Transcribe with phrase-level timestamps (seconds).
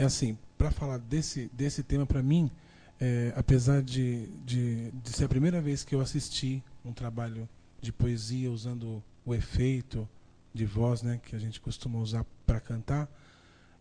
[0.00, 2.50] É assim, para falar desse, desse tema, para mim,
[2.98, 7.46] é, apesar de, de, de ser a primeira vez que eu assisti um trabalho
[7.82, 10.08] de poesia usando o efeito
[10.54, 13.10] de voz né, que a gente costuma usar para cantar,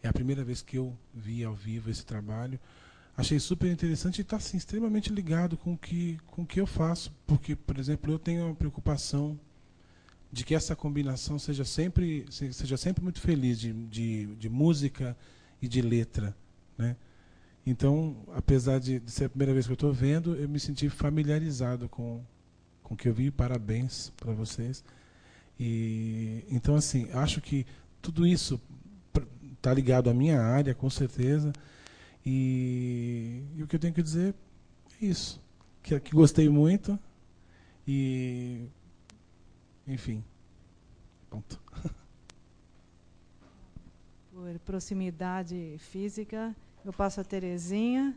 [0.03, 2.59] é a primeira vez que eu vi ao vivo esse trabalho.
[3.15, 7.15] Achei super interessante e está assim, extremamente ligado com o que, com que eu faço.
[7.25, 9.39] Porque, por exemplo, eu tenho uma preocupação
[10.29, 15.15] de que essa combinação seja sempre, seja sempre muito feliz de, de, de música
[15.61, 16.35] e de letra.
[16.77, 16.95] Né?
[17.65, 21.87] Então, apesar de, ser a primeira vez que eu estou vendo, eu me senti familiarizado
[21.87, 22.23] com,
[22.81, 23.29] com o que eu vi.
[23.29, 24.83] Parabéns para vocês.
[25.59, 27.65] E, então, assim, acho que
[28.01, 28.59] tudo isso
[29.53, 31.51] está ligado à minha área, com certeza.
[32.25, 34.33] E, e, o que eu tenho que dizer
[35.01, 35.41] é isso.
[35.83, 36.97] Que, que gostei muito.
[37.87, 38.67] E.
[39.87, 40.23] Enfim.
[41.29, 41.61] Ponto.
[44.39, 48.15] Por proximidade física, eu passo a Terezinha.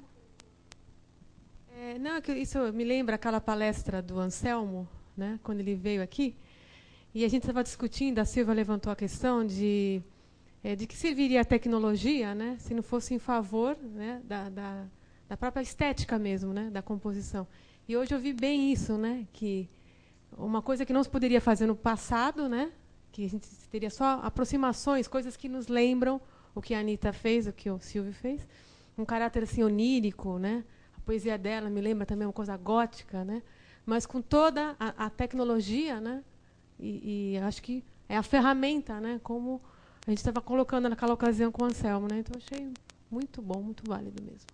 [1.77, 6.37] É, não, isso me lembra aquela palestra do Anselmo, né, quando ele veio aqui.
[7.13, 10.01] E a gente estava discutindo, a Silva levantou a questão de
[10.63, 14.85] é, de que serviria a tecnologia, né, se não fosse em favor né, da, da,
[15.29, 17.49] da, própria estética mesmo, né, da composição.
[17.89, 19.69] E hoje eu vi bem isso, né, que
[20.39, 22.71] uma coisa que não se poderia fazer no passado, né,
[23.13, 26.21] que a gente teria só aproximações, coisas que nos lembram
[26.55, 28.47] o que a Anitta fez, o que o Silvio fez,
[28.99, 30.65] um caráter assim onírico, né,
[30.97, 33.43] a poesia dela me lembra também uma coisa gótica, né,
[33.87, 36.25] mas com toda a, a tecnologia, né,
[36.79, 39.61] e, e acho que é a ferramenta, né, como
[40.07, 42.19] a gente estava colocando naquela ocasião com o Anselmo, né?
[42.19, 42.73] Então achei
[43.11, 44.49] muito bom, muito válido mesmo.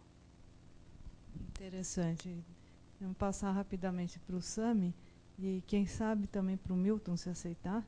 [1.51, 2.37] Interessante.
[3.01, 4.95] Vamos passar rapidamente para o Sami
[5.39, 7.83] e quem sabe também para o Milton se aceitar.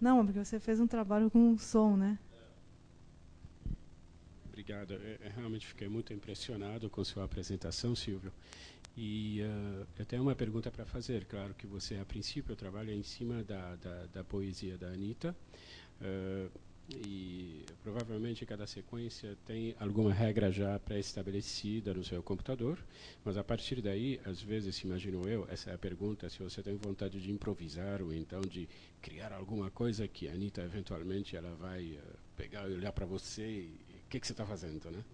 [0.00, 2.18] Não, porque você fez um trabalho com som, né?
[4.48, 4.94] Obrigado.
[4.94, 8.32] Eu realmente fiquei muito impressionado com sua apresentação, Silvio.
[8.96, 11.24] E uh, eu tenho uma pergunta para fazer.
[11.24, 15.36] Claro que você, a princípio, trabalha em cima da, da, da poesia da Anitta.
[16.00, 16.50] Uh,
[16.96, 22.78] e provavelmente cada sequência tem alguma regra já pré-estabelecida no seu computador,
[23.24, 26.76] mas a partir daí, às vezes, imagino eu, essa é a pergunta, se você tem
[26.76, 28.68] vontade de improvisar ou então de
[29.00, 33.46] criar alguma coisa que a Anitta eventualmente ela vai uh, pegar e olhar para você
[33.46, 35.04] e o que, que você está fazendo, né?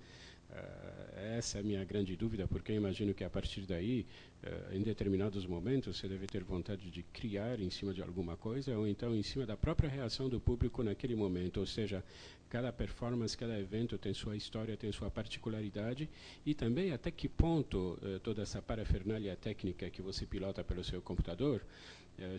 [0.50, 4.06] Uh, essa é a minha grande dúvida, porque eu imagino que a partir daí,
[4.44, 8.76] uh, em determinados momentos, você deve ter vontade de criar em cima de alguma coisa,
[8.78, 11.58] ou então em cima da própria reação do público naquele momento.
[11.58, 12.04] Ou seja,
[12.48, 16.08] cada performance, cada evento tem sua história, tem sua particularidade,
[16.44, 21.02] e também até que ponto uh, toda essa parafernália técnica que você pilota pelo seu
[21.02, 21.64] computador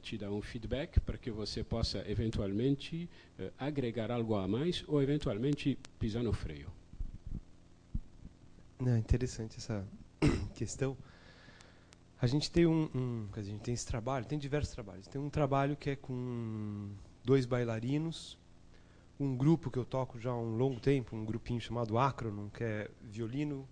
[0.02, 3.08] te dá um feedback para que você possa eventualmente
[3.60, 6.77] agregar algo a mais ou eventualmente pisar no freio.
[8.86, 9.88] É interessante essa
[10.54, 10.96] questão.
[12.22, 15.08] A gente tem um, um a gente tem esse trabalho, tem diversos trabalhos.
[15.08, 16.90] Tem um trabalho que é com
[17.24, 18.38] dois bailarinos,
[19.20, 22.64] um grupo que eu toco já há um longo tempo, um grupinho chamado Acronon, que
[22.64, 23.68] é violino,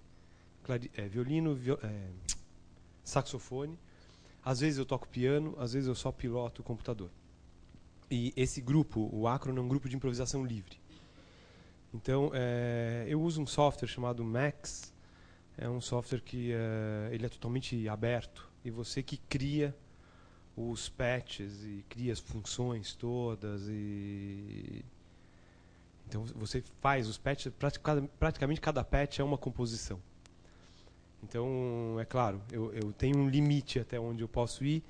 [0.63, 2.09] clari, é, violino, viol, é,
[3.03, 3.77] saxofone.
[4.43, 7.11] Às vezes eu toco piano, às vezes eu só piloto o computador.
[8.09, 10.79] E esse grupo, o Acronon, é um grupo de improvisação livre.
[11.93, 14.93] Então, é, eu uso um software chamado Max,
[15.57, 18.49] é um software que uh, ele é totalmente aberto.
[18.63, 19.75] E você que cria
[20.55, 24.85] os patches e cria as funções todas e
[26.07, 27.51] então você faz os patches
[28.17, 29.99] praticamente cada patch é uma composição.
[31.21, 34.81] Então é claro eu, eu tenho um limite até onde eu posso ir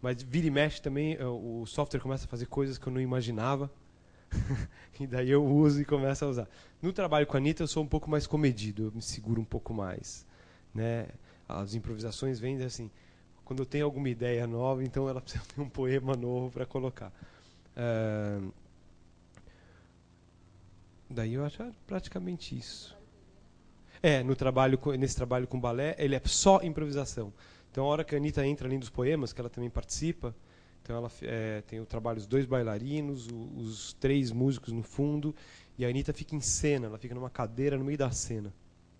[0.00, 3.00] mas vira e mexe também eh, o software começa a fazer coisas que eu não
[3.00, 3.70] imaginava
[5.00, 6.48] e daí eu uso e começo a usar.
[6.80, 9.44] No trabalho com a Anitta eu sou um pouco mais comedido, eu me seguro um
[9.44, 10.26] pouco mais.
[10.74, 11.08] Né?
[11.48, 12.90] As improvisações vêm assim,
[13.44, 17.12] quando eu tenho alguma ideia nova, então ela precisa ter um poema novo para colocar.
[17.76, 18.52] Uh,
[21.08, 22.96] daí eu acho praticamente isso.
[24.02, 27.32] É, no trabalho, nesse trabalho com balé, ele é só improvisação.
[27.70, 30.34] Então, a hora que a Anitta entra além dos poemas, que ela também participa,
[30.82, 35.34] então ela é, tem o trabalho dos dois bailarinos, o, os três músicos no fundo,
[35.78, 38.52] e a Anitta fica em cena, ela fica numa cadeira no meio da cena.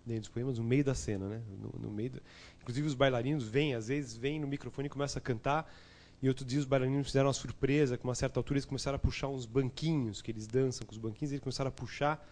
[0.05, 1.41] Dentro dos poemas, no meio da cena, né?
[1.61, 2.21] No, no meio do...
[2.61, 5.73] Inclusive os bailarinos vêm, às vezes, vêm no microfone e começam a cantar,
[6.21, 8.99] e outro dia os bailarinos fizeram uma surpresa, com uma certa altura eles começaram a
[8.99, 12.25] puxar uns banquinhos, que eles dançam com os banquinhos, eles começaram a puxar,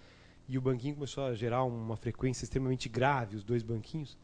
[0.48, 4.18] e o banquinho começou a gerar uma frequência extremamente grave, os dois banquinhos.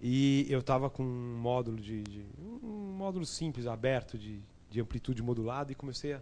[0.00, 2.24] E eu estava com um módulo de, de,
[2.62, 4.40] um módulo simples, aberto, de,
[4.70, 6.20] de amplitude modulada, e comecei a,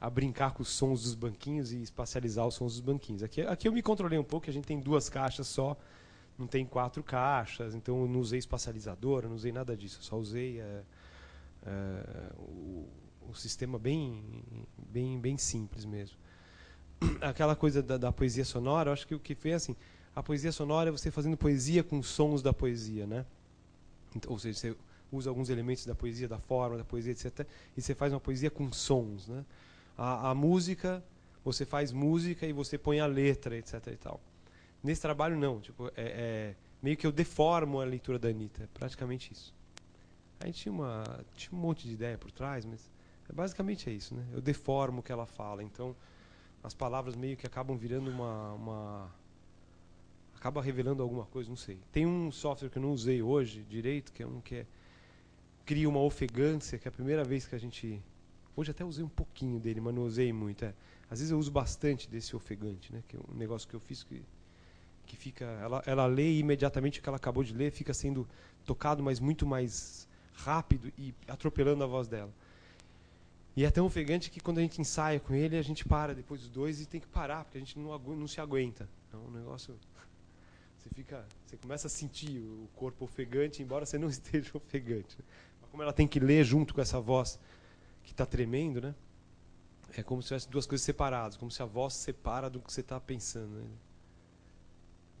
[0.00, 3.22] a brincar com os sons dos banquinhos e espacializar os sons dos banquinhos.
[3.22, 5.76] Aqui, aqui eu me controlei um pouco, a gente tem duas caixas só,
[6.36, 10.60] não tem quatro caixas, então eu não usei espacializador, não usei nada disso, só usei
[10.60, 10.82] é,
[11.64, 12.88] é, o,
[13.30, 14.22] o, sistema bem,
[14.76, 16.16] bem, bem simples mesmo.
[17.22, 19.76] Aquela coisa da, da poesia sonora, eu acho que o que fez assim,
[20.14, 23.26] a poesia sonora é você fazendo poesia com sons da poesia, né?
[24.14, 24.76] Então, ou seja, você
[25.10, 27.46] usa alguns elementos da poesia, da forma da poesia, etc.
[27.76, 29.44] E você faz uma poesia com sons, né?
[29.98, 31.02] A, a música,
[31.44, 33.86] você faz música e você põe a letra, etc.
[33.88, 34.20] E tal.
[34.82, 38.68] Nesse trabalho não, tipo, é, é meio que eu deformo a leitura da Anitta, é
[38.74, 39.54] praticamente isso.
[40.38, 41.02] A gente tinha, uma,
[41.34, 42.90] tinha um monte de ideia por trás, mas
[43.28, 44.22] é basicamente é isso, né?
[44.32, 45.96] Eu deformo o que ela fala, então
[46.62, 49.10] as palavras meio que acabam virando uma, uma
[50.44, 51.78] acaba revelando alguma coisa, não sei.
[51.90, 54.66] Tem um software que eu não usei hoje direito, que é um que é,
[55.64, 57.98] cria uma ofegância, que é a primeira vez que a gente.
[58.54, 60.66] Hoje até usei um pouquinho dele, mas não usei muito.
[60.66, 60.74] É.
[61.08, 63.02] Às vezes eu uso bastante desse ofegante, né?
[63.08, 64.22] Que é um negócio que eu fiz que,
[65.06, 65.46] que fica.
[65.46, 68.28] Ela, ela lê e imediatamente o que ela acabou de ler fica sendo
[68.66, 72.30] tocado, mas muito mais rápido e atropelando a voz dela.
[73.56, 76.42] E é tão ofegante que quando a gente ensaia com ele, a gente para depois
[76.42, 78.86] dos dois e tem que parar, porque a gente não, não se aguenta.
[79.10, 79.74] É um negócio
[80.84, 85.16] você fica, você começa a sentir o corpo ofegante, embora você não esteja ofegante.
[85.60, 87.40] Mas como ela tem que ler junto com essa voz
[88.02, 88.94] que está tremendo, né?
[89.96, 92.80] É como se tivesse duas coisas separadas, como se a voz separa do que você
[92.80, 93.54] está pensando.
[93.54, 93.66] Né?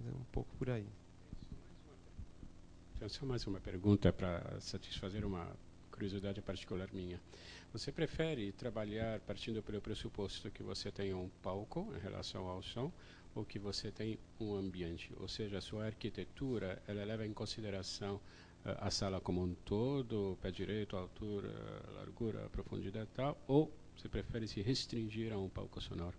[0.06, 0.86] É um pouco por aí.
[2.96, 5.48] Então, só mais uma pergunta para satisfazer uma
[5.90, 7.20] curiosidade particular minha.
[7.72, 12.92] Você prefere trabalhar partindo pelo pressuposto que você tem um palco em relação ao som
[13.34, 18.16] ou que você tem um ambiente, ou seja, a sua arquitetura ela leva em consideração
[18.16, 21.52] uh, a sala como um todo, pé direito, altura,
[21.94, 26.16] largura, profundidade e tal, ou você prefere se restringir a um palco sonoro?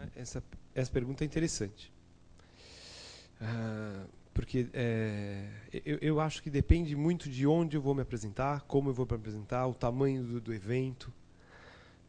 [0.00, 0.42] É, essa,
[0.74, 1.92] essa pergunta é interessante.
[3.40, 5.48] Uh, porque é,
[5.84, 9.06] eu, eu, acho que depende muito de onde eu vou me apresentar, como eu vou
[9.06, 11.12] me apresentar, o tamanho do, do evento.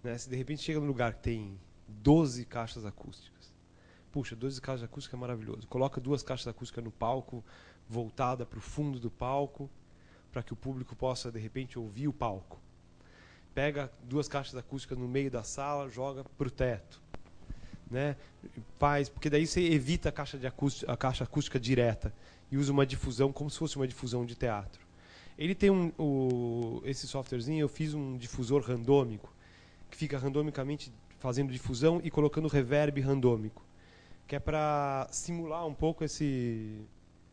[0.03, 0.17] Né?
[0.17, 1.59] Se de repente chega num lugar que tem
[2.01, 3.53] 12 caixas acústicas.
[4.11, 5.67] Puxa, 12 caixas acústicas é maravilhoso.
[5.67, 7.43] Coloca duas caixas acústicas no palco,
[7.87, 9.69] voltada para o fundo do palco,
[10.31, 12.59] para que o público possa, de repente, ouvir o palco.
[13.53, 17.01] Pega duas caixas acústicas no meio da sala, joga para o teto.
[17.89, 18.15] Né?
[18.79, 22.13] Faz, porque daí você evita a caixa, de acústica, a caixa acústica direta
[22.49, 24.81] e usa uma difusão como se fosse uma difusão de teatro.
[25.37, 29.33] Ele tem um, o, esse softwarezinho, eu fiz um difusor randômico,
[29.89, 33.63] que fica randomicamente fazendo difusão e colocando reverb randômico,
[34.27, 36.81] que é para simular um pouco esse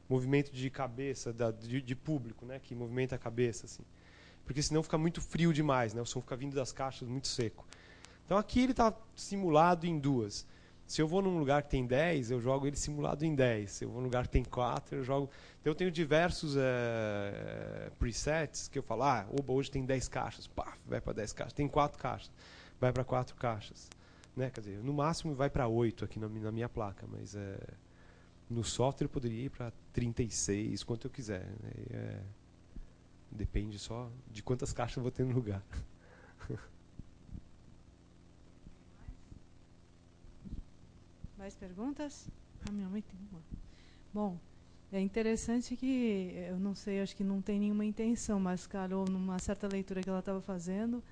[0.09, 3.83] movimento de cabeça da, de, de, público, né, que movimenta a cabeça assim.
[4.45, 6.01] Porque senão fica muito frio demais, né?
[6.01, 7.67] O som fica vindo das caixas muito seco.
[8.25, 10.47] Então aqui ele está simulado em duas.
[10.87, 13.71] Se eu vou num lugar que tem 10, eu jogo ele simulado em 10.
[13.71, 15.31] Se eu vou num lugar que tem 4, eu jogo.
[15.61, 20.47] Então eu tenho diversos é, presets que eu falo, ah, oba, hoje tem 10 caixas,
[20.47, 21.53] pá, vai para 10 caixas.
[21.53, 22.31] Tem 4 caixas
[22.81, 23.89] vai para quatro caixas.
[24.37, 24.51] Né?
[24.51, 27.59] Quer dizer, no máximo vai para oito aqui na, na, minha placa, mas é,
[28.49, 31.47] no software poderia ir para 36, quanto eu quiser.
[31.63, 31.73] Né?
[31.91, 32.23] É,
[33.31, 35.63] depende só de quantas caixas eu vou ter no lugar.
[41.37, 42.29] Mais perguntas?
[42.69, 43.41] A minha mãe tem uma.
[44.13, 44.39] Bom,
[44.91, 49.39] é interessante que, eu não sei, acho que não tem nenhuma intenção, mas calhou numa
[49.39, 51.03] certa leitura que ela estava fazendo,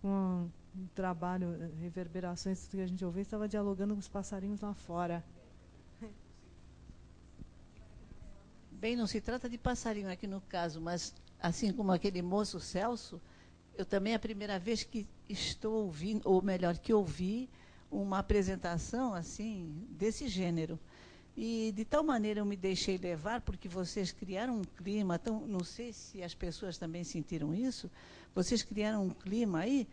[0.00, 4.60] com um trabalho, eh, reverberações, tudo que a gente ouviu, estava dialogando com os passarinhos
[4.60, 5.24] lá fora.
[8.70, 13.20] Bem, não se trata de passarinho aqui no caso, mas assim como aquele moço Celso,
[13.76, 17.48] eu também é a primeira vez que estou ouvindo, ou melhor, que ouvi
[17.90, 20.78] uma apresentação assim desse gênero.
[21.36, 25.64] E de tal maneira eu me deixei levar, porque vocês criaram um clima, tão, não
[25.64, 27.90] sei se as pessoas também sentiram isso,
[28.34, 29.88] vocês criaram um clima aí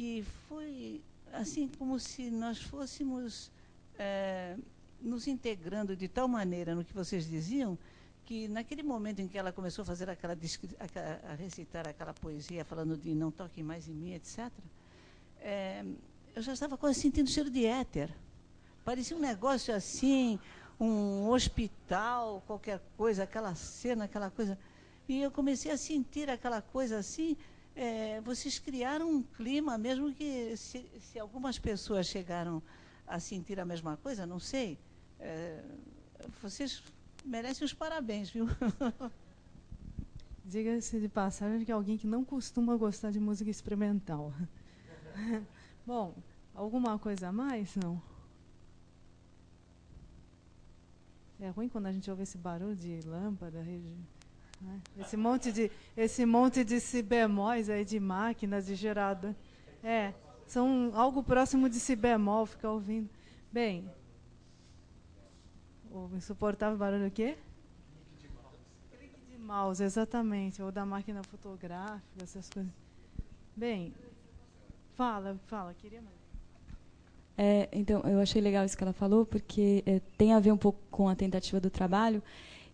[0.00, 3.52] que foi assim como se nós fôssemos
[3.98, 4.56] é,
[4.98, 7.78] nos integrando de tal maneira no que vocês diziam
[8.24, 10.34] que naquele momento em que ela começou a fazer aquela
[11.30, 14.50] a recitar aquela poesia falando de não toque mais em mim etc
[15.38, 15.84] é,
[16.34, 18.08] eu já estava quase sentindo cheiro de éter.
[18.82, 20.38] Parecia um negócio assim
[20.80, 24.58] um hospital qualquer coisa aquela cena aquela coisa.
[25.06, 27.36] E eu comecei a sentir aquela coisa assim
[27.74, 32.62] é, vocês criaram um clima, mesmo que se, se, algumas pessoas chegaram
[33.06, 34.78] a sentir a mesma coisa, não sei,
[35.18, 35.62] é,
[36.42, 36.82] vocês
[37.24, 38.46] merecem os parabéns, viu?
[40.44, 44.32] Diga-se de passagem que é alguém que não costuma gostar de música experimental.
[45.86, 46.14] Bom,
[46.54, 47.76] alguma coisa a mais?
[47.76, 48.02] Não.
[51.38, 53.62] É ruim quando a gente ouve esse barulho de lâmpada,
[54.60, 54.80] né?
[54.98, 59.34] esse monte de esse monte de si bemóis aí de máquinas de gerador.
[59.82, 60.12] É,
[60.46, 63.08] são algo próximo de si bemol, ficar ouvindo.
[63.52, 63.90] Bem,
[65.90, 67.36] o insuportável barulho o quê?
[68.90, 72.72] Clique de mouse, exatamente, ou da máquina fotográfica, essas coisas.
[73.56, 73.92] Bem,
[74.94, 76.20] fala, fala, queria mais.
[77.36, 80.56] É, então, eu achei legal isso que ela falou, porque é, tem a ver um
[80.56, 82.22] pouco com a tentativa do trabalho,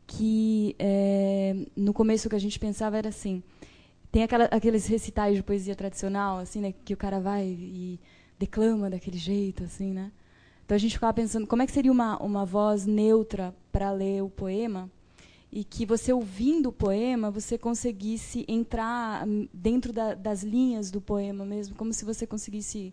[0.07, 3.43] que é, no começo o que a gente pensava era assim,
[4.11, 8.01] tem aquela, aqueles recitais de poesia tradicional, assim, né, que o cara vai e
[8.39, 10.13] declama daquele jeito, assim, né?
[10.65, 14.23] Então a gente ficava pensando como é que seria uma, uma voz neutra para ler
[14.23, 14.91] o poema
[15.53, 21.45] e que você ouvindo o poema você conseguisse entrar dentro da, das linhas do poema
[21.45, 22.93] mesmo, como se você conseguisse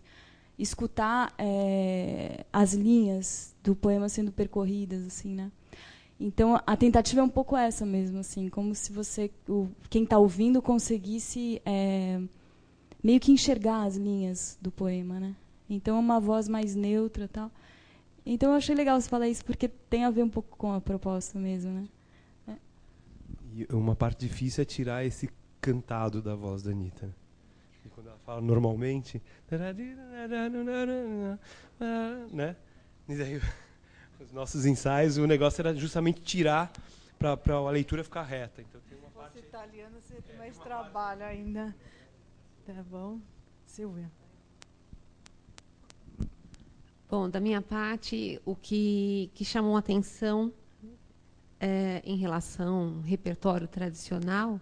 [0.56, 5.50] escutar é, as linhas do poema sendo percorridas assim né
[6.18, 10.18] então a tentativa é um pouco essa mesmo assim como se você o, quem está
[10.18, 12.20] ouvindo conseguisse é,
[13.02, 15.34] meio que enxergar as linhas do poema né
[15.68, 17.50] então é uma voz mais neutra tal
[18.24, 20.80] então eu achei legal você falar isso porque tem a ver um pouco com a
[20.80, 21.88] proposta mesmo né
[22.48, 22.54] é.
[23.52, 25.28] e uma parte difícil é tirar esse
[25.60, 27.14] cantado da voz da Anitta
[27.94, 29.22] quando ela fala normalmente,
[32.32, 32.56] né?
[33.08, 33.40] E daí,
[34.20, 36.72] os nossos ensaios, o negócio era justamente tirar
[37.18, 38.62] para a leitura ficar reta.
[38.62, 41.36] Então tem uma Se fosse parte italiano, você tem mais trabalho parte.
[41.36, 41.74] ainda.
[42.66, 43.20] Tá bom,
[43.66, 44.10] Silvia.
[47.08, 50.52] Bom, da minha parte, o que, que chamou a atenção
[51.60, 54.60] é, em relação ao repertório tradicional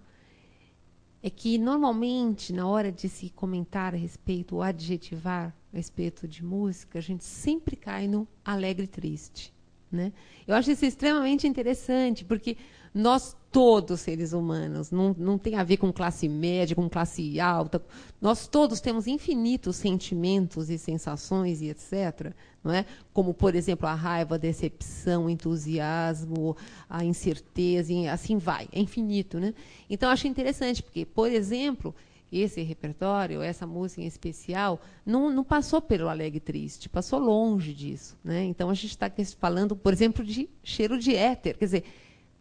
[1.23, 6.45] é que normalmente na hora de se comentar a respeito ou adjetivar a respeito de
[6.45, 9.55] música, a gente sempre cai no alegre triste,
[9.93, 10.13] né?
[10.47, 12.57] Eu acho isso extremamente interessante, porque
[12.95, 17.85] nós todos seres humanos, não, não tem a ver com classe média, com classe alta,
[18.19, 22.33] nós todos temos infinitos sentimentos e sensações e etc.
[22.65, 22.87] Não é?
[23.13, 26.57] Como, por exemplo, a raiva, a decepção, o entusiasmo,
[26.89, 29.39] a incerteza, e assim vai, é infinito.
[29.39, 29.53] Né?
[29.91, 31.95] Então, acho interessante, porque, por exemplo,
[32.41, 38.17] esse repertório, essa música em especial, não, não passou pelo alegre triste, passou longe disso.
[38.25, 38.45] Né?
[38.45, 41.59] Então, a gente está falando, por exemplo, de cheiro de éter.
[41.59, 41.85] Quer dizer,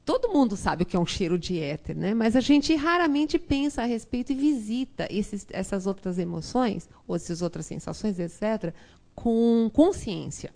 [0.06, 2.14] todo mundo sabe o que é um cheiro de éter, né?
[2.14, 7.42] mas a gente raramente pensa a respeito e visita esses, essas outras emoções, ou essas
[7.42, 8.74] outras sensações, etc.,
[9.14, 10.54] com consciência.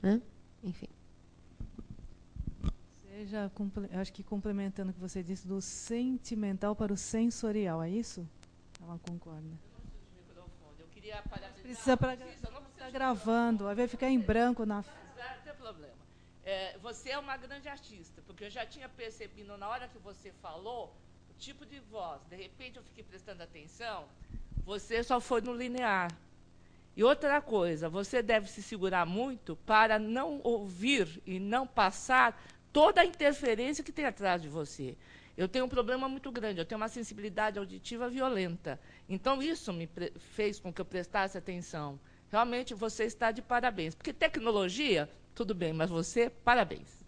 [0.00, 0.20] Né?
[0.62, 0.88] Enfim.
[3.08, 3.50] Seja,
[3.92, 8.26] acho que complementando o que você disse, do sentimental para o sensorial, é isso?
[8.82, 9.48] Ela concorda.
[10.78, 11.22] Eu queria
[11.62, 14.76] Precisa para está gravando, vai ficar em branco na.
[14.76, 15.94] Não tem problema.
[16.44, 20.32] É, você é uma grande artista, porque eu já tinha percebido na hora que você
[20.42, 20.92] falou
[21.30, 22.20] o tipo de voz.
[22.28, 24.08] De repente eu fiquei prestando atenção.
[24.64, 26.10] Você só foi no linear.
[26.96, 32.38] E outra coisa, você deve se segurar muito para não ouvir e não passar
[32.72, 34.96] toda a interferência que tem atrás de você.
[35.36, 38.78] Eu tenho um problema muito grande, eu tenho uma sensibilidade auditiva violenta.
[39.08, 41.98] Então, isso me fez com que eu prestasse atenção.
[42.30, 43.94] Realmente, você está de parabéns.
[43.94, 47.02] Porque tecnologia, tudo bem, mas você, parabéns.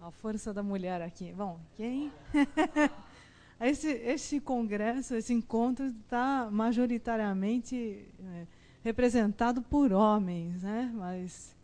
[0.00, 1.30] A força da mulher aqui.
[1.32, 2.10] Bom, quem?
[3.60, 8.46] esse, esse congresso, esse encontro está majoritariamente é,
[8.82, 10.90] representado por homens, né?
[10.94, 11.54] mas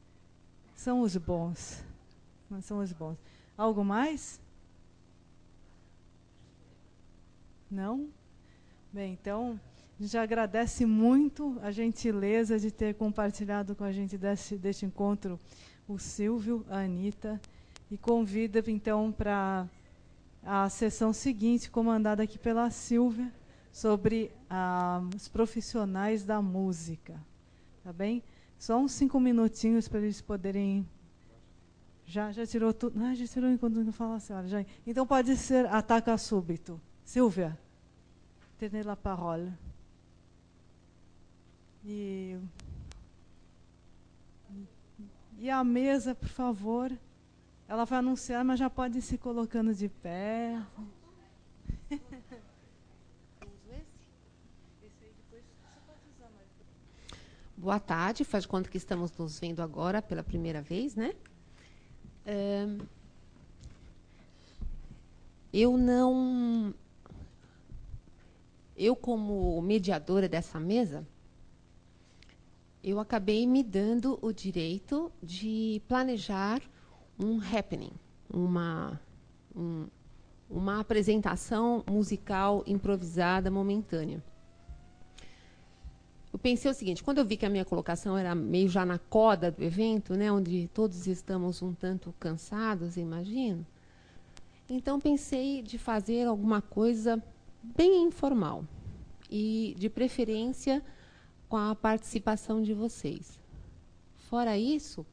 [0.75, 1.83] são os bons.
[2.50, 3.16] Mas são os bons.
[3.56, 4.38] Algo mais?
[7.70, 8.08] Não?
[8.92, 9.61] Bem, então,
[9.99, 15.38] a gente agradece muito a gentileza de ter compartilhado com a gente desse, deste encontro
[15.88, 17.40] o Silvio, a Anitta,
[17.90, 19.68] e convida, então, para
[20.42, 23.32] a sessão seguinte, comandada aqui pela Silvia,
[23.73, 27.14] sobre ah, os profissionais da música.
[27.85, 28.23] Tá bem?
[28.58, 30.88] Só uns cinco minutinhos para eles poderem.
[32.04, 32.99] Já, já tirou tudo.
[33.04, 34.49] Ah, já tirou enquanto não fala a senhora.
[34.49, 34.64] Já.
[34.87, 36.80] Então pode ser ataca súbito.
[37.06, 37.56] Silvia,
[38.58, 39.52] tenez la parole.
[41.84, 42.36] E,
[45.38, 46.92] e a mesa, por favor.
[47.68, 50.60] Ela vai anunciar, mas já pode ir se colocando de pé.
[57.56, 61.14] Boa tarde, faz de conta que estamos nos vendo agora pela primeira vez, né?
[65.52, 66.75] Eu não
[68.76, 71.06] eu, como mediadora dessa mesa,
[72.85, 76.61] eu acabei me dando o direito de planejar
[77.18, 77.92] um happening,
[78.33, 79.00] uma,
[79.54, 79.87] um,
[80.49, 84.23] uma apresentação musical improvisada momentânea.
[86.33, 88.99] Eu pensei o seguinte, quando eu vi que a minha colocação era meio já na
[88.99, 93.66] coda do evento, né, onde todos estamos um tanto cansados, imagino,
[94.68, 97.23] então pensei de fazer alguma coisa
[97.75, 98.64] bem informal
[99.30, 100.82] e de preferência
[101.49, 103.40] com a participação de vocês.
[104.28, 105.06] Fora isso,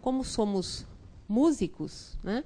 [0.00, 0.86] como somos
[1.28, 2.44] músicos, né?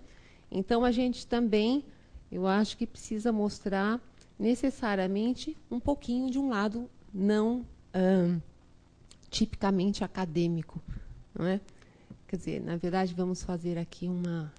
[0.50, 1.85] Então a gente também,
[2.30, 4.00] eu acho que precisa mostrar
[4.38, 7.64] necessariamente um pouquinho de um lado não
[7.95, 8.40] hum,
[9.28, 10.80] tipicamente acadêmico,
[11.35, 11.61] não é?
[12.26, 14.52] Quer dizer, na verdade, vamos fazer aqui uma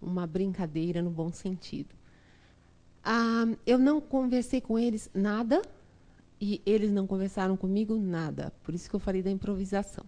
[0.00, 1.94] uma brincadeira no bom sentido.
[3.04, 5.60] Ah, eu não conversei com eles nada
[6.40, 8.52] e eles não conversaram comigo nada.
[8.62, 10.04] Por isso que eu falei da improvisação.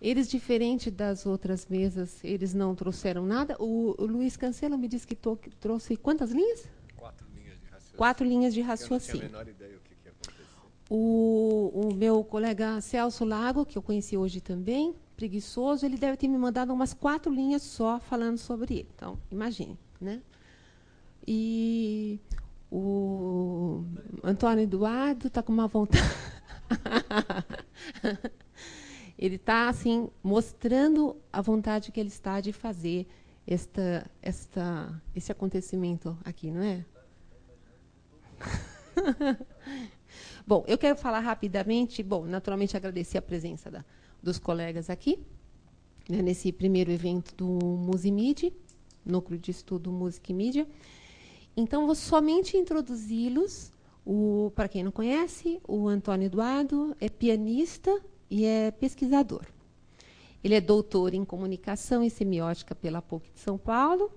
[0.00, 3.56] Eles, diferente das outras mesas, eles não trouxeram nada.
[3.60, 6.68] O, o Luiz Cancelo me disse que, to, trouxe quantas linhas?
[6.96, 7.96] Quatro linhas de raciocínio.
[7.96, 9.22] Quatro linhas de raciocínio.
[9.22, 9.98] Eu não tinha a menor ideia o que, que.
[10.90, 16.28] O, o meu colega Celso Lago, que eu conheci hoje também, preguiçoso, ele deve ter
[16.28, 18.88] me mandado umas quatro linhas só falando sobre ele.
[18.94, 20.22] Então, imagine, né?
[21.30, 22.18] E
[22.72, 23.84] o
[24.24, 26.02] Antônio Eduardo está com uma vontade.
[29.18, 33.06] ele está assim mostrando a vontade que ele está de fazer
[33.46, 36.82] esta, esta, esse acontecimento aqui, não é?
[40.46, 42.02] bom, eu quero falar rapidamente.
[42.02, 43.84] Bom, naturalmente agradecer a presença da,
[44.22, 45.18] dos colegas aqui,
[46.08, 48.50] né, nesse primeiro evento do Musimid,
[49.04, 50.66] Núcleo de Estudo Música e Mídia.
[51.60, 53.72] Então, vou somente introduzi-los.
[54.54, 58.00] Para quem não conhece, o Antônio Eduardo é pianista
[58.30, 59.44] e é pesquisador.
[60.42, 64.12] Ele é doutor em comunicação e semiótica pela PUC de São Paulo,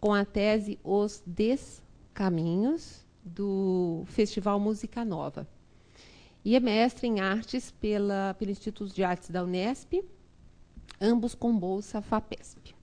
[0.00, 5.46] com a tese Os Descaminhos, do Festival Música Nova
[6.44, 10.02] e é mestre em artes pela, pelo Instituto de Artes da Unesp,
[10.98, 12.74] ambos com bolsa FAPESP.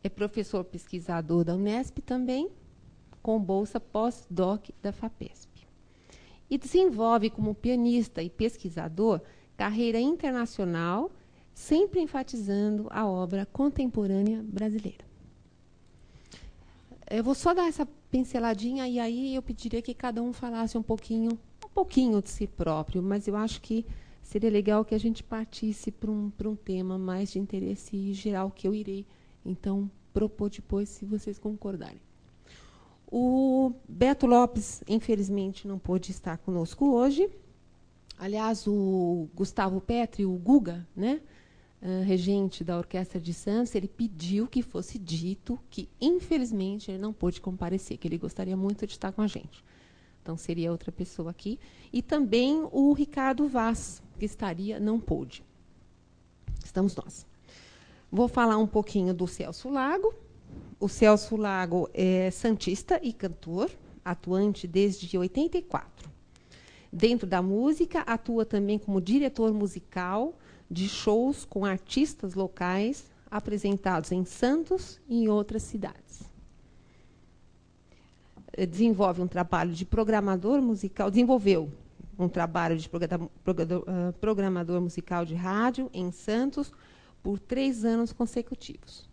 [0.00, 2.48] É professor pesquisador da Unesp também,
[3.28, 5.68] com bolsa pós-doc da FAPESP.
[6.48, 9.20] E desenvolve como pianista e pesquisador
[9.54, 11.10] carreira internacional,
[11.52, 15.04] sempre enfatizando a obra contemporânea brasileira.
[17.10, 20.82] Eu vou só dar essa pinceladinha e aí eu pediria que cada um falasse um
[20.82, 21.38] pouquinho
[21.74, 23.84] pouquinho de si próprio, mas eu acho que
[24.22, 28.66] seria legal que a gente partisse para um, um tema mais de interesse geral que
[28.66, 29.04] eu irei,
[29.44, 32.07] então, propor depois, se vocês concordarem.
[33.10, 37.28] O Beto Lopes, infelizmente, não pôde estar conosco hoje.
[38.18, 41.22] Aliás, o Gustavo Petri, o Guga, né,
[41.80, 47.12] uh, regente da Orquestra de Santos, ele pediu que fosse dito que, infelizmente, ele não
[47.12, 49.64] pôde comparecer, que ele gostaria muito de estar com a gente.
[50.22, 51.58] Então, seria outra pessoa aqui.
[51.90, 55.42] E também o Ricardo Vaz, que estaria, não pôde.
[56.62, 57.26] Estamos nós.
[58.12, 60.12] Vou falar um pouquinho do Celso Lago.
[60.80, 63.70] O Celso Lago é santista e cantor,
[64.04, 66.08] atuante desde 84.
[66.92, 70.38] Dentro da música, atua também como diretor musical
[70.70, 76.22] de shows com artistas locais apresentados em Santos e em outras cidades.
[78.68, 81.70] Desenvolve um trabalho de programador musical, desenvolveu
[82.18, 86.72] um trabalho de eh, programador musical de rádio em Santos
[87.22, 89.07] por três anos consecutivos.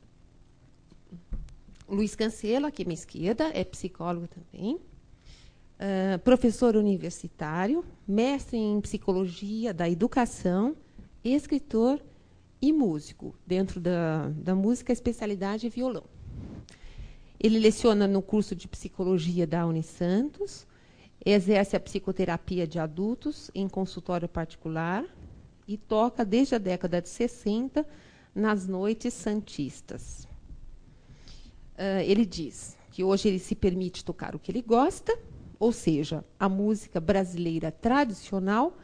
[1.87, 9.71] Luiz Cancelo, aqui à minha esquerda, é psicólogo também, uh, professor universitário, mestre em psicologia
[9.71, 10.75] da educação,
[11.23, 12.03] escritor
[12.59, 13.35] e músico.
[13.45, 16.05] Dentro da, da música, especialidade é violão.
[17.39, 20.65] Ele leciona no curso de psicologia da Unisantos,
[21.23, 25.05] exerce a psicoterapia de adultos em consultório particular
[25.67, 27.85] e toca desde a década de 60
[28.33, 30.27] nas noites santistas.
[31.75, 35.17] Uh, ele diz que hoje ele se permite tocar o que ele gosta,
[35.59, 38.77] ou seja, a música brasileira tradicional,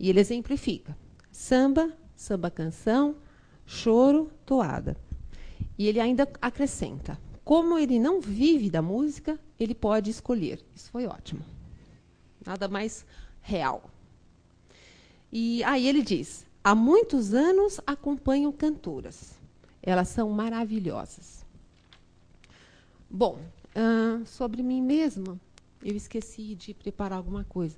[0.00, 0.96] e ele exemplifica:
[1.30, 3.16] samba, samba canção,
[3.66, 4.96] choro, toada.
[5.76, 10.64] E ele ainda acrescenta: como ele não vive da música, ele pode escolher.
[10.74, 11.42] Isso foi ótimo.
[12.44, 13.04] Nada mais
[13.40, 13.90] real.
[15.30, 19.34] E aí ele diz: há muitos anos acompanho cantoras.
[19.82, 21.37] Elas são maravilhosas.
[23.10, 23.38] Bom,
[23.74, 25.38] uh, sobre mim mesma,
[25.82, 27.76] eu esqueci de preparar alguma coisa.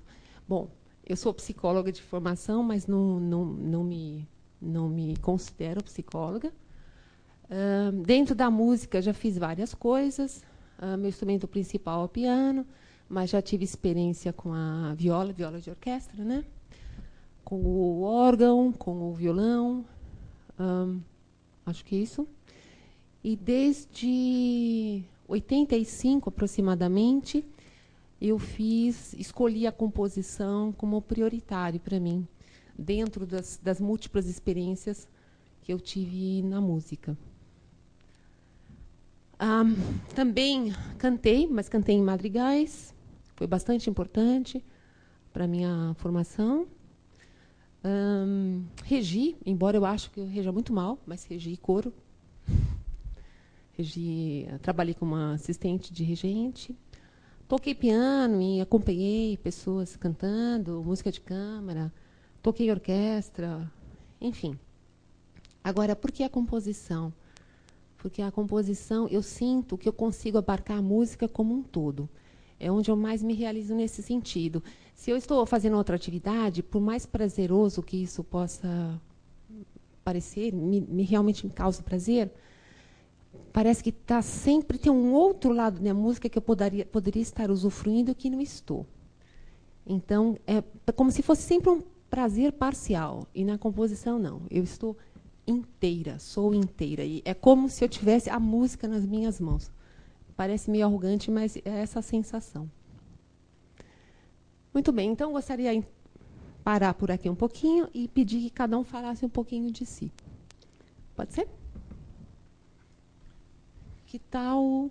[0.49, 0.69] Bom,
[1.07, 4.29] eu sou psicóloga de formação, mas não, não, não, me,
[4.61, 6.53] não me considero psicóloga.
[7.45, 10.45] Uh, dentro da música, já fiz várias coisas.
[10.79, 12.67] Uh, meu instrumento principal é o piano,
[13.09, 16.45] mas já tive experiência com a viola, viola de orquestra, né?
[17.51, 19.85] com o órgão, com o violão.
[20.57, 21.01] Um,
[21.67, 22.29] acho que é isso.
[23.25, 27.45] E desde 85 aproximadamente,
[28.21, 32.27] eu fiz, escolhi a composição como prioritário para mim,
[32.77, 35.09] dentro das, das múltiplas experiências
[35.63, 37.17] que eu tive na música.
[40.15, 42.95] Também cantei, mas cantei em madrigais,
[43.35, 44.63] foi bastante importante
[45.33, 46.67] para minha formação.
[47.83, 51.95] Um, regi, embora eu acho que eu reja muito mal, mas regi coro.
[53.81, 56.77] Regi, trabalhei como assistente de regente.
[57.49, 61.91] Toquei piano e acompanhei pessoas cantando, música de câmara.
[62.43, 63.71] Toquei orquestra,
[64.21, 64.59] enfim.
[65.65, 67.13] Agora, por que a composição?
[67.97, 72.09] Porque a composição, eu sinto que eu consigo abarcar a música como um todo.
[72.59, 74.63] É onde eu mais me realizo nesse sentido.
[74.95, 79.01] Se eu estou fazendo outra atividade, por mais prazeroso que isso possa
[80.05, 82.31] parecer, me, me realmente me causa prazer,
[83.53, 87.51] parece que tá sempre tem um outro lado da música que eu poderia, poderia estar
[87.51, 88.87] usufruindo que não estou.
[89.87, 93.27] Então, é como se fosse sempre um prazer parcial.
[93.35, 94.43] E na composição, não.
[94.51, 94.97] Eu estou
[95.47, 97.05] inteira, sou inteira.
[97.05, 99.71] E é como se eu tivesse a música nas minhas mãos.
[100.37, 102.71] Parece meio arrogante, mas é essa a sensação.
[104.73, 105.85] Muito bem, então gostaria de
[106.63, 110.13] parar por aqui um pouquinho e pedir que cada um falasse um pouquinho de si.
[111.17, 111.49] Pode ser?
[114.11, 114.91] Que tal.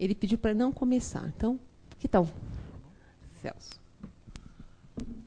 [0.00, 1.30] Ele pediu para não começar.
[1.36, 1.60] Então,
[1.98, 2.26] que tal,
[3.42, 3.78] Celso?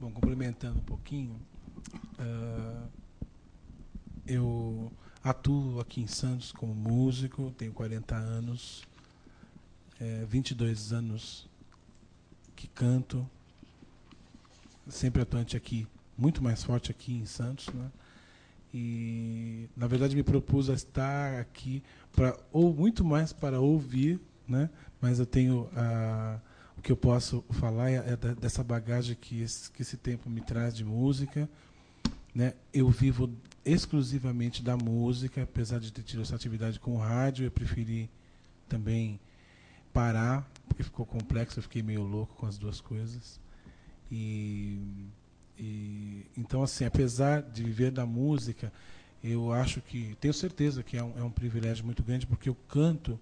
[0.01, 1.39] Bom, complementando um pouquinho,
[2.17, 2.89] uh,
[4.25, 4.91] eu
[5.23, 8.83] atuo aqui em Santos como músico, tenho 40 anos,
[10.01, 11.47] é, 22 anos
[12.55, 13.23] que canto,
[14.89, 17.91] sempre atuante aqui, muito mais forte aqui em Santos, né?
[18.77, 21.81] E na verdade me propus a estar aqui
[22.15, 24.69] para ou muito mais para ouvir, né?
[25.01, 26.39] Mas eu tenho a
[26.77, 30.41] o que eu posso falar é, é dessa bagagem que esse, que esse tempo me
[30.41, 31.49] traz de música,
[32.33, 32.53] né?
[32.73, 33.31] Eu vivo
[33.63, 38.09] exclusivamente da música, apesar de ter tido essa atividade com o rádio, eu preferi
[38.67, 39.19] também
[39.93, 43.39] parar, porque ficou complexo, eu fiquei meio louco com as duas coisas.
[44.11, 44.79] E,
[45.57, 48.71] e então assim, apesar de viver da música,
[49.31, 52.55] eu acho que tenho certeza que é um, é um privilégio muito grande porque eu
[52.67, 53.19] canto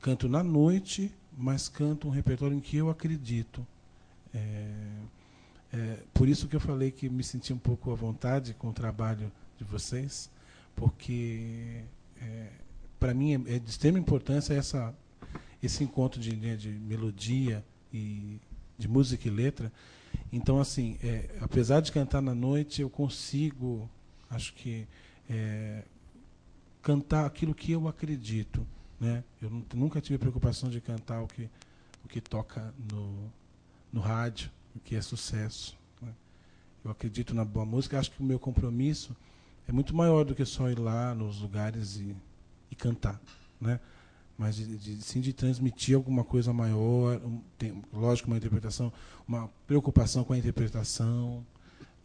[0.00, 3.66] canto na noite, mas canto um repertório em que eu acredito.
[4.32, 4.68] É,
[5.72, 8.72] é, por isso que eu falei que me senti um pouco à vontade com o
[8.72, 10.30] trabalho de vocês,
[10.74, 11.82] porque
[12.20, 12.48] é,
[13.00, 14.94] para mim é, é de extrema importância essa
[15.62, 18.38] esse encontro de, de, de melodia e
[18.78, 19.72] de música e letra.
[20.32, 23.88] Então, assim, é, apesar de cantar na noite, eu consigo,
[24.30, 24.86] acho que,
[25.28, 25.82] é,
[26.82, 28.66] cantar aquilo que eu acredito.
[29.00, 29.24] Né?
[29.40, 31.48] Eu nunca tive preocupação de cantar o que,
[32.04, 33.32] o que toca no,
[33.92, 35.76] no rádio, o que é sucesso.
[36.00, 36.12] Né?
[36.84, 39.16] Eu acredito na boa música, acho que o meu compromisso
[39.68, 42.14] é muito maior do que só ir lá nos lugares e,
[42.70, 43.20] e cantar.
[43.60, 43.80] Né?
[44.38, 48.92] mas de, de, sim de transmitir alguma coisa maior, um, tem, lógico, uma interpretação,
[49.26, 51.44] uma preocupação com a interpretação,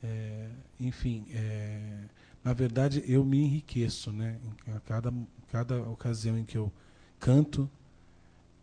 [0.03, 2.03] é, enfim, é,
[2.43, 4.37] na verdade eu me enriqueço, né,
[4.67, 5.13] em cada
[5.51, 6.71] cada ocasião em que eu
[7.19, 7.69] canto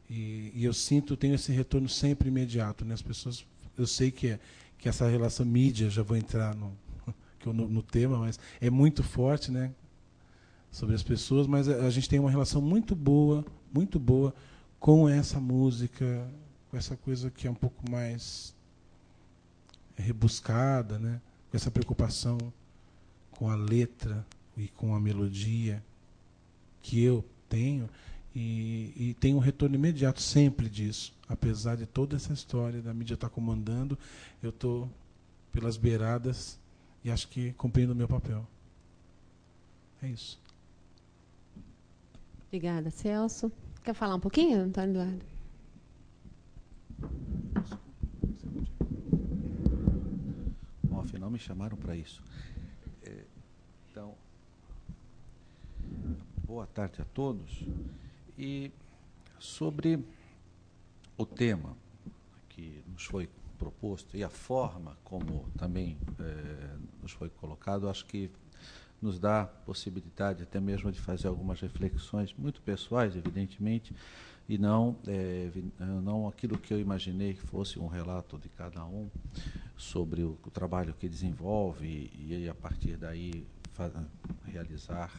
[0.09, 3.45] e, e eu sinto, tenho esse retorno sempre imediato, né, as pessoas,
[3.77, 4.41] eu sei que é
[4.79, 6.73] que essa relação mídia, já vou entrar no,
[7.45, 9.73] no, no tema, mas é muito forte, né,
[10.71, 14.35] sobre as pessoas, mas a, a gente tem uma relação muito boa muito boa
[14.79, 16.29] com essa música,
[16.71, 18.55] com essa coisa que é um pouco mais
[19.97, 21.21] rebuscada, né?
[21.51, 22.39] Com essa preocupação
[23.31, 25.83] com a letra e com a melodia
[26.83, 27.89] que eu tenho
[28.35, 33.15] e, e tenho um retorno imediato sempre disso, apesar de toda essa história da mídia
[33.15, 33.99] estar tá comandando,
[34.43, 34.89] eu estou
[35.53, 36.59] pelas beiradas
[37.05, 38.47] e acho que cumprindo o meu papel.
[40.03, 40.39] É isso.
[42.47, 43.51] Obrigada, Celso.
[43.83, 45.25] Quer falar um pouquinho, Antônio Eduardo?
[50.85, 52.23] Bom, afinal me chamaram para isso.
[53.03, 53.25] É,
[53.91, 54.15] então,
[56.47, 57.65] boa tarde a todos.
[58.37, 58.71] E
[59.39, 60.05] sobre
[61.17, 61.75] o tema
[62.51, 68.31] que nos foi proposto e a forma como também eh, nos foi colocado, acho que
[69.01, 73.95] nos dá possibilidade até mesmo de fazer algumas reflexões muito pessoais, evidentemente,
[74.49, 79.11] e não, é, não aquilo que eu imaginei que fosse um relato de cada um
[79.77, 83.47] sobre o, o trabalho que desenvolve e, e a partir daí
[84.45, 85.13] realizar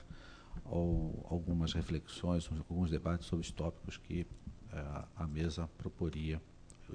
[0.66, 4.26] ou, algumas reflexões, alguns debates sobre os tópicos que
[4.74, 6.42] é, a mesa proporia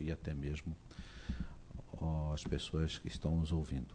[0.00, 0.76] e até mesmo
[2.00, 3.94] ó, as pessoas que estão nos ouvindo.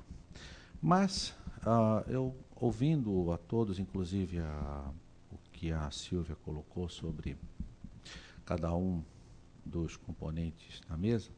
[0.82, 4.92] Mas ah, eu ouvindo a todos, inclusive a,
[5.30, 7.38] o que a Silvia colocou sobre
[8.50, 9.04] cada um
[9.64, 11.30] dos componentes da mesa,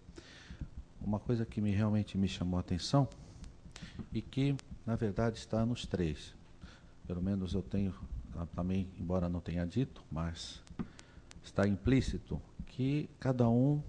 [1.02, 3.06] uma coisa que me, realmente me chamou a atenção
[4.13, 6.34] e que, na verdade, está nos três.
[7.06, 7.93] Pelo menos eu tenho
[8.56, 10.63] também, embora não tenha dito, mas
[11.43, 13.84] está implícito que cada um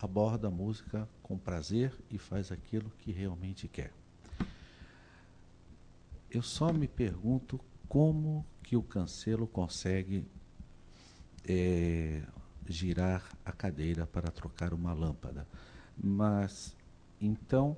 [0.00, 3.92] aborda a música com prazer e faz aquilo que realmente quer.
[6.30, 10.26] Eu só me pergunto como que o cancelo consegue
[11.46, 12.22] é,
[12.66, 15.46] girar a cadeira para trocar uma lâmpada.
[15.96, 16.76] Mas,
[17.20, 17.76] então,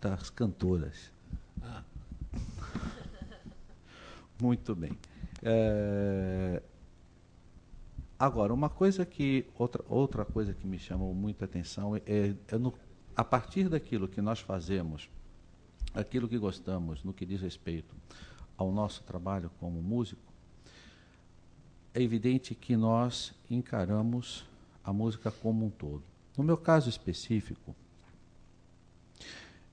[0.00, 1.12] das cantoras.
[1.62, 1.82] Ah.
[4.40, 4.92] Muito bem.
[5.42, 6.62] É,
[8.18, 12.72] agora, uma coisa que outra, outra coisa que me chamou muita atenção é, é no,
[13.14, 15.10] a partir daquilo que nós fazemos,
[15.94, 17.94] aquilo que gostamos, no que diz respeito
[18.56, 20.29] ao nosso trabalho como músico,
[21.92, 24.46] é evidente que nós encaramos
[24.84, 26.02] a música como um todo.
[26.36, 27.74] No meu caso específico,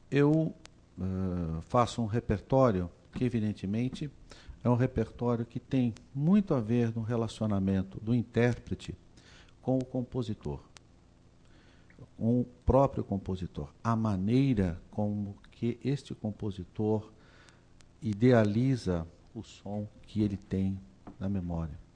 [0.10, 0.54] eu
[0.98, 4.10] uh, faço um repertório que, evidentemente,
[4.64, 8.96] é um repertório que tem muito a ver no relacionamento do intérprete
[9.62, 10.62] com o compositor,
[12.18, 17.12] com o próprio compositor, a maneira como que este compositor
[18.02, 20.80] idealiza o som que ele tem
[21.20, 21.87] na memória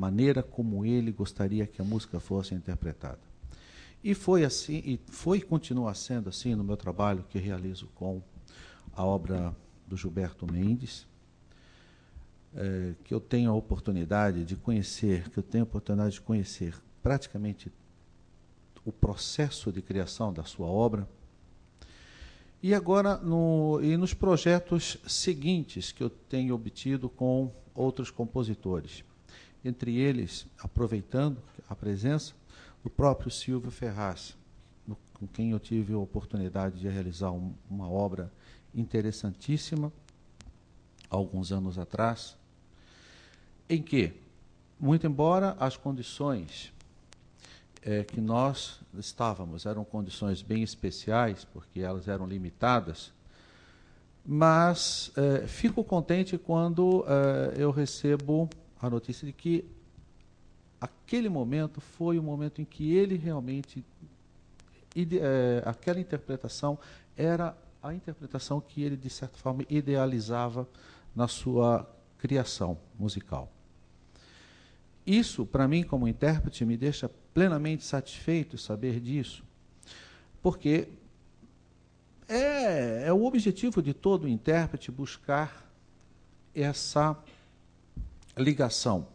[0.00, 3.20] maneira como ele gostaria que a música fosse interpretada.
[4.02, 8.22] E foi assim, e foi e continua sendo assim no meu trabalho que realizo com
[8.94, 9.54] a obra
[9.86, 11.06] do Gilberto Mendes,
[12.54, 16.74] é, que eu tenho a oportunidade de conhecer, que eu tenho a oportunidade de conhecer
[17.02, 17.70] praticamente
[18.86, 21.06] o processo de criação da sua obra.
[22.62, 29.04] E agora, no, e nos projetos seguintes que eu tenho obtido com outros compositores
[29.64, 32.34] entre eles, aproveitando a presença
[32.82, 34.36] do próprio Silvio Ferraz,
[34.86, 38.32] no, com quem eu tive a oportunidade de realizar um, uma obra
[38.74, 39.92] interessantíssima,
[41.08, 42.36] alguns anos atrás,
[43.68, 44.12] em que,
[44.78, 46.72] muito embora as condições
[47.82, 53.12] é, que nós estávamos eram condições bem especiais, porque elas eram limitadas,
[54.24, 58.48] mas é, fico contente quando é, eu recebo
[58.80, 59.64] a notícia de que
[60.80, 63.84] aquele momento foi o momento em que ele realmente.
[64.96, 66.76] É, aquela interpretação
[67.16, 70.66] era a interpretação que ele, de certa forma, idealizava
[71.14, 71.88] na sua
[72.18, 73.50] criação musical.
[75.06, 79.44] Isso, para mim, como intérprete, me deixa plenamente satisfeito saber disso,
[80.42, 80.88] porque
[82.28, 85.68] é, é o objetivo de todo intérprete buscar
[86.54, 87.16] essa
[88.36, 89.06] ligação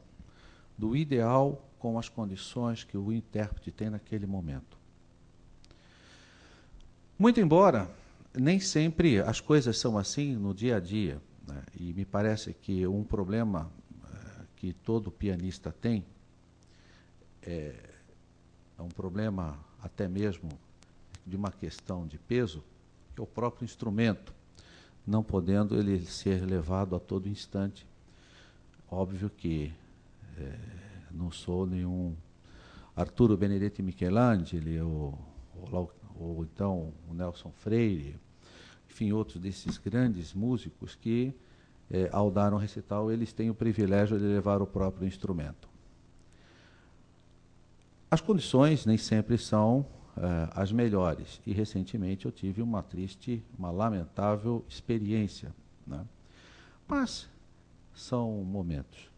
[0.78, 4.78] do ideal com as condições que o intérprete tem naquele momento.
[7.18, 7.90] Muito embora
[8.34, 11.64] nem sempre as coisas são assim no dia a dia, né?
[11.80, 13.72] e me parece que um problema
[14.04, 16.06] uh, que todo pianista tem
[17.42, 17.76] é,
[18.78, 20.50] é um problema até mesmo
[21.26, 22.64] de uma questão de peso,
[23.14, 24.34] que é o próprio instrumento,
[25.08, 27.86] não podendo ele ser levado a todo instante
[28.90, 29.74] Óbvio que
[30.38, 30.58] é,
[31.12, 32.16] não sou nenhum
[32.96, 35.18] Arturo Benedetti Michelangeli ou,
[35.72, 38.16] ou, ou, então o Nelson Freire,
[38.90, 41.34] enfim, outros desses grandes músicos que,
[41.90, 45.68] é, ao dar um recital, eles têm o privilégio de levar o próprio instrumento.
[48.10, 51.42] As condições nem sempre são é, as melhores.
[51.46, 55.54] E recentemente eu tive uma triste, uma lamentável experiência.
[55.86, 56.06] Né?
[56.88, 57.28] Mas
[57.96, 59.10] são momentos.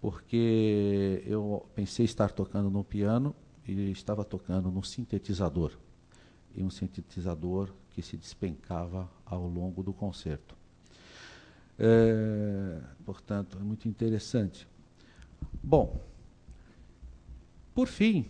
[0.00, 3.34] Porque eu pensei estar tocando no piano
[3.66, 5.72] e estava tocando no sintetizador.
[6.54, 10.56] E um sintetizador que se despencava ao longo do concerto.
[11.78, 14.66] É, portanto, é muito interessante.
[15.62, 16.00] Bom,
[17.74, 18.28] por fim,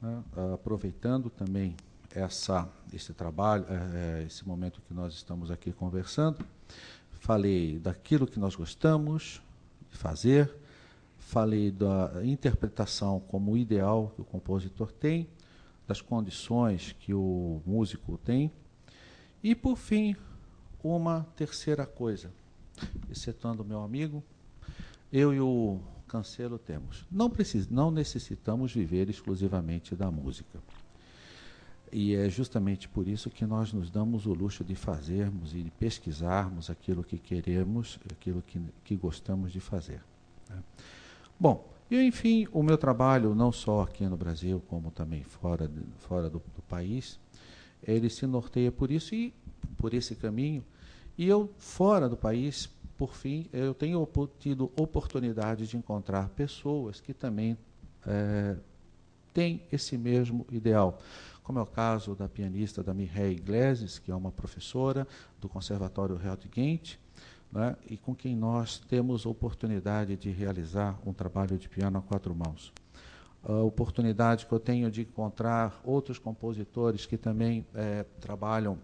[0.00, 1.76] né, aproveitando também
[2.14, 6.44] essa, esse trabalho, é, esse momento que nós estamos aqui conversando,
[7.20, 9.40] falei daquilo que nós gostamos
[9.90, 10.52] de fazer,
[11.18, 15.28] falei da interpretação como ideal que o compositor tem,
[15.86, 18.50] das condições que o músico tem,
[19.42, 20.16] e por fim,
[20.82, 22.32] uma terceira coisa,
[23.10, 24.24] excetuando o meu amigo,
[25.12, 25.78] eu e o
[26.08, 27.06] Cancelo temos.
[27.10, 30.58] Não, precis, não necessitamos viver exclusivamente da música.
[31.92, 35.70] E é justamente por isso que nós nos damos o luxo de fazermos e de
[35.70, 40.00] pesquisarmos aquilo que queremos, aquilo que, que gostamos de fazer.
[40.48, 40.62] Né?
[41.38, 45.80] Bom, e enfim, o meu trabalho, não só aqui no Brasil, como também fora, de,
[45.98, 47.18] fora do, do país,
[47.82, 49.34] ele se norteia por isso e
[49.76, 50.64] por esse caminho.
[51.18, 57.12] E eu, fora do país, por fim, eu tenho tido oportunidade de encontrar pessoas que
[57.12, 57.58] também
[58.06, 58.56] é,
[59.32, 61.00] têm esse mesmo ideal.
[61.50, 65.04] Como é o caso da pianista da Mireille Iglesias, que é uma professora
[65.40, 66.94] do Conservatório Realtgent,
[67.50, 72.32] né, e com quem nós temos oportunidade de realizar um trabalho de piano a quatro
[72.36, 72.72] mãos.
[73.42, 78.78] A oportunidade que eu tenho de encontrar outros compositores que também é, trabalham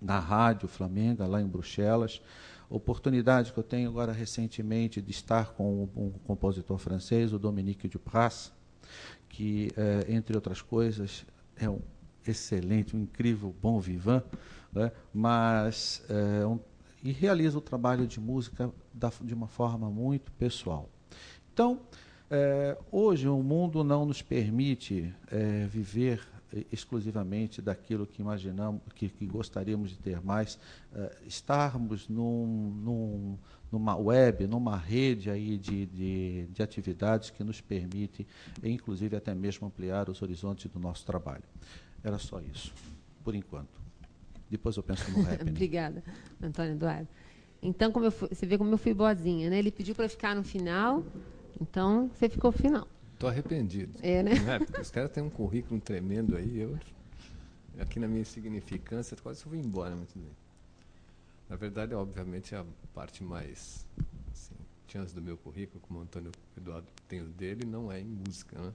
[0.00, 2.22] na Rádio Flamenga, lá em Bruxelas.
[2.70, 8.52] Oportunidade que eu tenho agora recentemente de estar com um, compositor francês, o Dominique Dupras,
[9.28, 11.26] que, é, entre outras coisas,
[11.58, 11.80] é um
[12.26, 14.24] excelente, um incrível bom vivant,
[14.72, 14.92] né?
[15.12, 16.58] mas é, um
[17.02, 20.88] e realiza o trabalho de música da, de uma forma muito pessoal.
[21.52, 21.80] Então,
[22.30, 26.26] é, hoje o mundo não nos permite é, viver
[26.72, 30.58] exclusivamente daquilo que imaginamos, que, que gostaríamos de ter mais,
[30.94, 33.38] é, estarmos num, num,
[33.70, 38.26] numa web, numa rede aí de, de, de atividades que nos permite,
[38.62, 41.44] inclusive até mesmo ampliar os horizontes do nosso trabalho.
[42.02, 42.72] Era só isso,
[43.22, 43.78] por enquanto.
[44.50, 45.42] Depois eu penso no rap.
[45.42, 46.02] Obrigada,
[46.42, 47.08] Antônio Eduardo.
[47.60, 49.58] Então, como fui, você vê como eu fui boazinha, né?
[49.58, 51.04] Ele pediu para ficar no final,
[51.60, 52.88] então você ficou no final.
[53.14, 53.98] Estou arrependido.
[54.00, 54.32] É, né?
[54.46, 56.60] É, porque os caras têm um currículo tremendo aí.
[56.60, 56.78] Eu,
[57.80, 60.30] aqui na minha insignificância, quase fui embora muito bem.
[61.48, 63.86] Na verdade, obviamente, a parte mais
[64.30, 64.54] assim,
[64.86, 68.60] chance do meu currículo, como o Antônio Eduardo tem o dele, não é em música,
[68.60, 68.74] né?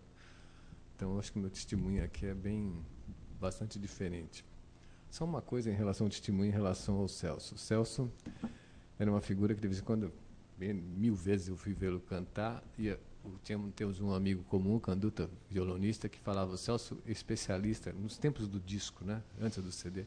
[0.95, 2.83] Então, acho que o meu testemunho aqui é bem
[3.39, 4.43] bastante diferente.
[5.09, 7.55] Só uma coisa em relação ao testemunho, em relação ao Celso.
[7.55, 8.11] O Celso
[8.97, 10.11] era uma figura que, de vez em quando,
[10.57, 12.97] bem, mil vezes eu fui vê-lo cantar, e
[13.75, 19.05] temos um amigo comum, Canduta, violonista, que falava, o Celso especialista, nos tempos do disco,
[19.05, 20.05] né, antes do CD,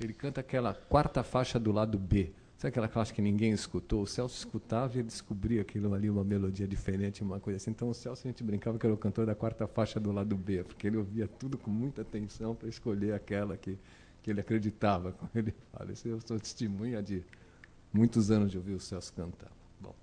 [0.00, 2.32] ele canta aquela quarta faixa do lado B.
[2.58, 4.02] Sabe aquela faixa que ninguém escutou?
[4.02, 7.70] O Celso escutava e descobria aquilo ali, uma melodia diferente, uma coisa assim.
[7.70, 10.34] Então o Celso a gente brincava que era o cantor da quarta faixa do lado
[10.36, 13.78] B, porque ele ouvia tudo com muita atenção para escolher aquela que
[14.26, 15.92] que ele acreditava quando ele fala.
[15.92, 17.24] Isso eu sou testemunha de
[17.92, 19.52] muitos anos de ouvir o Celso cantar.
[19.80, 19.94] Bom,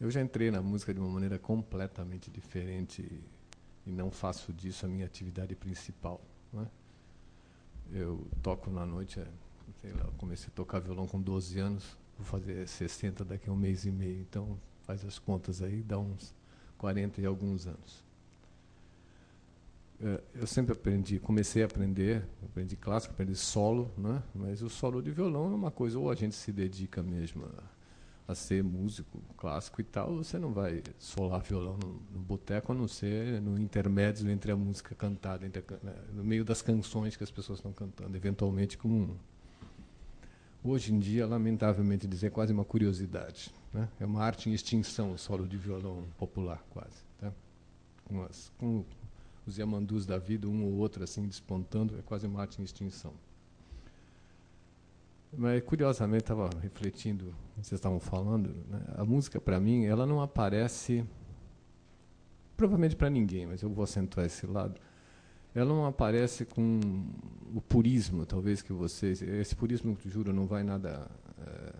[0.00, 3.08] eu já entrei na música de uma maneira completamente diferente
[3.86, 6.20] e não faço disso a minha atividade principal.
[6.52, 6.66] Né?
[7.92, 9.26] Eu toco na noite, é,
[9.80, 13.56] sei lá, comecei a tocar violão com 12 anos, vou fazer 60 daqui a um
[13.56, 16.34] mês e meio, então faz as contas aí, dá uns
[16.78, 18.02] 40 e alguns anos.
[20.00, 24.22] É, eu sempre aprendi, comecei a aprender, aprendi clássico, aprendi solo, né?
[24.34, 27.71] mas o solo de violão é uma coisa, ou a gente se dedica mesmo a,
[28.26, 32.74] a ser músico clássico e tal, você não vai solar violão no, no boteco, a
[32.74, 35.94] não ser no intermédio entre a música cantada, entre, né?
[36.12, 39.16] no meio das canções que as pessoas estão cantando, eventualmente com
[40.62, 43.52] hoje em dia, lamentavelmente dizer, é quase uma curiosidade.
[43.72, 43.88] Né?
[43.98, 47.02] É uma arte em extinção o solo de violão popular, quase.
[47.18, 47.32] Tá?
[48.04, 48.84] Com, as, com
[49.46, 53.12] os Yamandus da vida, um ou outro assim despontando, é quase uma arte em extinção.
[55.34, 58.82] Mas curiosamente estava refletindo, vocês estavam falando, né?
[58.96, 61.04] a música para mim, ela não aparece
[62.56, 64.78] provavelmente para ninguém, mas eu vou acentuar esse lado.
[65.54, 66.80] Ela não aparece com
[67.54, 71.10] o purismo, talvez que vocês, esse purismo, juro, não vai nada
[71.46, 71.72] é,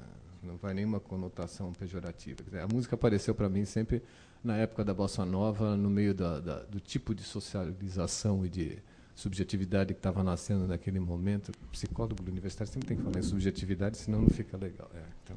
[0.43, 2.39] não vai nenhuma conotação pejorativa.
[2.63, 4.03] A música apareceu para mim sempre
[4.43, 8.79] na época da bossa nova, no meio da, da, do tipo de socialização e de
[9.15, 11.51] subjetividade que estava nascendo naquele momento.
[11.51, 14.91] O psicólogo universitário sempre tem que falar em subjetividade, senão não fica legal.
[14.95, 15.37] É, então,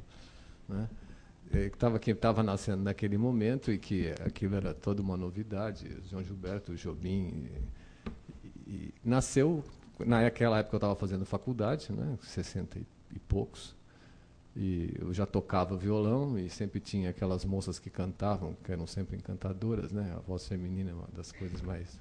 [0.70, 0.90] né?
[1.52, 5.88] É, que estava estava nascendo naquele momento e que aquilo era toda uma novidade.
[6.10, 7.48] João Gilberto, Jobim,
[8.66, 9.64] e, e nasceu
[10.04, 13.76] naquela época eu estava fazendo faculdade, né, 60 e, e poucos
[14.56, 19.16] E eu já tocava violão e sempre tinha aquelas moças que cantavam, que eram sempre
[19.16, 20.14] encantadoras, né?
[20.16, 22.00] A voz feminina é uma das coisas mais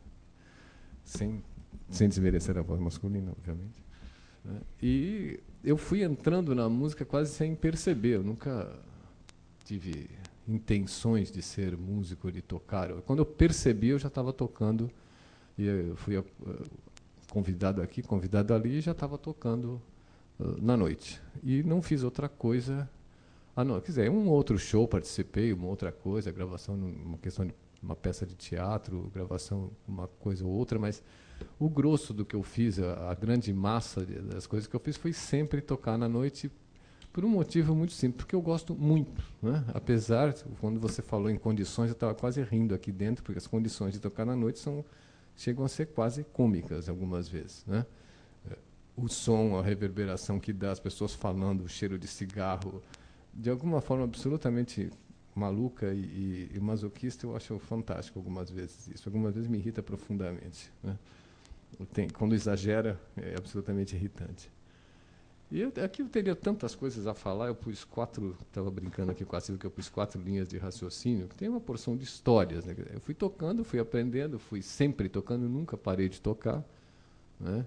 [1.05, 1.43] sem
[1.89, 3.83] sem desmerecer a voz masculina, obviamente.
[4.45, 4.61] Né?
[4.83, 8.17] E eu fui entrando na música quase sem perceber.
[8.17, 8.71] Eu nunca
[9.65, 10.11] tive
[10.47, 12.93] intenções de ser músico, de tocar.
[13.03, 14.91] Quando eu percebi, eu já estava tocando.
[15.57, 16.25] E eu fui uh,
[17.31, 19.81] convidado aqui, convidado ali, e já estava tocando
[20.39, 21.21] uh, na noite.
[21.43, 22.89] E não fiz outra coisa.
[23.57, 27.55] Ah, não, quer dizer, um outro show participei, uma outra coisa, gravação, uma questão de
[27.81, 31.03] uma peça de teatro, gravação, uma coisa ou outra, mas
[31.59, 34.97] o grosso do que eu fiz, a, a grande massa das coisas que eu fiz,
[34.97, 36.51] foi sempre tocar na noite
[37.13, 39.23] por um motivo muito simples, porque eu gosto muito.
[39.41, 39.65] Né?
[39.73, 43.93] Apesar, quando você falou em condições, eu estava quase rindo aqui dentro, porque as condições
[43.93, 44.85] de tocar na noite são,
[45.37, 47.65] chegam a ser quase cômicas algumas vezes.
[47.69, 47.87] Né?
[48.97, 52.83] O som, a reverberação que dá, as pessoas falando, o cheiro de cigarro,
[53.33, 54.91] de alguma forma absolutamente
[55.37, 59.09] maluca e, e, e masoquista, eu acho fantástico algumas vezes isso.
[59.09, 60.71] Algumas vezes me irrita profundamente.
[60.83, 60.97] Né?
[61.93, 64.51] Tem, quando exagera, é absolutamente irritante.
[65.51, 69.25] E eu, aqui eu teria tantas coisas a falar, eu pus quatro, estava brincando aqui
[69.25, 72.05] com a Silvia, que eu pus quatro linhas de raciocínio, que tem uma porção de
[72.05, 72.65] histórias.
[72.65, 72.75] Né?
[72.93, 76.65] Eu fui tocando, fui aprendendo, fui sempre tocando, nunca parei de tocar.
[77.39, 77.65] Né?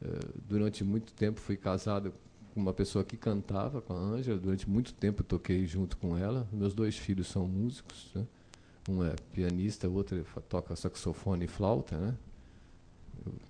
[0.00, 2.14] Uh, durante muito tempo fui casado
[2.54, 6.48] com uma pessoa que cantava, com a Ângela, durante muito tempo toquei junto com ela.
[6.52, 8.26] Meus dois filhos são músicos, né?
[8.88, 12.16] um é pianista, o outro toca saxofone e flauta, né?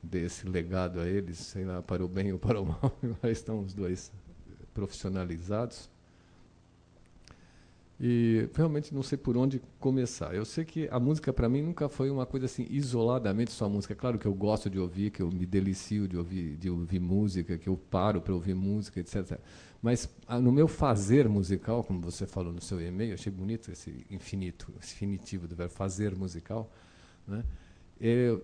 [0.03, 3.31] Dei esse legado a eles, sei lá, para o bem ou para o mal, lá
[3.31, 4.13] estão os dois
[4.75, 5.91] profissionalizados.
[8.01, 10.33] E realmente não sei por onde começar.
[10.33, 13.93] Eu sei que a música para mim nunca foi uma coisa assim isoladamente só música.
[13.93, 17.59] Claro que eu gosto de ouvir, que eu me delicio de ouvir, de ouvir música,
[17.59, 19.41] que eu paro para ouvir música, etc.
[19.83, 20.09] Mas
[20.41, 24.95] no meu fazer musical, como você falou no seu e-mail, achei bonito esse infinito, esse
[24.95, 26.71] infinitivo do verbo fazer musical,
[27.27, 27.45] né?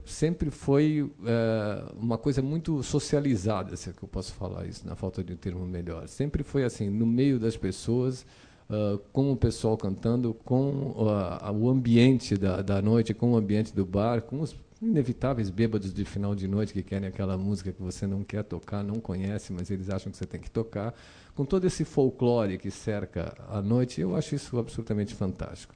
[0.04, 4.96] Sempre foi é, uma coisa muito socializada, se é que eu posso falar isso, na
[4.96, 6.08] falta de um termo melhor.
[6.08, 8.26] Sempre foi assim, no meio das pessoas,
[8.68, 13.72] uh, com o pessoal cantando, com uh, o ambiente da, da noite, com o ambiente
[13.72, 17.80] do bar, com os inevitáveis bêbados de final de noite que querem aquela música que
[17.80, 20.94] você não quer tocar, não conhece, mas eles acham que você tem que tocar.
[21.34, 25.74] Com todo esse folclore que cerca a noite, eu acho isso absolutamente fantástico.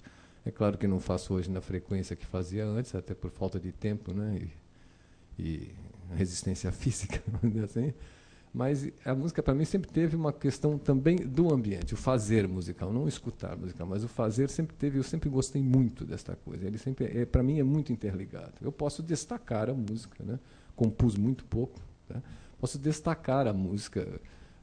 [0.49, 3.71] É claro que não faço hoje na frequência que fazia antes, até por falta de
[3.71, 4.41] tempo né?
[5.39, 5.75] e, e
[6.17, 7.23] resistência física,
[7.63, 7.93] assim.
[8.55, 12.91] Mas a música, para mim, sempre teve uma questão também do ambiente, o fazer musical,
[12.91, 16.67] não escutar musical, mas o fazer sempre teve, eu sempre gostei muito desta coisa.
[16.67, 18.55] Ele sempre, é, para mim, é muito interligado.
[18.63, 20.39] Eu posso destacar a música, né?
[20.75, 21.79] compus muito pouco,
[22.09, 22.23] tá?
[22.59, 24.19] posso destacar a música,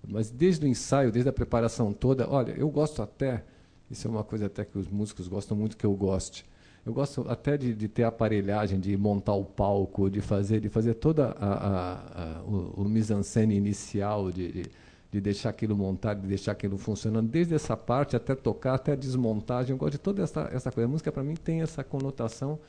[0.08, 3.44] mas desde o ensaio, desde a preparação toda, olha, eu gosto até
[3.90, 6.46] isso é uma coisa até que os músicos gostam muito que eu goste.
[6.86, 10.94] Eu gosto até de, de ter aparelhagem, de montar o palco, de fazer, de fazer
[10.96, 14.66] toda a, a, a o, o mise-en-scène inicial, de, de,
[15.12, 18.96] de, deixar aquilo montado, de deixar aquilo funcionando, desde essa parte até tocar, até a
[18.96, 19.72] desmontagem.
[19.72, 20.88] Eu gosto de toda essa, essa coisa.
[20.88, 22.60] A música, para mim, tem essa conotação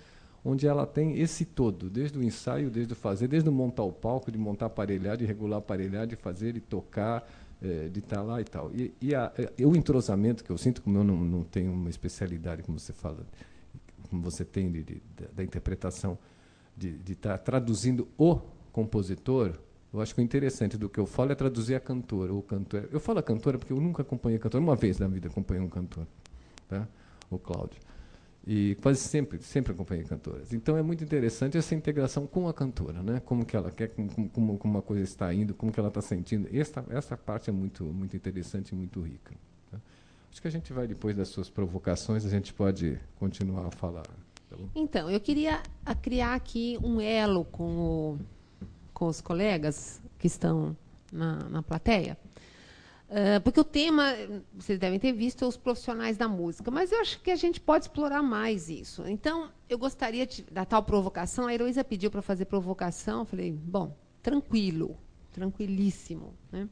[0.43, 3.93] onde ela tem esse todo, desde o ensaio, desde o fazer, desde o montar o
[3.93, 7.29] palco, de montar aparelhagem, de regular aparelhagem, de fazer, de tocar,
[7.63, 8.71] é, de estar tá lá e tal.
[8.73, 11.91] E, e, a, e, o entrosamento que eu sinto, como eu não, não tenho uma
[11.91, 13.27] especialidade, como você fala,
[14.11, 15.03] como você tem de, de,
[15.35, 16.19] da interpretação,
[16.77, 18.39] de estar tá traduzindo o
[18.71, 19.59] compositor,
[19.93, 22.89] eu acho que o interessante do que eu falo é traduzir a cantora, ou cantor.
[22.93, 25.63] Eu falo a cantora porque eu nunca acompanhei a cantora, uma vez na vida acompanhei
[25.63, 26.07] um cantor,
[26.69, 26.87] tá?
[27.31, 27.81] o Cláudio.
[28.47, 30.53] E quase sempre, sempre acompanhei cantoras.
[30.53, 33.21] Então é muito interessante essa integração com a cantora, né?
[33.25, 36.49] Como que ela quer, como, como, uma coisa está indo, como que ela está sentindo.
[36.57, 39.35] Essa, essa parte é muito, muito interessante e muito rica.
[39.69, 39.79] Tá?
[40.31, 44.07] Acho que a gente vai, depois das suas provocações, a gente pode continuar a falar.
[44.49, 45.61] Tá então, eu queria
[46.01, 48.19] criar aqui um elo com, o,
[48.95, 50.77] com os colegas que estão
[51.13, 52.17] na, na plateia
[53.09, 54.15] Uh, porque o tema,
[54.53, 57.85] vocês devem ter visto, os profissionais da música, mas eu acho que a gente pode
[57.85, 59.07] explorar mais isso.
[59.07, 61.47] Então, eu gostaria de, da tal provocação.
[61.47, 63.21] A Heloísa pediu para fazer provocação.
[63.21, 64.97] Eu falei, bom, tranquilo,
[65.33, 66.35] tranquilíssimo.
[66.51, 66.69] Né?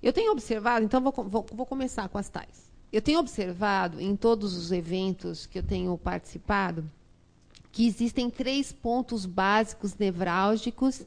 [0.00, 2.72] Eu tenho observado, então vou, vou, vou começar com as tais.
[2.92, 6.88] Eu tenho observado em todos os eventos que eu tenho participado
[7.72, 11.04] que existem três pontos básicos nevrálgicos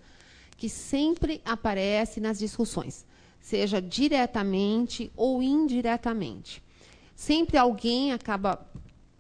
[0.56, 3.08] que sempre aparecem nas discussões
[3.40, 6.64] seja diretamente ou indiretamente.
[7.16, 8.66] Sempre alguém acaba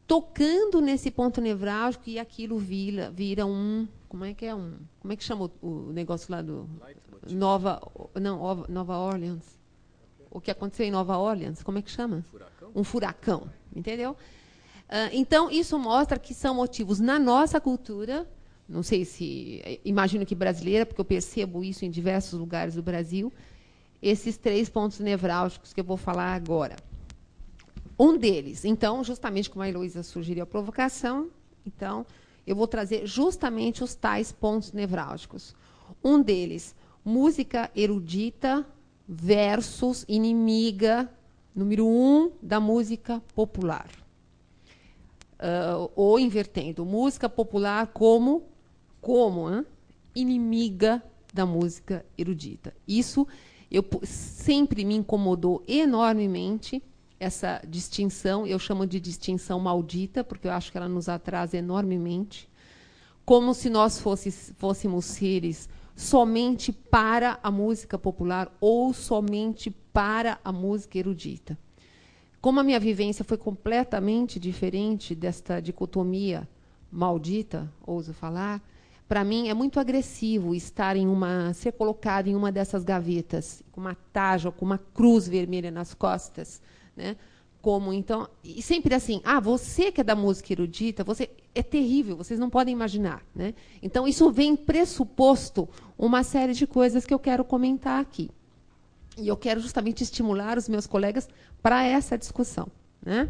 [0.07, 3.87] tocando nesse ponto nevrálgico e aquilo vira, vira um.
[4.07, 4.73] Como é que é um?
[4.99, 6.67] Como é que chama o, o negócio lá do
[7.29, 7.81] Nova,
[8.15, 9.59] não, Nova Orleans?
[10.31, 12.23] o que aconteceu em Nova Orleans, como é que chama?
[12.29, 12.71] Furacão?
[12.75, 14.15] Um furacão, entendeu?
[14.87, 18.27] Ah, então, isso mostra que são motivos na nossa cultura,
[18.67, 23.33] não sei se, imagino que brasileira, porque eu percebo isso em diversos lugares do Brasil,
[24.01, 26.75] esses três pontos nevrálgicos que eu vou falar agora.
[27.97, 31.29] Um deles, então, justamente como a Heloísa sugeriu a provocação,
[31.65, 32.05] então,
[32.47, 35.53] eu vou trazer justamente os tais pontos nevrálgicos.
[36.03, 38.65] Um deles, música erudita
[39.07, 41.11] versus inimiga,
[41.53, 43.89] número um, da música popular.
[45.33, 48.43] Uh, ou invertendo, música popular como,
[49.01, 49.65] como hein?
[50.15, 52.73] inimiga da música erudita.
[52.87, 53.27] Isso
[53.71, 56.81] eu, sempre me incomodou enormemente,
[57.19, 62.49] essa distinção, eu chamo de distinção maldita, porque eu acho que ela nos atrasa enormemente,
[63.25, 70.51] como se nós fosse, fôssemos seres somente para a música popular ou somente para a
[70.51, 71.57] música erudita.
[72.41, 76.47] Como a minha vivência foi completamente diferente desta dicotomia
[76.89, 78.63] maldita, ouso falar,
[79.09, 83.81] para mim é muito agressivo estar em uma ser colocado em uma dessas gavetas, com
[83.81, 86.61] uma taja, com uma cruz vermelha nas costas,
[86.95, 87.17] né?
[87.59, 92.15] Como então, e sempre assim, ah, você que é da música erudita, você é terrível,
[92.15, 93.55] vocês não podem imaginar, né?
[93.81, 98.29] Então isso vem pressuposto uma série de coisas que eu quero comentar aqui.
[99.17, 101.27] E eu quero justamente estimular os meus colegas
[101.63, 102.67] para essa discussão,
[103.03, 103.27] né?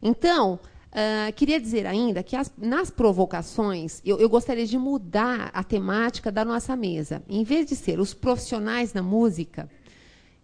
[0.00, 0.60] Então,
[0.96, 6.32] uh, queria dizer ainda que as, nas provocações, eu, eu gostaria de mudar a temática
[6.32, 7.22] da nossa mesa.
[7.28, 9.68] Em vez de ser os profissionais na música,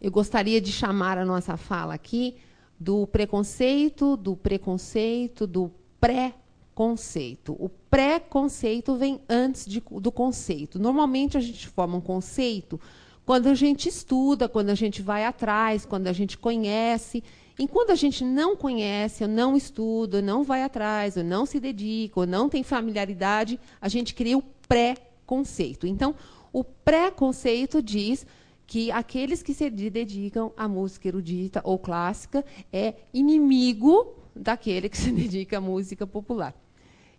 [0.01, 2.37] eu gostaria de chamar a nossa fala aqui
[2.79, 7.57] do preconceito, do preconceito, do pré-conceito.
[7.59, 10.79] O pré-conceito vem antes de, do conceito.
[10.79, 12.81] Normalmente a gente forma um conceito
[13.25, 17.23] quando a gente estuda, quando a gente vai atrás, quando a gente conhece.
[17.59, 21.61] Enquanto a gente não conhece, ou não estuda, ou não vai atrás, ou não se
[21.61, 25.87] dedica, ou não tem familiaridade, a gente cria o pré-conceito.
[25.87, 26.15] Então,
[26.53, 28.27] o pré-conceito diz
[28.67, 35.13] que aqueles que se dedicam à música erudita ou clássica é inimigo daquele que se
[35.13, 36.55] dedica à música popular.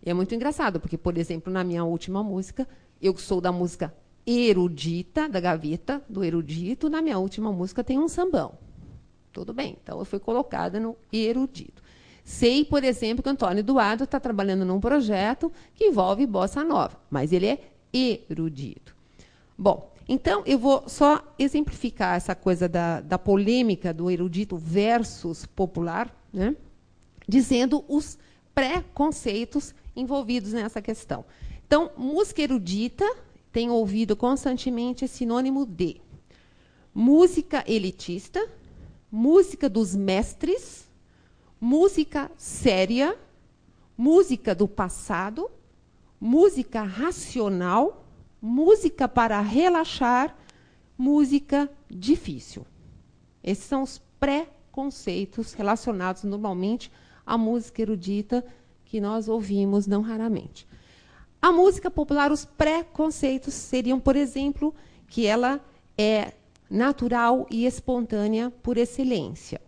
[0.05, 2.67] E é muito engraçado, porque, por exemplo, na minha última música,
[3.01, 3.93] eu sou da música
[4.25, 8.57] erudita, da gaveta do erudito, na minha última música tem um sambão.
[9.33, 11.81] Tudo bem, então eu fui colocada no erudito.
[12.23, 16.97] Sei, por exemplo, que o Antônio Eduardo está trabalhando num projeto que envolve bossa nova,
[17.09, 17.59] mas ele é
[17.91, 18.95] erudito.
[19.57, 26.13] Bom, então, eu vou só exemplificar essa coisa da, da polêmica do erudito versus popular,
[26.31, 26.55] né?
[27.27, 28.17] dizendo os
[28.53, 31.25] preconceitos envolvidos nessa questão.
[31.65, 33.05] Então, música erudita
[33.51, 36.01] tem ouvido constantemente sinônimo de
[36.93, 38.45] música elitista,
[39.13, 40.89] música dos mestres,
[41.61, 43.17] música séria,
[43.95, 45.49] música do passado,
[46.19, 48.03] música racional
[48.43, 50.35] música para relaxar,
[50.97, 52.67] música difícil.
[53.41, 56.91] Esses são os pré-conceitos relacionados normalmente
[57.25, 58.45] à música erudita
[58.83, 60.67] que nós ouvimos não raramente.
[61.41, 64.75] A música popular, os pré-conceitos seriam, por exemplo,
[65.07, 65.61] que ela
[65.97, 66.33] é
[66.73, 69.61] natural e espontânea por excelência.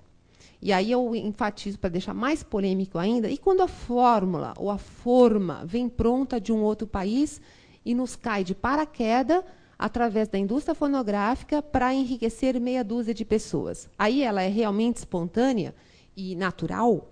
[0.60, 4.80] E aí eu enfatizo para deixar mais polêmico ainda, e quando a fórmula ou a
[4.80, 7.40] forma vem pronta de um outro país
[7.86, 9.44] e nos cai de paraquedas
[9.78, 13.88] através da indústria fonográfica para enriquecer meia dúzia de pessoas.
[14.00, 15.76] Aí ela é realmente espontânea
[16.18, 17.12] e natural?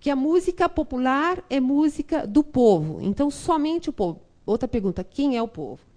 [0.00, 4.22] Que a música popular é música do povo, então somente o povo.
[4.46, 5.87] Outra pergunta: quem é o povo?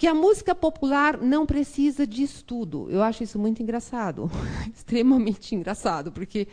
[0.00, 2.86] Que a música popular não precisa de estudo.
[2.88, 4.30] Eu acho isso muito engraçado,
[4.74, 6.48] extremamente engraçado, porque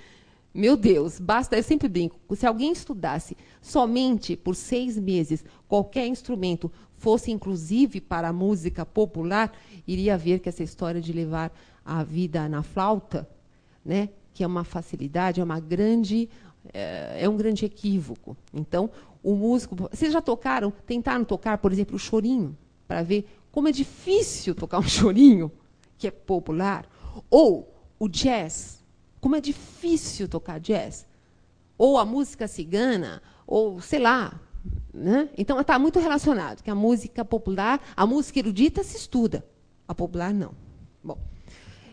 [0.54, 6.70] meu Deus, basta, eu sempre brinco, se alguém estudasse somente por seis meses qualquer instrumento,
[6.98, 9.54] fosse inclusive para a música popular,
[9.88, 11.50] iria ver que essa história de levar
[11.86, 13.30] a vida na flauta,
[13.86, 16.28] né, que é uma facilidade, é uma grande
[16.74, 18.36] é, é um grande equívoco.
[18.54, 18.90] Então,
[19.24, 23.28] o músico, vocês já tocaram, tentaram tocar, por exemplo, o chorinho, para ver
[23.58, 25.52] como é difícil tocar um chorinho
[25.98, 26.88] que é popular,
[27.28, 28.84] ou o jazz,
[29.20, 31.08] como é difícil tocar jazz.
[31.76, 34.40] Ou a música cigana, ou sei lá.
[34.94, 35.28] Né?
[35.36, 39.44] Então está muito relacionado, que a música popular, a música erudita se estuda,
[39.88, 40.52] a popular não.
[41.04, 41.18] Bom,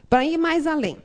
[0.07, 0.99] para ir mais além,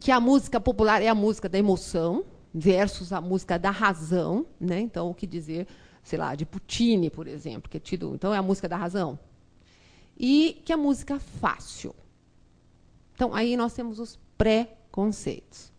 [0.00, 2.24] que a música popular é a música da emoção
[2.54, 4.80] versus a música da razão, né?
[4.80, 5.66] Então o que dizer,
[6.02, 9.18] sei lá, de Puccini, por exemplo, que é tido, então é a música da razão.
[10.18, 11.94] E que a música fácil
[13.14, 15.72] Então, aí nós temos os pré-conceitos.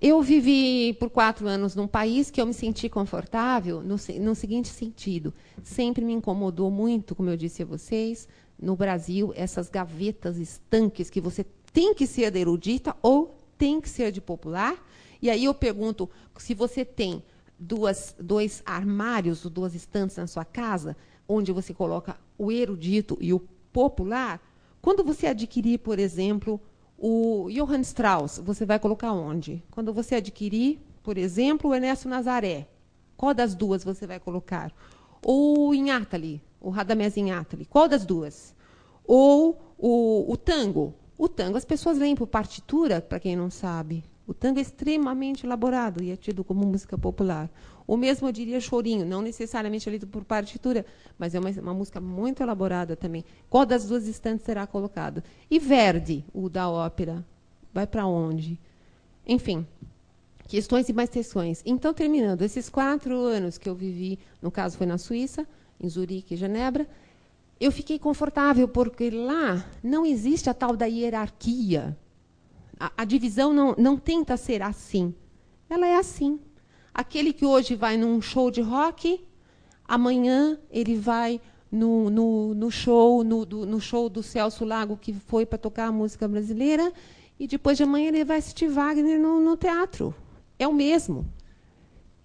[0.00, 4.68] Eu vivi por quatro anos num país que eu me senti confortável no, no seguinte
[4.68, 5.34] sentido.
[5.62, 8.28] Sempre me incomodou muito, como eu disse a vocês,
[8.60, 13.88] no Brasil, essas gavetas estanques que você tem que ser de erudita ou tem que
[13.88, 14.76] ser de popular.
[15.20, 17.22] E aí eu pergunto, se você tem
[17.58, 20.96] duas, dois armários, duas estantes na sua casa,
[21.28, 23.40] onde você coloca o erudito e o
[23.72, 24.40] popular,
[24.80, 26.60] quando você adquirir, por exemplo,
[26.96, 29.62] o Johann Strauss, você vai colocar onde?
[29.70, 32.68] Quando você adquirir, por exemplo, o Ernesto Nazaré,
[33.16, 34.72] qual das duas você vai colocar?
[35.22, 37.28] Ou em Atali, o Radamés em
[37.68, 38.54] qual das duas?
[39.04, 40.94] Ou o, o tango.
[41.16, 44.04] O tango as pessoas leem por partitura, para quem não sabe.
[44.26, 47.50] O tango é extremamente elaborado e é tido como música popular.
[47.88, 50.84] O mesmo eu diria chorinho, não necessariamente lido por partitura,
[51.18, 53.24] mas é uma, uma, música muito elaborada também.
[53.48, 55.24] Qual das duas estantes será colocado?
[55.50, 57.24] E Verdi, o da ópera,
[57.72, 58.60] vai para onde?
[59.26, 59.66] Enfim,
[60.46, 61.62] questões e mais questões.
[61.64, 65.48] Então, terminando, esses quatro anos que eu vivi, no caso foi na Suíça,
[65.80, 66.86] em Zurique e Genebra,
[67.58, 71.96] eu fiquei confortável, porque lá não existe a tal da hierarquia.
[72.78, 75.14] A, a divisão não, não tenta ser assim.
[75.70, 76.38] Ela é assim.
[76.98, 79.24] Aquele que hoje vai num show de rock,
[79.86, 81.40] amanhã ele vai
[81.70, 85.86] no, no, no show no, do, no show do Celso Lago, que foi para tocar
[85.86, 86.92] a música brasileira,
[87.38, 90.12] e depois de amanhã ele vai assistir Wagner no, no teatro.
[90.58, 91.24] É o mesmo.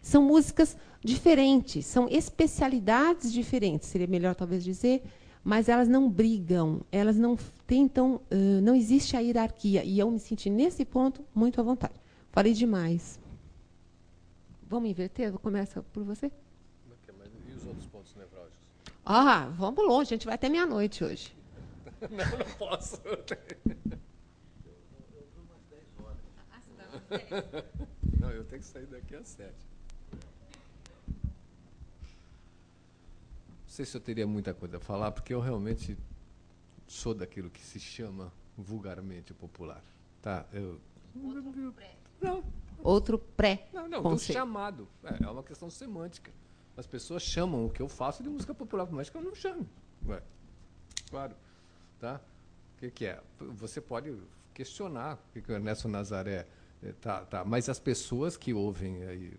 [0.01, 5.03] São músicas diferentes, são especialidades diferentes, seria melhor talvez dizer,
[5.43, 9.83] mas elas não brigam, elas não tentam, uh, não existe a hierarquia.
[9.83, 11.93] E eu me senti nesse ponto muito à vontade.
[12.31, 13.21] Falei demais.
[14.73, 15.31] Vamos inverter?
[15.33, 16.31] Começa por você?
[17.47, 18.57] E os outros pontos nevrálgicos?
[19.05, 21.37] Ah, vamos longe, a gente vai até meia-noite hoje.
[22.09, 22.99] não, não posso.
[28.19, 29.63] Não, eu tenho que sair daqui às sete.
[30.11, 30.19] Não
[33.67, 35.95] sei se eu teria muita coisa a falar, porque eu realmente
[36.87, 39.83] sou daquilo que se chama vulgarmente popular.
[40.19, 40.47] Tá?
[40.51, 40.81] Eu,
[41.15, 41.95] Outro pré.
[42.19, 42.43] Não,
[42.83, 43.67] outro pré.
[43.73, 44.87] Não, não, do chamado.
[45.03, 46.31] É, é, uma questão semântica.
[46.75, 49.67] As pessoas chamam o que eu faço de música popular, mais que eu não chame.
[50.07, 50.21] Ué,
[51.09, 51.35] claro.
[51.99, 52.19] Tá?
[52.75, 53.21] O que, que, é?
[53.39, 54.15] Você pode
[54.53, 56.47] questionar o que o Ernesto Nazaré.
[56.81, 57.45] É, tá, tá.
[57.45, 59.33] Mas as pessoas que ouvem aí,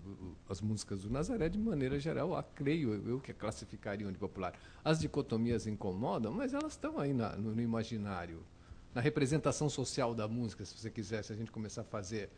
[0.48, 4.54] as músicas do Nazaré, de maneira geral, creio eu que classificariam de popular.
[4.82, 8.42] As dicotomias incomodam, mas elas estão aí na, no, no imaginário,
[8.94, 12.30] na representação social da música, se você quiser, se a gente começar a fazer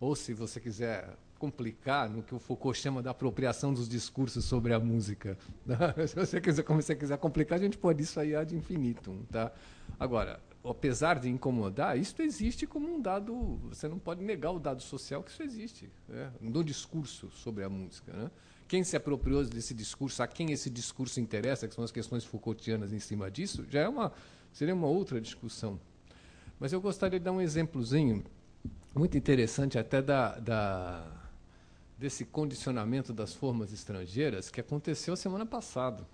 [0.00, 4.72] ou se você quiser complicar no que o Foucault chama da apropriação dos discursos sobre
[4.72, 5.36] a música.
[6.08, 9.52] Se você quiser, como você quiser complicar, a gente pode isso aí ad infinitum, tá?
[9.98, 13.34] Agora, apesar de incomodar, isso existe como um dado.
[13.68, 16.32] Você não pode negar o dado social que isso existe, né?
[16.40, 18.30] no discurso sobre a música, né?
[18.66, 22.92] Quem se apropriou desse discurso, a quem esse discurso interessa, que são as questões Foucaultianas
[22.92, 24.12] em cima disso, já é uma
[24.52, 25.78] seria uma outra discussão.
[26.58, 28.24] Mas eu gostaria de dar um exemplozinho
[28.98, 31.06] muito interessante até da, da,
[31.98, 36.06] desse condicionamento das formas estrangeiras que aconteceu semana passada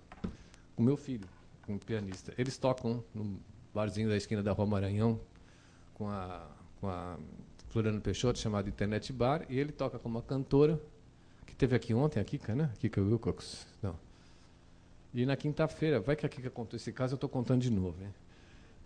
[0.75, 1.27] com meu filho,
[1.65, 2.33] com um pianista.
[2.37, 3.39] Eles tocam no
[3.73, 5.19] barzinho da esquina da Rua Maranhão
[5.93, 6.45] com a,
[6.81, 7.17] com a
[7.69, 10.79] Floriano Peixoto, chamado Internet Bar, e ele toca com uma cantora
[11.45, 12.69] que teve aqui ontem, a Kika, né?
[12.79, 13.65] Kika Wilcox.
[13.81, 13.97] Não.
[15.13, 18.03] E na quinta-feira, vai que a Kika contou esse caso, eu estou contando de novo.
[18.03, 18.13] Hein?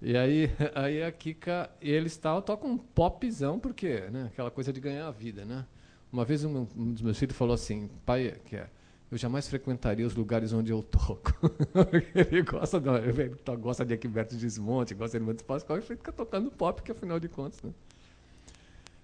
[0.01, 4.79] E aí, aí a Kika, eles tal, tocam um popzão, porque, né, aquela coisa de
[4.79, 5.65] ganhar a vida, né?
[6.11, 8.69] Uma vez um, um dos meus filhos falou assim, pai, que é,
[9.11, 11.33] eu jamais frequentaria os lugares onde eu toco.
[12.15, 16.49] ele gosta, do, ele gosta de Equiberto Desmonte, gosta de Montes Pascoal, ele fica tocando
[16.51, 17.73] pop, que afinal de contas, né?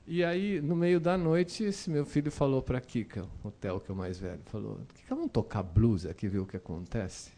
[0.06, 3.90] E aí, no meio da noite, esse meu filho falou para Kika, o Theo, que
[3.90, 7.32] é o mais velho, falou, Kika, vamos tocar blues aqui, ver o que acontece?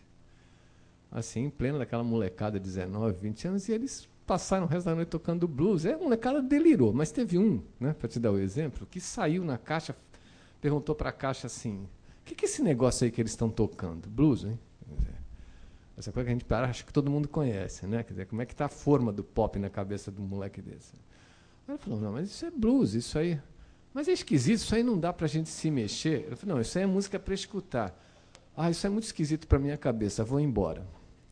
[1.16, 4.95] Assim, em pleno daquela molecada de 19, 20 anos, e eles passaram o resto da
[4.95, 5.86] noite tocando blues.
[5.86, 9.45] É, a molecada delirou, mas teve um, né, para te dar o exemplo, que saiu
[9.45, 9.95] na caixa,
[10.59, 11.84] perguntou para a caixa assim:
[12.22, 14.09] o que, que é esse negócio aí que eles estão tocando?
[14.09, 14.59] Blues, hein?
[15.97, 18.03] Essa coisa que a gente acha que todo mundo conhece, né?
[18.03, 20.61] Quer dizer, como é que está a forma do pop na cabeça de um moleque
[20.61, 20.93] desse?
[21.70, 23.39] Ele falou: não, mas isso é blues, isso aí.
[23.93, 26.28] Mas é esquisito, isso aí não dá para a gente se mexer.
[26.30, 27.97] Eu falei: não, isso aí é música para escutar.
[28.57, 30.86] Ah, isso é muito esquisito para minha cabeça, vou embora.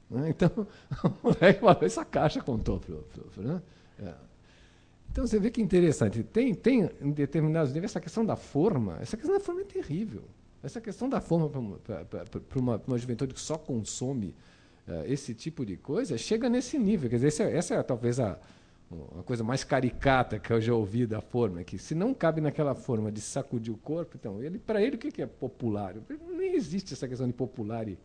[0.09, 0.29] Né?
[0.35, 0.67] Então,
[1.03, 2.79] o moleque falou, essa caixa contou.
[2.79, 3.61] Pro, pro, né?
[3.99, 4.13] é.
[5.11, 6.23] Então você vê que interessante.
[6.23, 10.23] Tem, tem em determinados níveis essa questão da forma, essa questão da forma é terrível.
[10.63, 14.33] Essa questão da forma para uma, uma juventude que só consome
[14.87, 17.09] uh, esse tipo de coisa chega nesse nível.
[17.11, 18.39] Quer dizer, essa, essa é talvez a,
[18.89, 22.41] uma coisa mais caricata que eu já ouvi da forma, é que se não cabe
[22.41, 25.95] naquela forma de sacudir o corpo, então, ele para ele o que é popular?
[26.35, 27.97] Nem existe essa questão de popular e,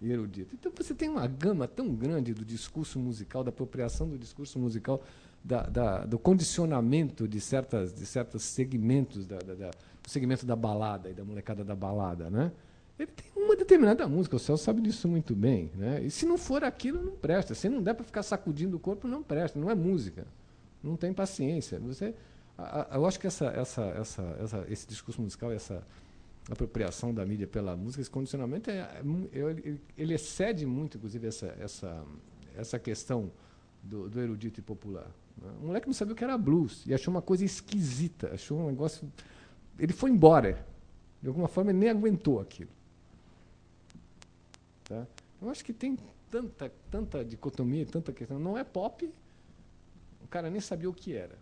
[0.00, 0.46] e.
[0.52, 5.02] Então você tem uma gama tão grande do discurso musical, da apropriação do discurso musical,
[5.42, 11.10] da, da, do condicionamento de certas de certos segmentos da, da, do segmento da balada
[11.10, 12.52] e da molecada da balada, né?
[12.98, 15.70] Ele tem uma determinada música, o Celso sabe disso muito bem.
[15.76, 16.02] Né?
[16.02, 17.54] E se não for aquilo, não presta.
[17.54, 19.56] Se não der para ficar sacudindo o corpo, não presta.
[19.56, 20.26] Não é música.
[20.82, 21.78] Não tem paciência.
[21.78, 22.12] Você,
[22.56, 23.82] a, a, eu acho que essa, essa,
[24.40, 25.86] essa, esse discurso musical, essa
[26.50, 31.46] apropriação da mídia pela música, esse condicionamento, é, é, ele, ele excede muito, inclusive, essa,
[31.60, 32.04] essa,
[32.56, 33.30] essa questão
[33.82, 35.10] do, do erudito e popular.
[35.36, 35.52] Né?
[35.62, 38.66] O moleque não sabia o que era blues e achou uma coisa esquisita, achou um
[38.66, 39.10] negócio.
[39.78, 40.66] Ele foi embora.
[41.20, 42.70] De alguma forma, ele nem aguentou aquilo.
[44.84, 45.06] Tá?
[45.42, 45.98] Eu acho que tem
[46.30, 48.38] tanta, tanta dicotomia, tanta questão.
[48.38, 49.12] Não é pop,
[50.22, 51.36] o cara nem sabia o que era.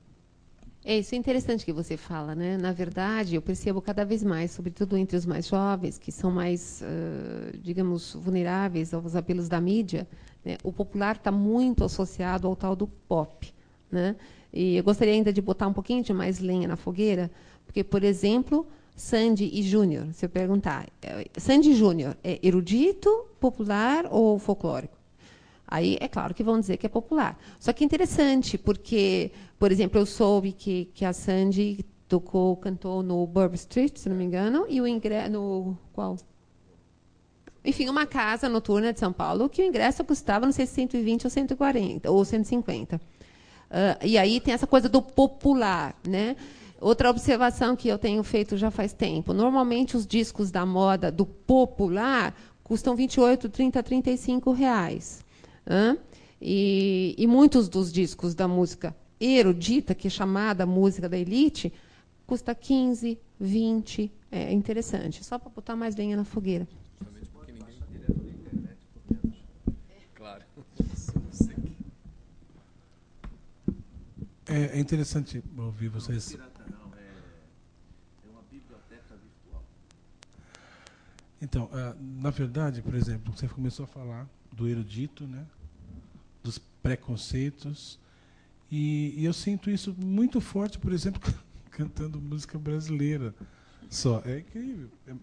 [0.89, 2.57] É, isso é interessante que você fala, né?
[2.57, 6.81] Na verdade, eu percebo cada vez mais, sobretudo entre os mais jovens, que são mais,
[6.81, 10.07] uh, digamos, vulneráveis aos apelos da mídia,
[10.45, 10.57] né?
[10.63, 13.53] o popular está muito associado ao tal do pop,
[13.91, 14.15] né?
[14.53, 17.33] E eu gostaria ainda de botar um pouquinho de mais lenha na fogueira,
[17.65, 18.65] porque, por exemplo,
[18.95, 23.11] Sandy e Júnior, se eu perguntar, é, Sandy Júnior é erudito,
[23.41, 24.96] popular ou folclórico?
[25.67, 27.39] Aí é claro que vão dizer que é popular.
[27.59, 33.03] Só que é interessante, porque, por exemplo, eu soube que, que a Sandy tocou, cantou
[33.03, 36.17] no Burb Street, se não me engano, e o ingresso no qual?
[37.65, 41.25] Enfim, uma casa noturna de São Paulo que o ingresso custava, não sei se 120
[41.25, 42.97] ou 140 ou 150.
[42.97, 43.01] Uh,
[44.05, 46.37] e aí tem essa coisa do popular, né?
[46.81, 49.33] Outra observação que eu tenho feito já faz tempo.
[49.33, 55.26] Normalmente os discos da moda do popular custam 28, 30, 35 reais.
[56.41, 61.73] E, e muitos dos discos da música erudita, que é chamada música da elite,
[62.27, 64.13] custa 15, 20.
[64.31, 65.25] É interessante.
[65.25, 66.69] Só para botar mais lenha na fogueira.
[70.15, 70.45] Claro.
[74.49, 76.37] É, é interessante ouvir vocês.
[81.41, 85.47] Então, uh, na verdade, por exemplo, você começou a falar do erudito, né?
[86.87, 87.99] Preconceitos,
[88.71, 91.21] e, e eu sinto isso muito forte, por exemplo,
[91.71, 93.35] cantando música brasileira
[93.91, 94.23] só.
[94.25, 94.89] É incrível.
[95.09, 95.15] É,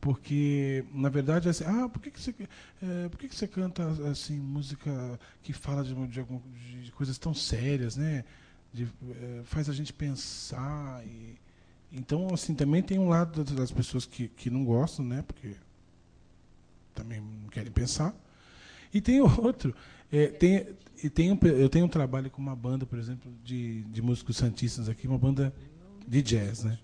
[0.00, 2.34] porque, na verdade, é assim, ah, por que, que, você,
[2.82, 7.34] é, por que, que você canta assim música que fala de, de, de coisas tão
[7.34, 8.24] sérias, né?
[8.72, 11.36] De, é, faz a gente pensar e
[11.94, 15.20] então, assim, também tem um lado das pessoas que, que não gostam, né?
[15.20, 15.54] Porque
[16.94, 18.14] também não querem pensar.
[18.92, 19.74] E tem outro.
[20.10, 20.66] É, tem,
[21.14, 24.88] tem um, eu tenho um trabalho com uma banda, por exemplo, de, de músicos santistas
[24.88, 25.52] aqui, uma banda
[26.06, 26.78] de jazz, né?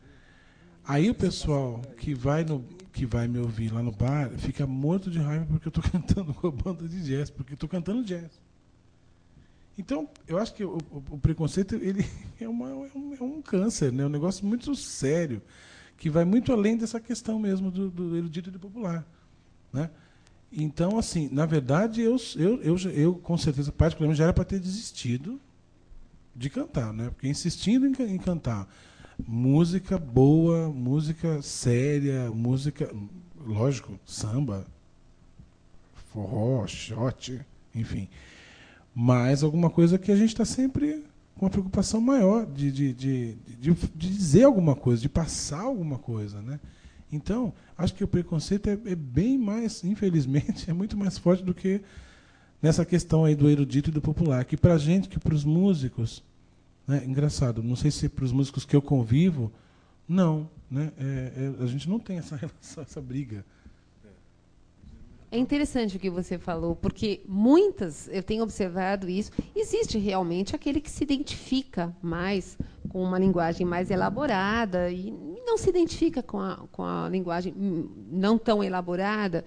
[0.84, 5.10] Aí o pessoal que vai, no, que vai me ouvir lá no bar fica morto
[5.10, 8.40] de raiva porque eu estou cantando com a banda de jazz, porque estou cantando jazz.
[9.76, 12.04] Então, eu acho que o, o, o preconceito ele
[12.40, 14.06] é, uma, é, um, é, um, câncer, né?
[14.06, 15.42] um negócio muito sério,
[15.96, 19.06] que vai muito além dessa questão mesmo do, do erudito e do popular.
[19.72, 19.90] Né?
[20.50, 24.58] Então, assim, na verdade, eu, eu, eu, eu com certeza, particularmente, já era para ter
[24.58, 25.40] desistido
[26.34, 27.10] de cantar, né?
[27.10, 28.68] porque insistindo em, em cantar
[29.26, 32.90] música boa, música séria, música,
[33.44, 34.66] lógico, samba,
[36.12, 37.40] forró, shot,
[37.74, 38.08] enfim
[39.00, 41.04] mas alguma coisa que a gente está sempre
[41.36, 46.42] com uma preocupação maior de, de, de, de, dizer alguma coisa, de passar alguma coisa.
[46.42, 46.58] Né?
[47.10, 51.54] Então, acho que o preconceito é, é, bem mais, infelizmente, é muito mais forte do
[51.54, 51.80] que
[52.60, 54.44] nessa questão aí do erudito e do popular.
[54.44, 56.22] Que para a gente, que para os músicos,
[56.86, 59.52] né, engraçado, não sei se para os músicos que eu convivo,
[60.06, 60.48] não.
[60.70, 63.44] Né, é, é, a gente não tem essa, relação, essa briga.
[65.30, 70.80] É interessante o que você falou, porque muitas, eu tenho observado isso, existe realmente aquele
[70.80, 72.56] que se identifica mais
[72.88, 75.10] com uma linguagem mais elaborada e
[75.44, 77.54] não se identifica com a, com a linguagem
[78.10, 79.44] não tão elaborada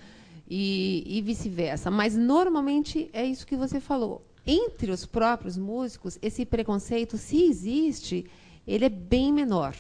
[0.47, 1.89] e, e vice-versa.
[1.89, 4.23] Mas, normalmente, é isso que você falou.
[4.45, 8.25] Entre os próprios músicos, esse preconceito, se existe,
[8.67, 9.75] ele é bem menor.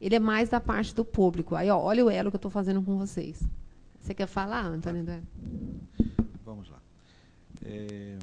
[0.00, 1.54] Ele é mais da parte do público.
[1.54, 3.40] Aí, ó, olha o elo que eu estou fazendo com vocês.
[4.06, 5.04] Você quer falar, Antônio?
[6.44, 6.80] Vamos lá.
[7.64, 8.16] É,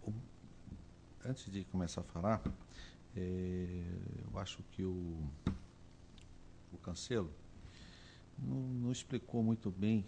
[0.00, 0.10] o,
[1.26, 2.42] antes de começar a falar,
[3.14, 3.84] é,
[4.24, 5.28] eu acho que o,
[6.72, 7.30] o Cancelo
[8.38, 10.06] não, não explicou muito bem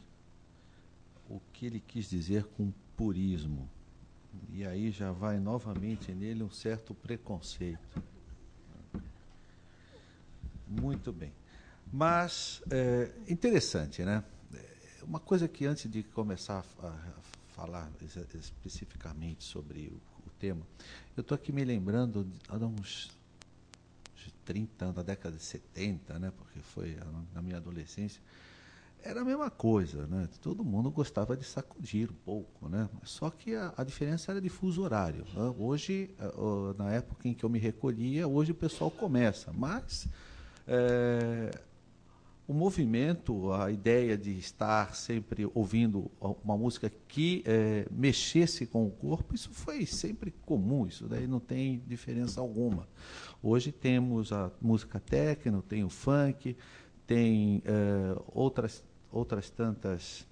[1.28, 3.68] o que ele quis dizer com purismo.
[4.48, 8.02] E aí já vai novamente nele um certo preconceito.
[10.66, 11.34] Muito bem.
[11.92, 14.24] Mas, é, interessante, né?
[15.06, 16.92] Uma coisa que antes de começar a,
[17.54, 17.90] falar
[18.34, 20.66] especificamente sobre o, o tema,
[21.16, 23.10] eu estou aqui me lembrando de uns
[24.44, 26.32] 30 anos, da década de 70, né?
[26.36, 26.96] Porque foi
[27.32, 28.20] na minha adolescência
[29.04, 30.26] era a mesma coisa, né?
[30.40, 32.88] Todo mundo gostava de sacudir um pouco, né?
[33.04, 35.26] Só que a, a diferença era de fuso horário.
[35.34, 35.54] Né?
[35.58, 36.10] Hoje,
[36.78, 40.08] na época em que eu me recolhia, hoje o pessoal começa, mas
[40.66, 41.50] é,
[42.46, 46.10] o movimento, a ideia de estar sempre ouvindo
[46.42, 51.40] uma música que é, mexesse com o corpo, isso foi sempre comum, isso daí não
[51.40, 52.86] tem diferença alguma.
[53.42, 56.54] Hoje temos a música técnica, tem o funk,
[57.06, 60.26] tem é, outras outras tantas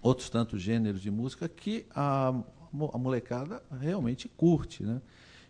[0.00, 5.00] outros tantos gêneros de música que a, a molecada realmente curte, né?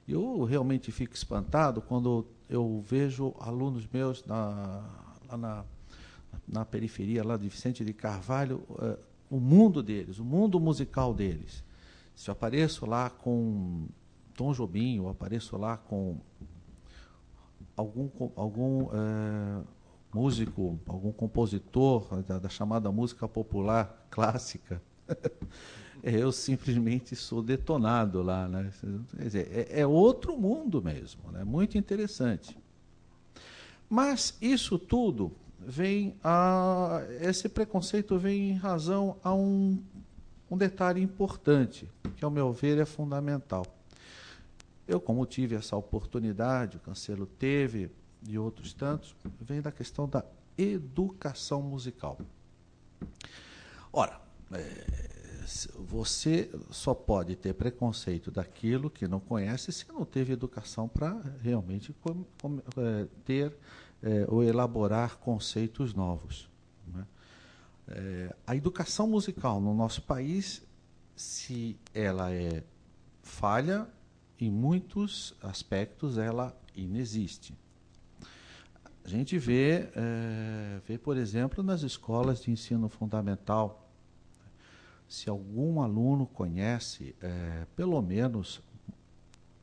[0.06, 4.82] Eu realmente fico espantado quando eu vejo alunos meus na,
[5.28, 5.64] lá na,
[6.48, 8.98] na periferia lá de Vicente de Carvalho, uh,
[9.30, 11.62] o mundo deles, o mundo musical deles.
[12.14, 13.86] Se eu apareço lá com
[14.34, 16.16] Tom Jobim, eu apareço lá com
[17.76, 19.64] algum, algum uh,
[20.12, 24.82] músico, algum compositor da, da chamada música popular clássica,
[26.02, 28.48] eu simplesmente sou detonado lá.
[28.48, 28.72] Né?
[29.16, 31.44] Quer dizer, é, é outro mundo mesmo, né?
[31.44, 32.56] muito interessante.
[33.88, 35.32] Mas isso tudo
[35.68, 37.02] vem a.
[37.20, 39.78] Esse preconceito vem em razão a um,
[40.50, 43.66] um detalhe importante, que, ao meu ver, é fundamental.
[44.86, 47.90] Eu, como tive essa oportunidade, o Cancelo teve,
[48.26, 50.24] e outros tantos, vem da questão da
[50.56, 52.18] educação musical.
[53.92, 54.18] Ora,
[54.50, 55.08] é,
[55.76, 61.94] você só pode ter preconceito daquilo que não conhece se não teve educação para realmente
[62.78, 63.54] é, ter
[64.02, 66.48] é, ou elaborar conceitos novos.
[66.86, 67.06] Né?
[67.88, 70.62] É, a educação musical no nosso país,
[71.16, 72.62] se ela é
[73.22, 73.88] falha,
[74.40, 77.54] em muitos aspectos ela inexiste.
[79.04, 83.90] A gente vê, é, vê, por exemplo, nas escolas de ensino fundamental,
[85.08, 88.60] se algum aluno conhece, é, pelo menos,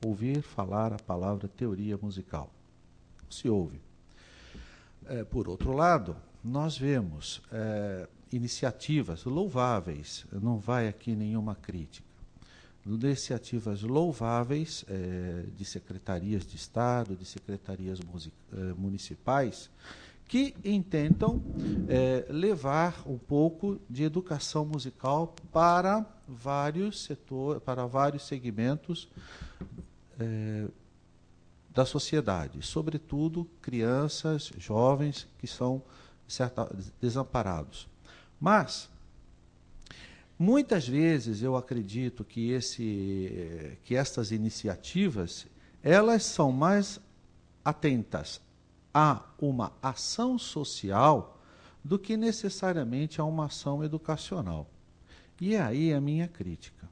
[0.03, 2.51] ouvir falar a palavra teoria musical.
[3.29, 3.84] Se ouve.
[5.07, 12.05] É, por outro lado, nós vemos é, iniciativas louváveis, não vai aqui nenhuma crítica,
[12.85, 19.71] iniciativas louváveis eh, de secretarias de Estado, de secretarias eh, municipais,
[20.27, 21.41] que intentam
[21.87, 29.09] eh, levar um pouco de educação musical para vários setores, para vários segmentos
[31.75, 35.83] da sociedade, sobretudo crianças, jovens que são
[36.27, 36.67] certa,
[36.99, 37.87] desamparados.
[38.39, 38.89] Mas
[40.37, 45.47] Muitas vezes eu acredito que, esse, que estas iniciativas
[45.81, 46.99] elas são mais
[47.63, 48.41] atentas
[48.93, 51.41] a uma ação social
[51.81, 54.69] do que necessariamente a uma ação educacional.
[55.39, 56.89] E é aí a minha crítica.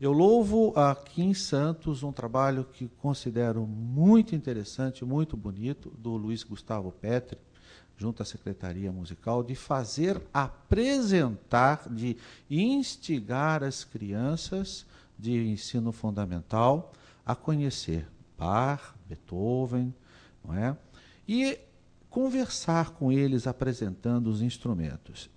[0.00, 6.44] Eu louvo aqui em Santos um trabalho que considero muito interessante, muito bonito, do Luiz
[6.44, 7.36] Gustavo Petri,
[7.96, 12.16] junto à Secretaria Musical, de fazer apresentar, de
[12.48, 14.86] instigar as crianças
[15.18, 16.92] de ensino fundamental
[17.26, 18.06] a conhecer
[18.38, 19.92] Bach, Beethoven,
[20.44, 20.76] não é?
[21.26, 21.58] E
[22.08, 25.28] conversar com eles apresentando os instrumentos.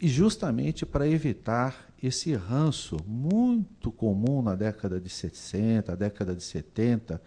[0.00, 7.20] E justamente para evitar esse ranço muito comum na década de 60, década de 70,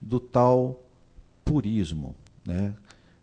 [0.00, 0.84] do tal
[1.44, 2.14] purismo,
[2.46, 2.74] né?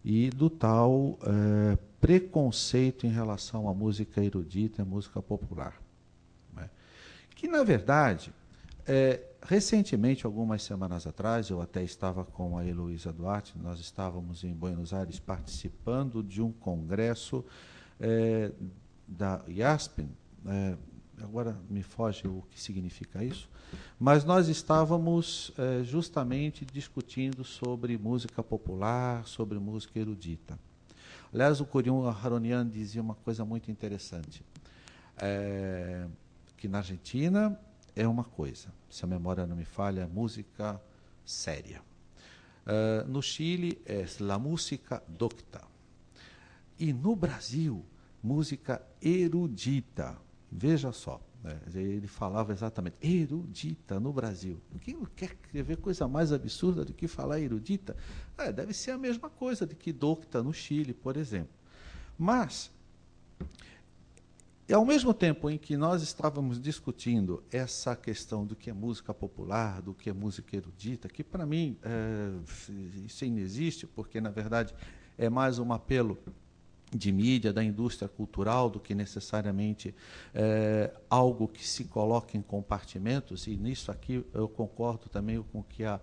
[0.03, 5.79] e do tal é, preconceito em relação à música erudita e à música popular.
[6.53, 6.69] Né?
[7.35, 8.33] Que, na verdade,
[8.85, 14.53] é, recentemente, algumas semanas atrás, eu até estava com a Heloísa Duarte, nós estávamos em
[14.53, 17.45] Buenos Aires participando de um congresso
[17.99, 18.51] é,
[19.07, 20.09] da IASPEN,
[20.45, 20.77] é,
[21.21, 23.49] agora me foge o que significa isso,
[23.99, 30.57] mas nós estávamos eh, justamente discutindo sobre música popular, sobre música erudita.
[31.33, 34.43] Aliás, o Corium Haronian dizia uma coisa muito interessante,
[35.17, 36.07] é,
[36.57, 37.59] que na Argentina
[37.95, 40.81] é uma coisa, se a memória não me falha, é música
[41.25, 41.81] séria.
[42.65, 45.61] Uh, no Chile é la música docta.
[46.77, 47.83] E no Brasil,
[48.21, 50.17] música erudita.
[50.51, 51.59] Veja só, Né?
[51.73, 54.59] Ele falava exatamente, erudita no Brasil.
[54.81, 57.95] Quem quer ver coisa mais absurda do que falar erudita?
[58.37, 61.53] É, deve ser a mesma coisa de que docta no Chile, por exemplo.
[62.17, 62.71] Mas,
[64.71, 69.81] ao mesmo tempo em que nós estávamos discutindo essa questão do que é música popular,
[69.81, 72.31] do que é música erudita, que para mim é,
[73.05, 74.75] isso inexiste, porque na verdade
[75.17, 76.17] é mais um apelo
[76.91, 79.93] de mídia, da indústria cultural, do que necessariamente
[80.33, 85.63] é, algo que se coloca em compartimentos, e nisso aqui eu concordo também com o
[85.63, 85.99] que a,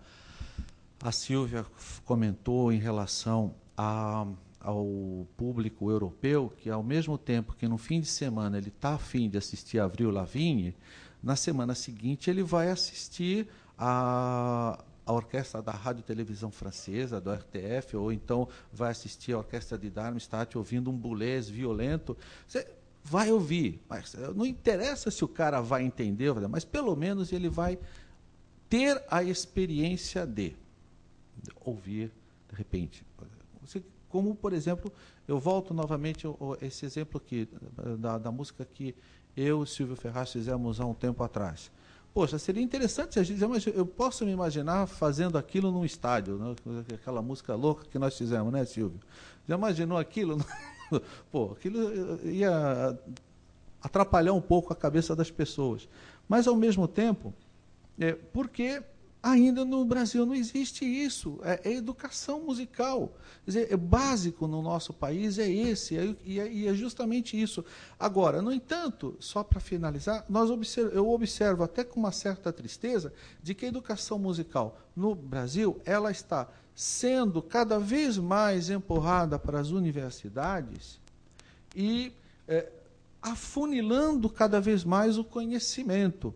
[1.02, 1.66] a Silvia
[2.04, 4.26] comentou em relação a,
[4.60, 9.28] ao público europeu, que ao mesmo tempo que no fim de semana ele está afim
[9.28, 10.74] de assistir Avril Lavigne,
[11.22, 17.96] na semana seguinte ele vai assistir a a orquestra da Rádio Televisão Francesa, do RTF,
[17.96, 22.16] ou então vai assistir a orquestra de Darmstadt ouvindo um bulés violento.
[22.46, 22.66] Você
[23.04, 27.48] vai ouvir, mas eh, não interessa se o cara vai entender, mas pelo menos ele
[27.48, 27.78] vai
[28.68, 30.56] ter a experiência de
[31.64, 32.10] ouvir
[32.48, 33.06] de repente.
[34.08, 34.92] Como, por exemplo,
[35.28, 37.48] eu volto novamente a esse exemplo aqui,
[37.98, 38.94] da, da música que
[39.36, 41.70] eu e Silvio Ferraz fizemos há um tempo atrás.
[42.16, 43.42] Poxa, seria interessante a gente
[43.76, 46.54] eu posso me imaginar fazendo aquilo num estádio, né?
[46.94, 48.98] aquela música louca que nós fizemos, né, Silvio?
[49.46, 50.38] Já imaginou aquilo?
[51.30, 52.98] Pô, aquilo ia
[53.82, 55.86] atrapalhar um pouco a cabeça das pessoas.
[56.26, 57.34] Mas, ao mesmo tempo,
[57.98, 58.82] é, porque
[59.26, 61.40] Ainda no Brasil não existe isso.
[61.42, 63.12] É, é educação musical.
[63.44, 67.64] Quer dizer, é básico no nosso país é esse, é, e, é, é, justamente isso.
[67.98, 70.48] Agora, no entanto, só para finalizar, nós
[70.92, 73.12] eu observo até com uma certa tristeza
[73.42, 79.58] de que a educação musical no Brasil ela está sendo cada vez mais empurrada para
[79.58, 81.00] as universidades
[81.74, 82.12] e
[82.46, 82.70] é,
[83.20, 86.32] afunilando cada vez mais o conhecimento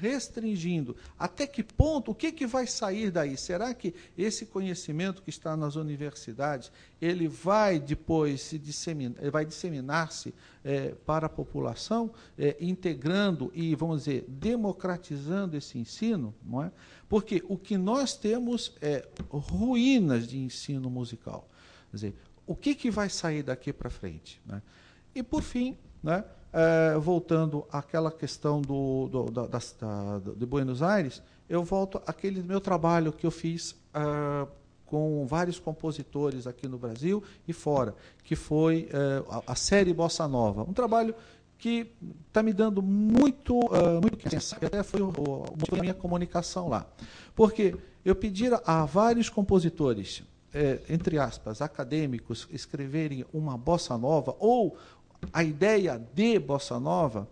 [0.00, 0.96] restringindo.
[1.18, 3.36] Até que ponto, o que, que vai sair daí?
[3.36, 10.34] Será que esse conhecimento que está nas universidades, ele vai depois se disseminar, vai disseminar-se
[10.64, 16.34] é, para a população, é, integrando e, vamos dizer, democratizando esse ensino?
[16.42, 16.72] Não é?
[17.08, 21.48] Porque o que nós temos é ruínas de ensino musical.
[21.90, 22.14] Quer dizer,
[22.46, 24.40] o que, que vai sair daqui para frente?
[24.46, 24.62] Né?
[25.14, 31.22] E, por fim, né, é, voltando àquela questão do, do, da, da, de Buenos Aires,
[31.48, 34.48] eu volto àquele meu trabalho que eu fiz uh,
[34.84, 37.94] com vários compositores aqui no Brasil e fora,
[38.24, 40.62] que foi uh, a, a, série Bossa Nova.
[40.62, 41.14] Um trabalho
[41.56, 41.92] que
[42.26, 43.54] está me dando muito,
[44.00, 44.18] muito
[44.64, 45.44] até foi o, o,
[45.76, 46.86] a minha comunicação lá.
[47.34, 50.22] Porque eu pedi a vários compositores,
[50.88, 54.74] entre aspas, acadêmicos, escreverem uma bossa nova ou
[55.32, 57.28] a ideia de bossa nova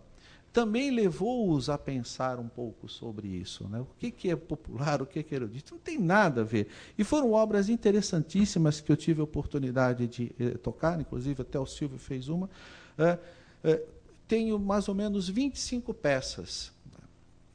[0.51, 3.67] também levou-os a pensar um pouco sobre isso.
[3.67, 3.79] Né?
[3.79, 5.75] O que, que é popular, o que, que é erudito?
[5.75, 6.67] Não tem nada a ver.
[6.97, 11.65] E foram obras interessantíssimas que eu tive a oportunidade de eh, tocar, inclusive até o
[11.65, 12.49] Silvio fez uma.
[12.97, 13.19] É,
[13.63, 13.83] é,
[14.27, 16.71] tenho mais ou menos 25 peças.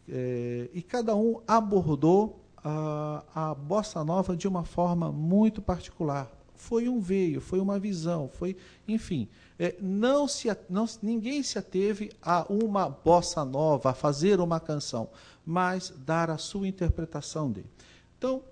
[0.09, 6.31] É, e cada um abordou a, a bossa nova de uma forma muito particular.
[6.55, 8.57] Foi um veio, foi uma visão, foi,
[8.87, 9.29] enfim
[9.59, 15.09] é, não se, não, ninguém se ateve a uma bossa nova, a fazer uma canção,
[15.47, 17.71] mas dar a sua interpretação dele.
[18.19, 18.43] Então,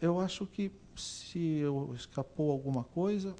[0.00, 3.34] eu acho que se eu escapou alguma coisa,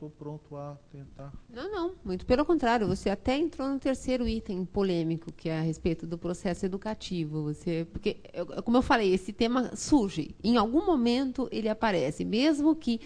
[0.00, 1.32] estou pronto a tentar.
[1.48, 5.62] Não, não, muito pelo contrário, você até entrou no terceiro item polêmico, que é a
[5.62, 7.42] respeito do processo educativo.
[7.44, 8.18] Você, porque,
[8.64, 13.00] como eu falei, esse tema surge, em algum momento ele aparece, mesmo que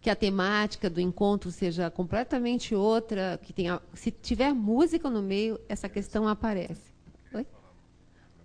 [0.00, 5.60] que a temática do encontro seja completamente outra, que tenha, se tiver música no meio,
[5.68, 6.92] essa questão aparece.
[7.34, 7.46] Oi?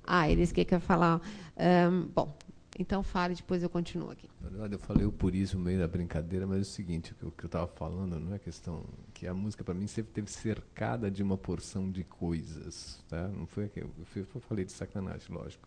[0.03, 1.21] Ah, eles querem falar.
[1.57, 2.37] Um, bom,
[2.77, 4.29] então fale, depois eu continuo aqui.
[4.41, 7.45] Na verdade, eu falei o purismo meio da brincadeira, mas é o seguinte, o que
[7.45, 8.83] eu estava falando não é questão
[9.13, 13.29] que a música para mim sempre teve cercada de uma porção de coisas, tá?
[13.29, 15.65] Não foi que eu, eu falei de sacanagem, lógico.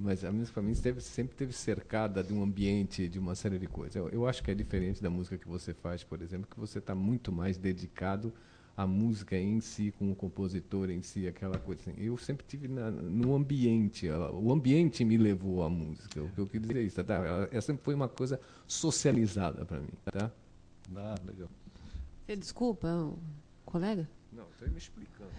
[0.00, 3.58] Mas a música para mim teve, sempre teve cercada de um ambiente, de uma série
[3.58, 3.96] de coisas.
[3.96, 6.78] Eu, eu acho que é diferente da música que você faz, por exemplo, que você
[6.78, 8.32] está muito mais dedicado
[8.74, 11.94] à música em si, com o compositor em si, aquela coisa assim.
[12.02, 16.22] Eu sempre tive na, no ambiente, o ambiente me levou à música.
[16.22, 17.14] O que eu queria dizer é isso, tá?
[17.16, 20.32] Ela, ela sempre foi uma coisa socializada para mim, tá?
[20.96, 21.50] Ah, legal.
[22.24, 23.12] Você desculpa,
[23.66, 24.08] colega?
[24.32, 25.30] Não, estou me explicando.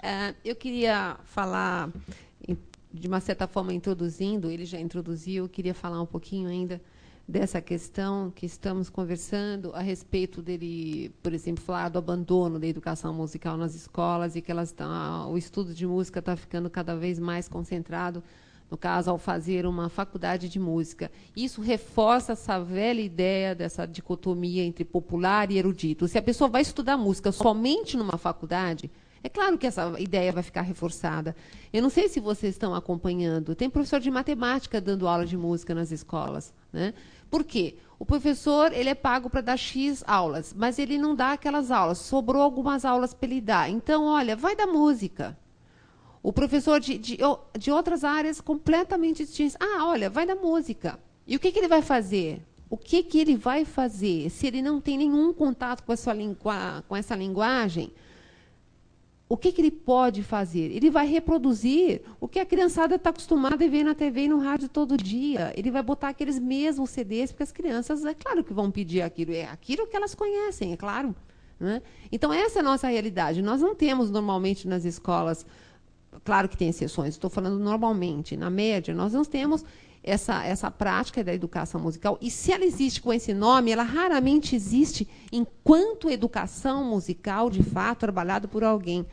[0.00, 1.90] uh, eu queria falar,
[2.92, 6.80] de uma certa forma, introduzindo, ele já introduziu, eu queria falar um pouquinho ainda
[7.30, 13.14] dessa questão que estamos conversando a respeito dele, por exemplo, falar do abandono da educação
[13.14, 17.20] musical nas escolas e que elas estão, o estudo de música está ficando cada vez
[17.20, 18.22] mais concentrado,
[18.70, 21.10] no caso, ao fazer uma faculdade de música.
[21.36, 26.06] Isso reforça essa velha ideia dessa dicotomia entre popular e erudito.
[26.06, 28.90] Se a pessoa vai estudar música somente numa faculdade,
[29.22, 31.36] é claro que essa ideia vai ficar reforçada.
[31.72, 33.54] Eu não sei se vocês estão acompanhando.
[33.54, 36.54] Tem professor de matemática dando aula de música nas escolas.
[36.72, 36.94] Né?
[37.30, 37.76] Por quê?
[37.98, 41.98] O professor ele é pago para dar X aulas, mas ele não dá aquelas aulas.
[41.98, 43.68] Sobrou algumas aulas para ele dar.
[43.68, 45.36] Então, olha, vai da música.
[46.22, 47.18] O professor de, de,
[47.58, 49.56] de outras áreas completamente distintas.
[49.60, 50.98] Ah, olha, vai da música.
[51.26, 52.42] E o que, que ele vai fazer?
[52.68, 56.14] O que, que ele vai fazer se ele não tem nenhum contato com, sua,
[56.86, 57.92] com essa linguagem?
[59.30, 60.72] o que, que, ele pode fazer?
[60.72, 64.40] Ele vai reproduzir o que a criançada está acostumada a ver na TV e no
[64.40, 65.52] rádio todo dia.
[65.56, 69.32] Ele vai botar aqueles mesmos CDs, porque as crianças, é claro que vão pedir aquilo.
[69.32, 71.14] É aquilo que elas conhecem, é claro.
[71.60, 71.80] Né?
[72.10, 73.40] Então, essa é a nossa realidade.
[73.40, 75.46] Nós não temos normalmente nas escolas,
[76.24, 79.64] claro que tem exceções, estou falando normalmente, na média, nós não temos
[80.02, 82.18] essa, essa prática da educação musical.
[82.20, 88.00] E se ela existe com esse nome, ela raramente existe enquanto educação musical, de fato,
[88.00, 89.06] trabalhado por alguém.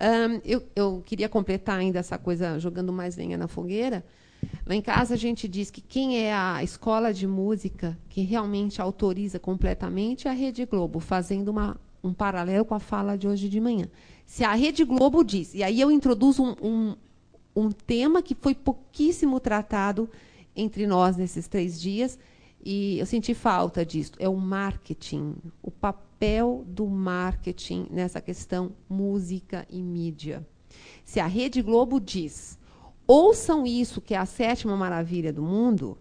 [0.00, 4.04] Um, eu, eu queria completar ainda essa coisa, jogando mais lenha na fogueira.
[4.66, 8.80] Lá em casa a gente diz que quem é a escola de música que realmente
[8.80, 13.48] autoriza completamente é a Rede Globo, fazendo uma, um paralelo com a fala de hoje
[13.48, 13.88] de manhã.
[14.26, 16.96] Se a Rede Globo diz, e aí eu introduzo um, um,
[17.54, 20.10] um tema que foi pouquíssimo tratado
[20.54, 22.18] entre nós nesses três dias,
[22.62, 29.64] e eu senti falta disso, é o marketing, o papel do marketing nessa questão música
[29.70, 30.44] e mídia.
[31.04, 32.58] Se a Rede Globo diz,
[33.06, 35.96] ouçam isso que é a sétima maravilha do mundo,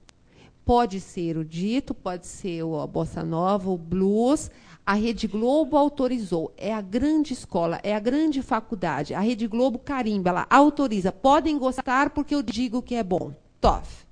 [0.66, 4.50] pode ser o dito, pode ser a bossa nova, o blues,
[4.86, 9.14] a Rede Globo autorizou, é a grande escola, é a grande faculdade.
[9.14, 11.12] A Rede Globo carimba, ela autoriza.
[11.12, 13.34] Podem gostar porque eu digo que é bom.
[13.60, 14.06] Tof.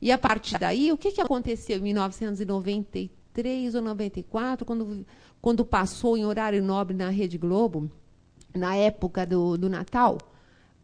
[0.00, 3.24] E a partir daí, o que, que aconteceu em 1993?
[3.34, 5.06] 93 ou 94, quando,
[5.40, 7.90] quando passou em horário nobre na Rede Globo,
[8.54, 10.18] na época do, do Natal,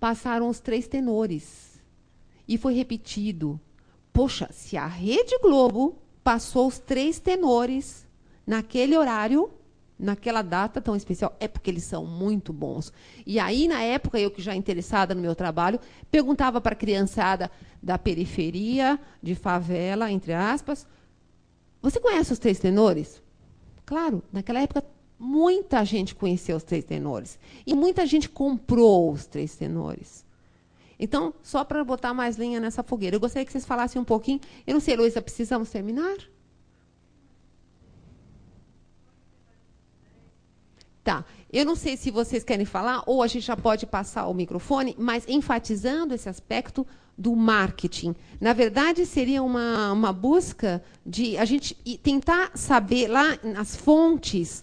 [0.00, 1.80] passaram os três tenores.
[2.48, 3.60] E foi repetido.
[4.12, 8.06] Poxa, se a Rede Globo passou os três tenores
[8.46, 9.50] naquele horário,
[9.98, 12.92] naquela data tão especial, é porque eles são muito bons.
[13.26, 15.78] E aí, na época, eu que já interessada no meu trabalho,
[16.10, 17.50] perguntava para a criançada
[17.82, 20.86] da periferia, de favela, entre aspas,
[21.82, 23.22] você conhece os três tenores?
[23.86, 24.84] Claro, naquela época
[25.18, 27.38] muita gente conheceu os três tenores.
[27.66, 30.24] E muita gente comprou os três tenores.
[30.98, 34.40] Então, só para botar mais linha nessa fogueira, eu gostaria que vocês falassem um pouquinho.
[34.66, 36.16] Eu não sei, Luísa, precisamos terminar?
[41.10, 41.24] Tá.
[41.52, 44.94] Eu não sei se vocês querem falar, ou a gente já pode passar o microfone,
[44.96, 46.86] mas enfatizando esse aspecto
[47.18, 48.14] do marketing.
[48.40, 54.62] Na verdade, seria uma, uma busca de a gente tentar saber lá nas fontes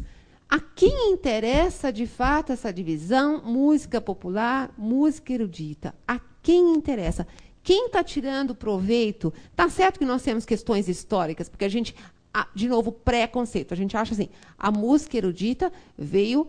[0.50, 5.94] a quem interessa de fato essa divisão música popular, música erudita.
[6.08, 7.28] A quem interessa?
[7.62, 9.34] Quem está tirando proveito?
[9.54, 11.94] Tá certo que nós temos questões históricas, porque a gente,
[12.54, 13.74] de novo, preconceito.
[13.74, 16.48] A gente acha assim, a música erudita veio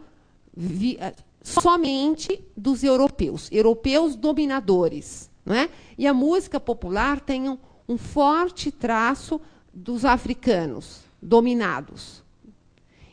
[0.56, 5.30] vi, eh, somente dos europeus, europeus dominadores.
[5.44, 5.70] Não é?
[5.96, 7.58] E a música popular tem um,
[7.88, 9.40] um forte traço
[9.72, 12.22] dos africanos dominados.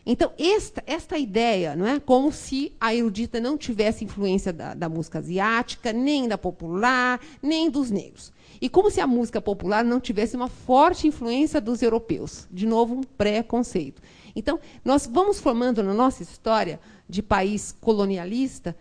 [0.05, 1.99] Então, esta, esta ideia, não é?
[1.99, 7.69] como se a erudita não tivesse influência da, da, música asiática, nem da popular, nem
[7.69, 8.31] dos negros.
[8.61, 12.47] E como se a música popular não tivesse uma forte influência dos europeus.
[12.51, 14.01] De novo, um pré-conceito.
[14.35, 16.79] Então, nós vamos formando na nossa história
[17.09, 18.75] de país colonialista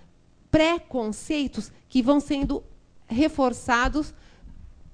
[0.50, 2.62] preconceitos que vão sendo
[3.06, 4.14] reforçados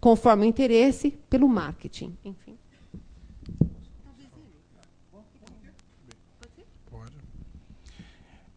[0.01, 2.16] conforme o interesse pelo marketing.
[2.24, 2.57] Enfim.
[6.90, 7.15] Pode.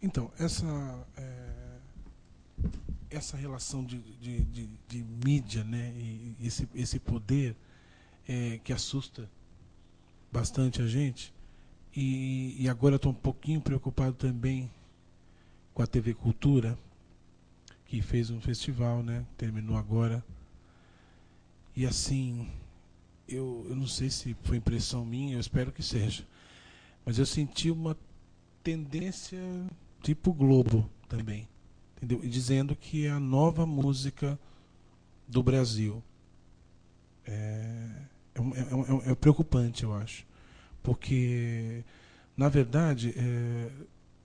[0.03, 1.77] Então, essa, é,
[3.09, 7.55] essa relação de, de, de, de, mídia, né, e esse, esse poder
[8.27, 9.29] é, que assusta
[10.29, 11.33] bastante a gente,
[11.95, 14.69] e, e agora estou um pouquinho preocupado também
[15.73, 16.77] com a TV Cultura,
[17.85, 19.25] que fez um festival, né?
[19.37, 20.25] Terminou agora.
[21.75, 22.51] E assim,
[23.27, 26.25] eu, eu não sei se foi impressão minha, eu espero que seja.
[27.05, 27.95] Mas eu senti uma
[28.63, 29.39] tendência
[30.03, 31.47] tipo Globo também.
[31.97, 32.19] Entendeu?
[32.23, 34.37] E dizendo que é a nova música
[35.27, 36.03] do Brasil.
[37.25, 37.31] É,
[38.35, 40.27] é, é, é preocupante, eu acho.
[40.83, 41.83] Porque,
[42.35, 43.71] na verdade, é,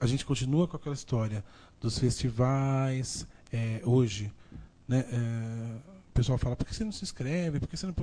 [0.01, 1.45] a gente continua com aquela história
[1.81, 4.33] dos festivais é, hoje.
[4.89, 5.05] Né?
[5.09, 5.79] É,
[6.11, 7.61] o pessoal fala, por que você não se inscreve?
[7.61, 7.95] Por que você não...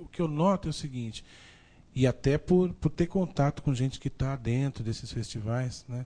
[0.00, 1.24] O que eu noto é o seguinte,
[1.94, 6.04] e até por, por ter contato com gente que está dentro desses festivais, né?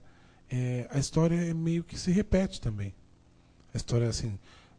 [0.55, 2.93] É, a história é meio que se repete também.
[3.73, 4.37] A história assim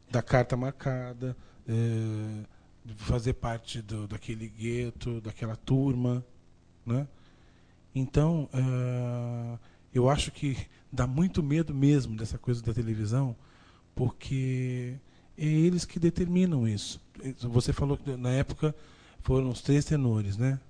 [0.08, 1.36] da carta marcada,
[1.68, 2.44] é,
[2.84, 6.24] de fazer parte do, daquele gueto, daquela turma,
[6.86, 7.08] né?
[7.92, 9.58] Então, uh,
[9.92, 10.56] eu acho que
[10.92, 13.34] dá muito medo mesmo dessa coisa da televisão,
[13.96, 14.94] porque
[15.36, 17.00] é eles que determinam isso.
[17.40, 18.72] Você falou que na época
[19.22, 20.60] foram os três tenores, né?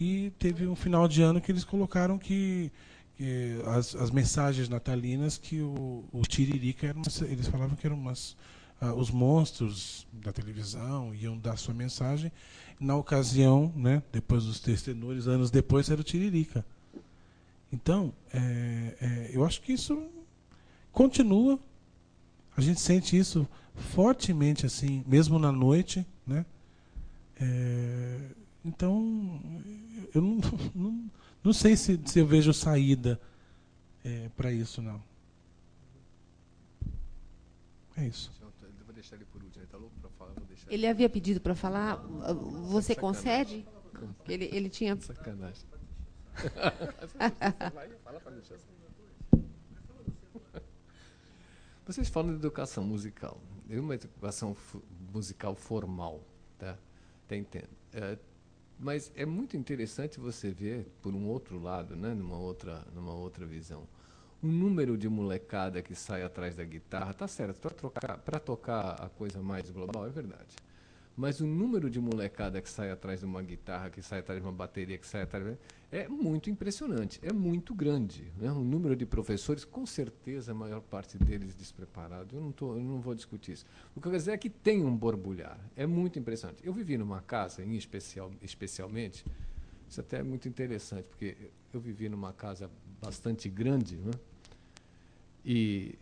[0.00, 2.70] E teve um final de ano que eles colocaram que,
[3.16, 8.36] que as, as, mensagens natalinas que o, o Tiririca eram, eles falavam que eram umas
[8.80, 12.30] uh, os monstros da televisão iam dar sua mensagem.
[12.78, 16.64] Na ocasião, né, depois dos três tenores, anos depois era o Tiririca.
[17.72, 20.08] Então, é, é, eu acho que isso
[20.92, 21.58] continua.
[22.56, 26.44] A gente sente isso fortemente assim, mesmo na noite, né?
[27.38, 28.18] É,
[28.64, 29.40] então,
[30.14, 30.40] eu não,
[30.74, 31.10] não,
[31.46, 33.20] não sei se, se eu vejo saída
[34.04, 35.00] é, para isso, não.
[37.96, 38.32] É isso.
[40.68, 41.98] Ele havia pedido para falar.
[42.68, 43.64] Você concede?
[44.28, 45.00] Ele, ele tinha.
[45.00, 45.64] Sacanagem.
[51.86, 53.40] Vocês falam de educação musical.
[53.70, 54.56] É uma educação
[55.12, 56.20] musical formal,
[56.58, 56.76] tá?
[57.28, 57.68] Tá entendo.
[57.92, 58.18] É,
[58.78, 63.46] mas é muito interessante você ver por um outro lado, né, numa outra, numa outra
[63.46, 63.86] visão
[64.42, 69.08] o número de molecada que sai atrás da guitarra, tá certo, para tocar, tocar a
[69.08, 70.56] coisa mais global é verdade.
[71.16, 74.46] Mas o número de molecada que sai atrás de uma guitarra, que sai atrás de
[74.46, 75.56] uma bateria, que sai atrás
[75.96, 78.30] é muito impressionante, é muito grande.
[78.36, 78.52] Né?
[78.52, 82.34] O número de professores, com certeza, a maior parte deles despreparados.
[82.34, 83.64] Eu não, tô, eu não vou discutir isso.
[83.94, 85.58] O que eu quero dizer é que tem um borbulhar.
[85.74, 86.60] É muito impressionante.
[86.62, 89.24] Eu vivi numa casa, em especial, especialmente,
[89.88, 91.34] isso até é muito interessante, porque
[91.72, 92.70] eu vivi numa casa
[93.00, 94.12] bastante grande, né?
[95.42, 95.94] E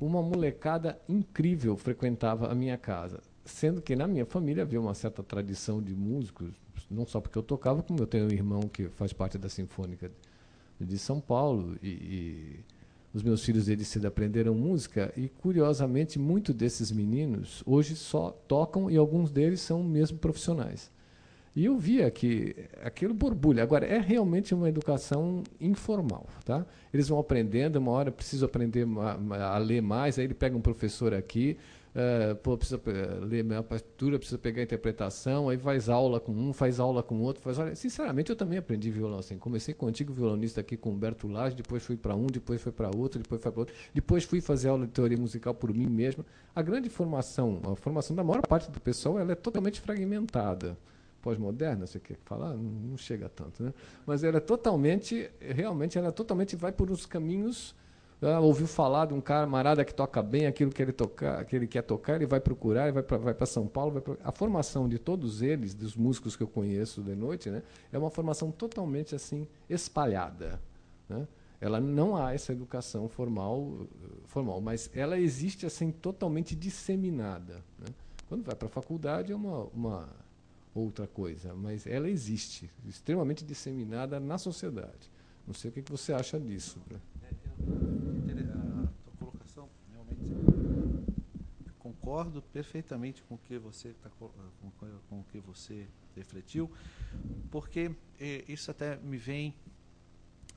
[0.00, 3.22] uma molecada incrível frequentava a minha casa.
[3.44, 6.52] Sendo que na minha família havia uma certa tradição de músicos,
[6.90, 10.10] não só porque eu tocava, como eu tenho um irmão que faz parte da Sinfônica
[10.80, 12.60] de São Paulo e, e
[13.12, 18.90] os meus filhos eles cedo aprenderam música e curiosamente muitos desses meninos hoje só tocam
[18.90, 20.90] e alguns deles são mesmo profissionais.
[21.58, 22.54] E eu via que
[22.84, 23.64] aquilo borbulha.
[23.64, 26.28] Agora, é realmente uma educação informal.
[26.44, 26.64] Tá?
[26.94, 28.86] Eles vão aprendendo, uma hora preciso aprender
[29.32, 31.56] a, a ler mais, aí ele pega um professor aqui,
[31.98, 32.80] uh, pô, precisa
[33.22, 37.20] ler a partitura, precisa pegar a interpretação, aí faz aula com um, faz aula com
[37.20, 37.42] outro.
[37.42, 39.36] Faz, olha, sinceramente, eu também aprendi violão assim.
[39.36, 42.72] Comecei com o antigo violonista aqui, com Humberto Lage, depois fui para um, depois fui
[42.72, 43.74] para outro, depois fui para outro.
[43.92, 46.24] Depois fui fazer aula de teoria musical por mim mesmo.
[46.54, 50.76] A grande formação, a formação da maior parte do pessoal, ela é totalmente fragmentada
[51.20, 52.54] pós-moderna, você quer falar?
[52.54, 53.74] Não, chega tanto, né?
[54.06, 57.74] Mas ela é totalmente, realmente, ela totalmente vai por uns caminhos.
[58.20, 61.68] Ela ouviu falar de um camarada que toca bem aquilo que ele, toca, que ele
[61.68, 64.00] quer tocar, ele vai procurar, ele vai para São Paulo.
[64.00, 67.62] Pra, a formação de todos eles, dos músicos que eu conheço de noite, né,
[67.92, 70.60] é uma formação totalmente assim espalhada.
[71.08, 71.28] Né?
[71.60, 73.86] Ela não há essa educação formal,
[74.26, 77.62] formal, mas ela existe assim totalmente disseminada.
[77.78, 77.86] Né?
[78.28, 80.08] Quando vai para a faculdade é uma, uma
[80.74, 85.10] outra coisa, mas ela existe, extremamente disseminada na sociedade.
[85.46, 86.78] Não sei o que, você acha disso.
[86.90, 87.00] Né?
[91.78, 94.30] Concordo perfeitamente com o que você tá, com,
[95.08, 95.86] com o que você
[96.16, 96.70] refletiu,
[97.50, 97.90] porque
[98.20, 99.54] eh, isso até me vem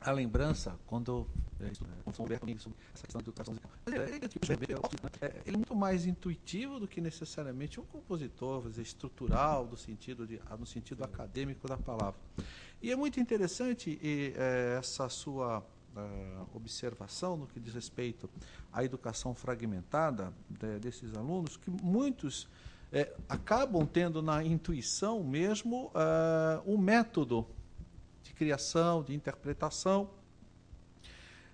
[0.01, 1.27] a lembrança quando
[1.59, 3.71] é, sobre essa questão de educação musical.
[3.87, 9.77] É, é, ele é muito mais intuitivo do que necessariamente um compositor, dizer, estrutural do
[9.77, 12.19] sentido de, no sentido acadêmico da palavra.
[12.81, 15.63] E é muito interessante e, é, essa sua
[15.95, 18.29] uh, observação no que diz respeito
[18.71, 22.47] à educação fragmentada de, desses alunos, que muitos
[22.91, 27.47] é, acabam tendo na intuição mesmo uh, um método
[28.23, 30.09] de criação, de interpretação.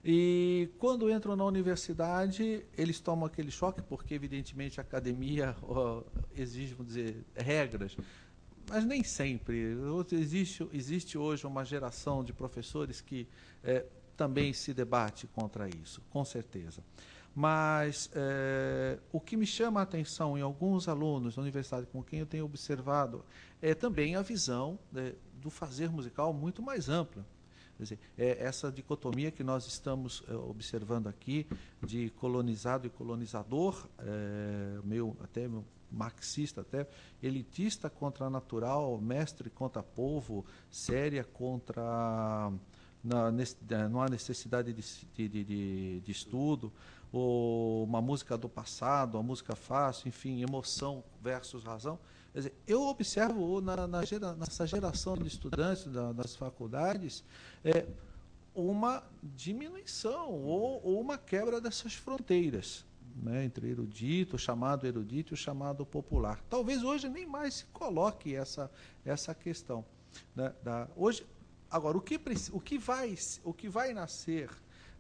[0.03, 6.01] E quando entram na universidade, eles tomam aquele choque, porque evidentemente a academia ó,
[6.35, 7.97] exige, vamos dizer, regras,
[8.69, 9.76] mas nem sempre.
[10.11, 13.27] Existe, existe hoje uma geração de professores que
[13.64, 13.85] é,
[14.18, 16.84] também se debate contra isso, com certeza.
[17.34, 22.19] Mas é, o que me chama a atenção em alguns alunos da universidade com quem
[22.19, 23.23] eu tenho observado
[23.61, 27.23] é também a visão né, do fazer musical muito mais ampla.
[27.77, 31.45] Quer dizer, é essa dicotomia que nós estamos é, observando aqui
[31.85, 35.48] de colonizado e colonizador, é, meio até
[35.91, 36.88] marxista até,
[37.22, 42.52] elitista contra natural, mestre contra povo, séria contra
[43.07, 44.84] não há necessidade de,
[45.15, 46.71] de, de, de estudo,
[47.11, 51.97] ou uma música do passado, uma música fácil, enfim, emoção versus razão.
[52.34, 57.23] Quer dizer, eu observo na, na gera, nessa geração de estudantes da, das faculdades
[57.63, 57.88] é,
[58.53, 62.85] uma diminuição ou, ou uma quebra dessas fronteiras.
[63.19, 66.39] Né, entre erudito, o chamado erudito e o chamado popular.
[66.47, 68.69] Talvez hoje nem mais se coloque essa,
[69.03, 69.84] essa questão.
[70.35, 71.25] Né, da, hoje,
[71.69, 72.19] agora, o que,
[72.52, 74.49] o, que vai, o que vai nascer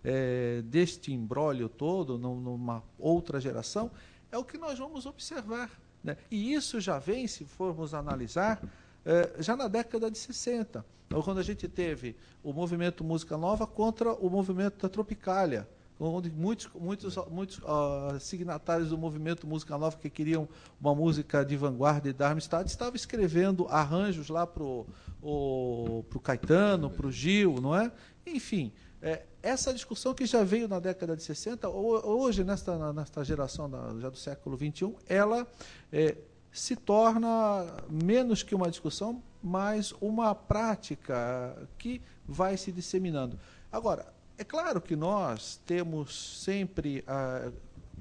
[0.03, 3.91] é, deste embrólio todo, numa outra geração,
[4.31, 5.71] é o que nós vamos observar.
[6.03, 6.17] Né?
[6.29, 8.61] E isso já vem, se formos analisar,
[9.05, 13.65] é, já na década de 60, então, quando a gente teve o movimento Música Nova
[13.65, 15.67] contra o movimento da Tropicália,
[15.99, 20.47] onde muitos, muitos, muitos uh, signatários do movimento Música Nova que queriam
[20.79, 27.11] uma música de vanguarda e Darmstadt estavam escrevendo arranjos lá para o Caetano, para o
[27.11, 27.91] Gil, não é?
[28.25, 28.71] Enfim,
[29.01, 33.95] é, essa discussão que já veio na década de 60, hoje, nesta, nesta geração da,
[33.99, 35.47] já do século XXI, ela
[35.91, 36.17] é,
[36.51, 43.39] se torna menos que uma discussão, mas uma prática que vai se disseminando.
[43.71, 47.51] Agora, é claro que nós temos sempre ah,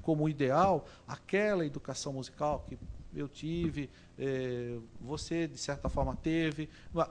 [0.01, 2.77] como ideal aquela educação musical que
[3.15, 3.89] eu tive,
[4.19, 6.69] eh, você de certa forma teve.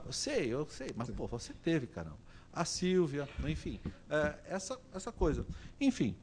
[0.09, 2.27] Sei, eu sei, mas pô, você teve, caramba
[2.57, 3.79] a Silvia, enfim,
[4.09, 5.45] é, essa, essa coisa.
[5.79, 6.15] Enfim,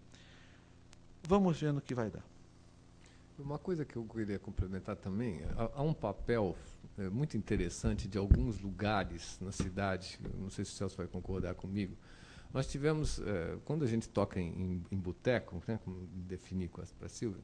[1.22, 2.24] vamos ver no que vai dar.
[3.38, 6.56] Uma coisa que eu queria complementar também, há, um papel
[6.98, 11.54] é, muito interessante de alguns lugares na cidade, não sei se o Celso vai concordar
[11.54, 11.96] comigo,
[12.54, 16.84] nós tivemos, é, quando a gente toca em, em, em boteco, né, como definir para
[17.06, 17.42] a Silvia,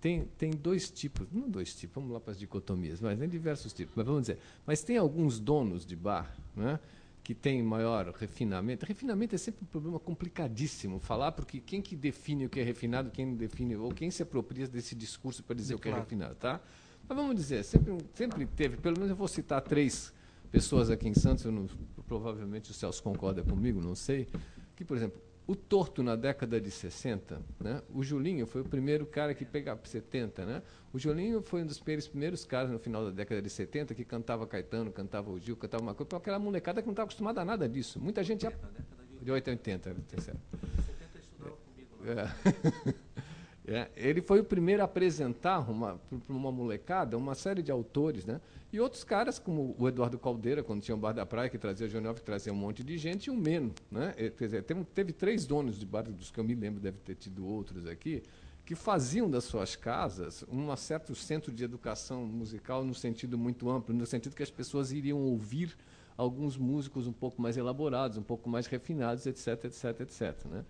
[0.00, 3.72] tem, tem dois tipos, não dois tipos, vamos lá para as dicotomias, mas tem diversos
[3.72, 6.80] tipos, mas vamos dizer, mas tem alguns donos de bar, né,
[7.22, 8.84] que tem maior refinamento.
[8.84, 13.10] Refinamento é sempre um problema complicadíssimo falar, porque quem que define o que é refinado,
[13.12, 15.94] quem não define, ou quem se apropria desse discurso para dizer é o que é
[15.94, 16.60] refinado, tá?
[17.08, 20.12] Mas vamos dizer, sempre, sempre teve, pelo menos eu vou citar três
[20.54, 21.66] pessoas aqui em Santos, não,
[22.06, 24.28] provavelmente o Celso concorda comigo, não sei,
[24.76, 27.82] que, por exemplo, o Torto, na década de 60, né?
[27.92, 30.46] o Julinho foi o primeiro cara que pegava 70.
[30.46, 30.62] Né?
[30.92, 34.46] O Julinho foi um dos primeiros caras no final da década de 70 que cantava
[34.46, 37.44] Caetano, cantava o Gil, cantava uma coisa, para aquela molecada que não estava acostumada a
[37.44, 38.00] nada disso.
[38.00, 38.52] Muita gente já.
[39.20, 40.40] De 80, tá certo.
[40.86, 41.90] 70 estudou comigo.
[42.06, 43.24] É.
[43.66, 45.96] É, ele foi o primeiro a apresentar para
[46.28, 48.40] uma molecada uma série de autores, né?
[48.70, 51.88] E outros caras, como o Eduardo Caldeira, quando tinha o Bar da Praia, que trazia
[51.88, 53.72] Jornal, que trazia um monte de gente, e o Meno.
[53.90, 54.12] Né?
[54.36, 57.14] Quer dizer, teve, teve três donos de bar, dos que eu me lembro, deve ter
[57.14, 58.22] tido outros aqui,
[58.66, 63.94] que faziam das suas casas um certo centro de educação musical no sentido muito amplo,
[63.94, 65.76] no sentido que as pessoas iriam ouvir
[66.16, 70.44] alguns músicos um pouco mais elaborados, um pouco mais refinados, etc, etc, etc.
[70.46, 70.64] Né?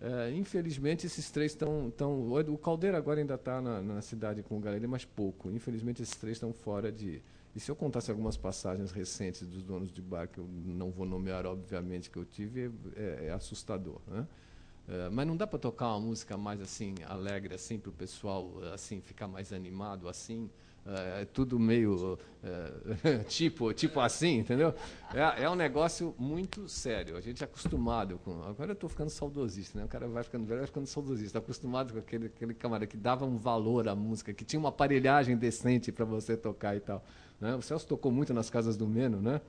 [0.00, 1.90] É, infelizmente, esses três estão.
[1.96, 5.50] Tão, o Caldeira agora ainda está na, na, cidade com o Galileu, mas pouco.
[5.50, 7.22] Infelizmente, esses três estão fora de.
[7.54, 11.06] E se eu contasse algumas passagens recentes dos donos de bar, que eu não vou
[11.06, 14.00] nomear, obviamente, que eu tive, é, é assustador.
[14.08, 14.26] Né?
[14.88, 18.52] É, mas não dá para tocar uma música mais assim alegre assim para o pessoal
[18.74, 20.50] assim ficar mais animado assim
[20.86, 24.74] é, é tudo meio é, tipo, tipo assim, entendeu?
[25.14, 27.16] É, é, um negócio muito sério.
[27.16, 28.42] A gente é acostumado com.
[28.42, 29.84] Agora eu estou ficando saudosista, né?
[29.86, 31.26] O cara vai ficando velho, vai ficando saudosista.
[31.26, 34.68] Está acostumado com aquele, aquele camarada que dava um valor à música, que tinha uma
[34.68, 37.02] aparelhagem decente para você tocar e tal.
[37.40, 37.54] Né?
[37.54, 39.40] O Celso tocou muito nas casas do Meno, né?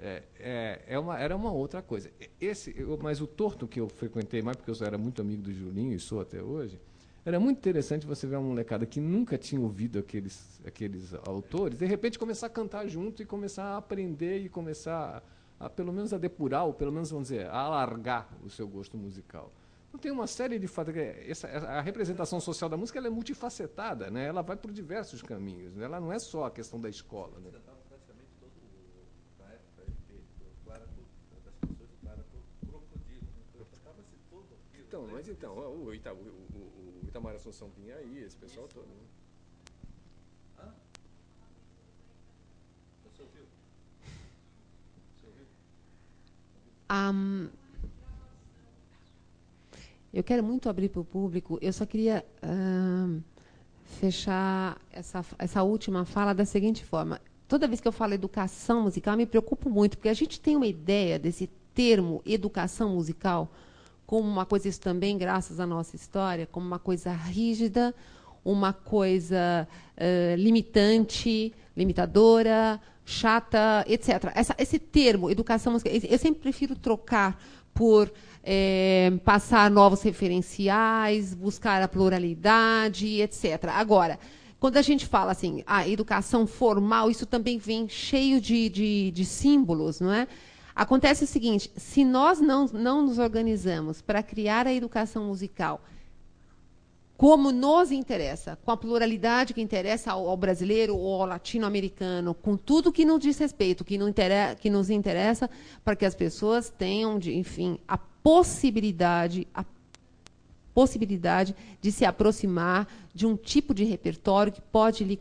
[0.00, 2.10] É, é, é uma, era uma outra coisa.
[2.40, 5.52] Esse, eu, mas o torto que eu frequentei mais, porque eu era muito amigo do
[5.52, 6.80] Julinho e sou até hoje,
[7.24, 11.86] era muito interessante você ver uma molecada que nunca tinha ouvido aqueles, aqueles autores, de
[11.86, 15.22] repente começar a cantar junto e começar a aprender e começar
[15.60, 18.66] a, a pelo menos a depurar, ou pelo menos, vamos dizer, a alargar o seu
[18.66, 19.52] gosto musical.
[19.88, 20.96] Então tem uma série de fatos.
[20.96, 24.26] Essa, a representação social da música é multifacetada, né?
[24.26, 25.76] ela vai por diversos caminhos.
[25.76, 25.84] Né?
[25.84, 27.38] Ela não é só a questão da escola.
[27.38, 27.50] Né?
[34.92, 36.41] Então, mas então, o, Ita, o, o, o
[37.12, 38.86] Itamar Assunção vinha aí, esse pessoal todo.
[38.86, 39.04] Né?
[40.58, 40.72] Hã?
[43.04, 43.44] Você ouviu?
[45.14, 45.44] Você ouviu?
[46.90, 47.50] Um,
[50.10, 51.58] Eu quero muito abrir para o público.
[51.60, 52.24] Eu só queria
[54.00, 57.20] fechar essa, essa última fala da seguinte forma.
[57.46, 60.56] Toda vez que eu falo educação musical, eu me preocupo muito, porque a gente tem
[60.56, 63.52] uma ideia desse termo educação musical
[64.12, 67.94] como uma coisa, isso também, graças à nossa história, como uma coisa rígida,
[68.44, 69.66] uma coisa
[69.96, 74.30] uh, limitante, limitadora, chata, etc.
[74.34, 78.12] Essa, esse termo, educação musical, eu sempre prefiro trocar por
[78.44, 83.64] é, passar novos referenciais, buscar a pluralidade, etc.
[83.68, 84.18] Agora,
[84.60, 89.24] quando a gente fala assim, a educação formal, isso também vem cheio de, de, de
[89.24, 90.28] símbolos, não é?
[90.74, 95.80] Acontece o seguinte: se nós não, não nos organizamos para criar a educação musical
[97.22, 102.56] como nos interessa, com a pluralidade que interessa ao, ao brasileiro ou ao latino-americano, com
[102.56, 105.48] tudo que nos diz respeito, que, interessa, que nos interessa,
[105.84, 109.64] para que as pessoas tenham, de, enfim, a possibilidade, a
[110.74, 115.16] possibilidade de se aproximar de um tipo de repertório que pode,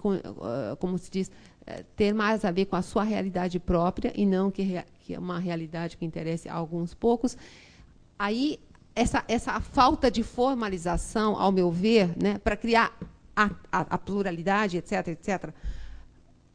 [0.80, 1.32] como se diz,
[1.68, 4.82] eh, ter mais a ver com a sua realidade própria e não que,
[5.12, 7.38] que é uma realidade que interesse a alguns poucos.
[8.18, 8.60] Aí
[8.96, 12.98] essa, essa falta de formalização, ao meu ver, né, para criar
[13.36, 15.54] a, a, a, pluralidade, etc., etc.,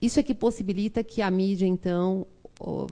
[0.00, 2.26] isso é que possibilita que a mídia, então,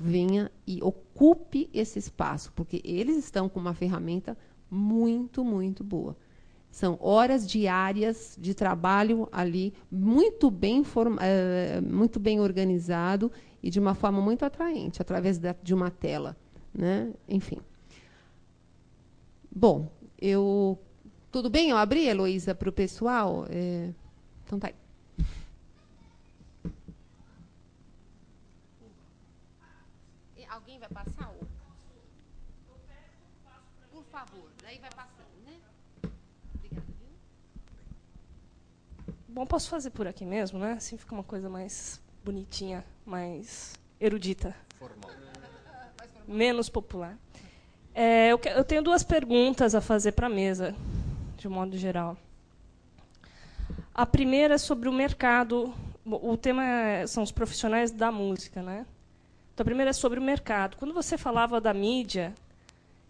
[0.01, 4.37] venha e ocupe esse espaço, porque eles estão com uma ferramenta
[4.71, 6.15] muito, muito boa.
[6.75, 11.19] São horas diárias de trabalho ali, muito bem, form, uh,
[11.81, 13.31] muito bem organizado
[13.63, 16.37] e de uma forma muito atraente, através de uma tela.
[16.75, 17.13] Né?
[17.29, 17.61] Enfim.
[19.55, 19.89] Bom,
[20.21, 20.77] eu.
[21.31, 21.71] Tudo bem?
[21.71, 23.47] Eu abri, Heloísa, para o pessoal?
[23.49, 23.91] É...
[24.45, 24.75] Então tá aí.
[30.51, 31.33] Alguém vai passar?
[33.93, 35.61] Por favor, daí vai passando, né?
[36.65, 37.13] Obrigada, viu?
[39.35, 40.75] Bom, posso fazer por aqui mesmo, né?
[40.75, 44.55] Assim fica uma coisa mais bonitinha, mais erudita.
[44.79, 45.11] Formal.
[46.29, 47.19] Menos popular.
[47.93, 50.73] É, eu, eu, tenho duas perguntas a fazer para a mesa,
[51.37, 52.17] de um modo geral.
[53.93, 55.75] A primeira é sobre o mercado.
[56.05, 58.87] O tema é, são os profissionais da música, né?
[59.53, 60.77] Então, a primeira é sobre o mercado.
[60.77, 62.33] Quando você falava da mídia,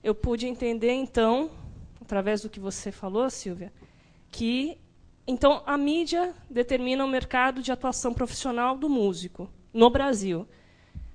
[0.02, 1.50] eu pude entender, então,
[2.00, 3.70] através do que você falou, Silvia,
[4.30, 4.78] que
[5.26, 10.46] então a mídia determina o mercado de atuação profissional do músico no Brasil.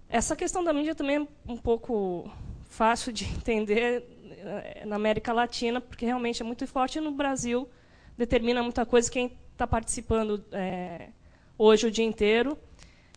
[0.07, 2.30] Essa questão da mídia também é um pouco
[2.69, 7.69] fácil de entender eh, na América Latina, porque realmente é muito forte no Brasil
[8.19, 9.10] determina muita coisa.
[9.10, 11.07] Quem está participando é,
[11.57, 12.57] hoje o dia inteiro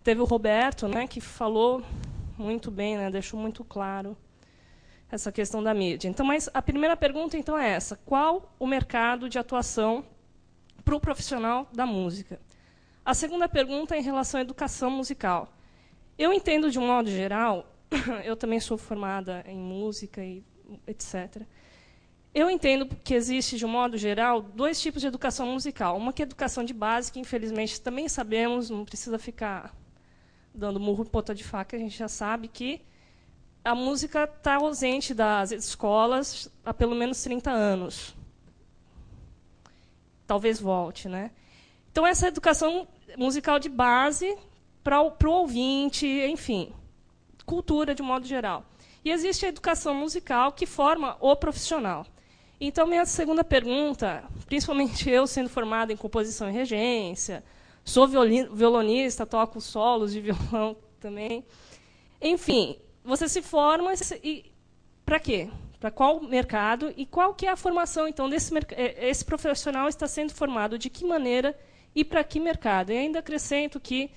[0.04, 1.82] teve o Roberto, né, que falou
[2.38, 4.16] muito bem, né, deixou muito claro
[5.10, 6.08] essa questão da mídia.
[6.08, 10.04] Então, mas a primeira pergunta então é essa: qual o mercado de atuação
[10.84, 12.40] para o profissional da música?
[13.04, 15.52] A segunda pergunta é em relação à educação musical.
[16.18, 17.72] Eu entendo de um modo geral
[18.24, 20.42] eu também sou formada em música e
[20.86, 21.42] etc.
[22.34, 25.96] Eu entendo que existe, de um modo geral, dois tipos de educação musical.
[25.96, 29.74] Uma que é educação de base, que infelizmente também sabemos, não precisa ficar
[30.54, 32.80] dando murro em ponta de faca, a gente já sabe que
[33.64, 38.14] a música está ausente das escolas há pelo menos 30 anos.
[40.26, 41.08] Talvez volte.
[41.08, 41.30] Né?
[41.90, 42.86] Então, essa educação
[43.16, 44.36] musical de base
[44.82, 46.72] para o ouvinte, enfim
[47.44, 48.64] cultura de modo geral.
[49.04, 52.06] E existe a educação musical que forma o profissional.
[52.60, 57.42] Então, minha segunda pergunta, principalmente eu sendo formada em composição e regência,
[57.84, 61.44] sou violonista, toco solos de violão também.
[62.20, 63.92] Enfim, você se forma
[64.22, 64.52] e
[65.04, 65.50] para quê?
[65.82, 70.06] Para qual mercado e qual que é a formação então desse eh, esse profissional está
[70.06, 71.58] sendo formado de que maneira
[71.92, 72.92] e para que mercado?
[72.92, 74.08] E ainda acrescento que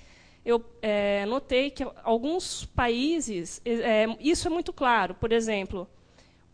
[0.44, 5.16] eu é, notei que alguns países, é, isso é muito claro.
[5.16, 5.88] Por exemplo,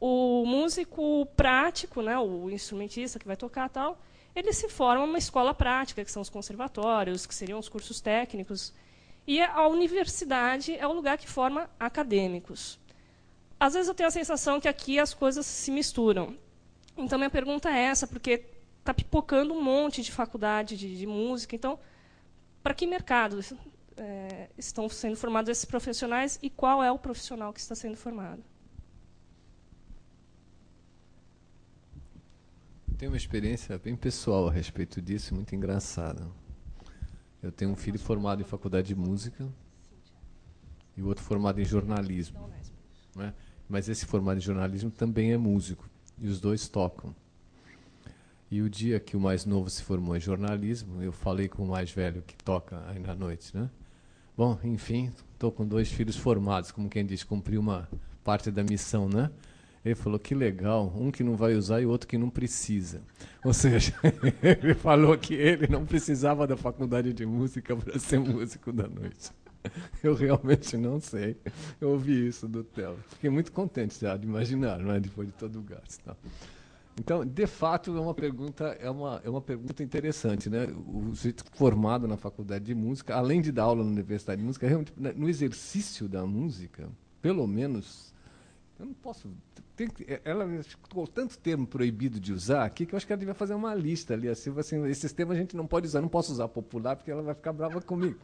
[0.00, 4.00] o músico prático, né, o instrumentista que vai tocar tal,
[4.34, 8.72] ele se forma numa escola prática, que são os conservatórios, que seriam os cursos técnicos.
[9.26, 12.80] E a universidade é o lugar que forma acadêmicos.
[13.64, 16.36] Às vezes eu tenho a sensação que aqui as coisas se misturam.
[16.96, 18.44] Então, minha pergunta é essa, porque
[18.80, 21.54] está pipocando um monte de faculdade de, de música.
[21.54, 21.78] Então,
[22.60, 23.38] para que mercado?
[23.96, 28.42] é, estão sendo formados esses profissionais e qual é o profissional que está sendo formado.
[32.98, 36.28] Tenho uma experiência bem pessoal a respeito disso, muito engraçada.
[37.42, 39.48] Eu tenho um filho formado em faculdade de música
[40.96, 42.50] e o outro formado em jornalismo.
[43.16, 43.32] Né?
[43.72, 45.88] Mas esse formado em jornalismo também é músico.
[46.20, 47.14] e os dois tocam.
[48.50, 51.68] E o dia que o mais novo se formou em jornalismo, eu falei com o
[51.68, 53.70] mais velho que toca aí na noite, né?
[54.36, 57.88] Bom, enfim, estou com dois filhos formados, como quem diz, cumpri uma
[58.22, 59.30] parte da missão, né?
[59.82, 63.00] Ele falou que legal, um que não vai usar e outro que não precisa.
[63.42, 63.94] Ou seja,
[64.42, 69.30] ele falou que ele não precisava da faculdade de música para ser músico da noite.
[70.02, 71.36] Eu realmente não sei.
[71.80, 72.96] Eu ouvi isso do Theo.
[73.10, 75.00] Fiquei muito contente já de imaginar, não é?
[75.00, 76.02] depois de todo o gasto.
[76.04, 76.16] Tá?
[76.98, 80.66] Então, de fato, é uma pergunta é uma, é uma pergunta interessante, né?
[80.86, 84.66] O sujeito formado na faculdade de música, além de dar aula na universidade de música,
[84.66, 86.90] realmente, né, no exercício da música,
[87.22, 88.12] pelo menos,
[88.78, 89.30] eu não posso.
[89.74, 89.88] Tem,
[90.22, 93.54] ela ficou tanto termo proibido de usar aqui que eu acho que ela devia fazer
[93.54, 94.28] uma lista ali.
[94.28, 97.22] Assim, assim, esses termos a gente não pode usar, não posso usar popular porque ela
[97.22, 98.18] vai ficar brava comigo.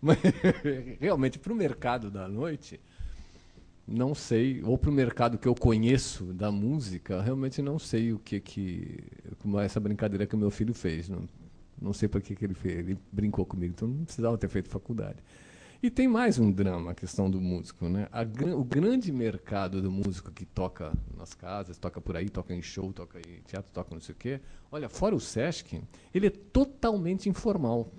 [0.00, 0.18] Mas
[1.00, 2.80] realmente, para o mercado da noite,
[3.86, 8.18] não sei, ou para o mercado que eu conheço da música, realmente não sei o
[8.18, 9.04] que que
[9.38, 11.08] como essa brincadeira que o meu filho fez.
[11.08, 11.28] Não,
[11.80, 12.78] não sei para que, que ele fez.
[12.78, 15.18] Ele brincou comigo, então não precisava ter feito faculdade.
[15.82, 17.88] E tem mais um drama, a questão do músico.
[17.88, 18.08] Né?
[18.10, 18.22] A,
[18.56, 22.92] o grande mercado do músico que toca nas casas, toca por aí, toca em show,
[22.92, 24.40] toca em teatro, toca não sei o quê.
[24.72, 25.80] Olha, fora o Sesc,
[26.12, 27.92] ele é totalmente informal.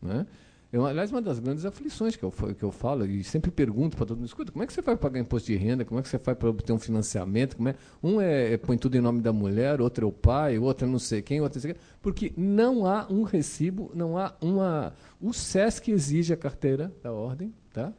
[0.00, 0.26] Né?
[0.76, 4.04] Eu, aliás, uma das grandes aflições que eu, que eu falo, e sempre pergunto para
[4.04, 5.86] todo mundo, escuta, como é que você vai pagar imposto de renda?
[5.86, 7.56] Como é que você faz para obter um financiamento?
[7.56, 7.74] Como é?
[8.02, 10.90] Um é, é, põe tudo em nome da mulher, outro é o pai, outro é
[10.90, 11.82] não sei quem, outro é não sei quem.
[12.02, 14.92] Porque não há um recibo, não há uma...
[15.18, 17.90] O SESC exige a carteira da ordem, tá?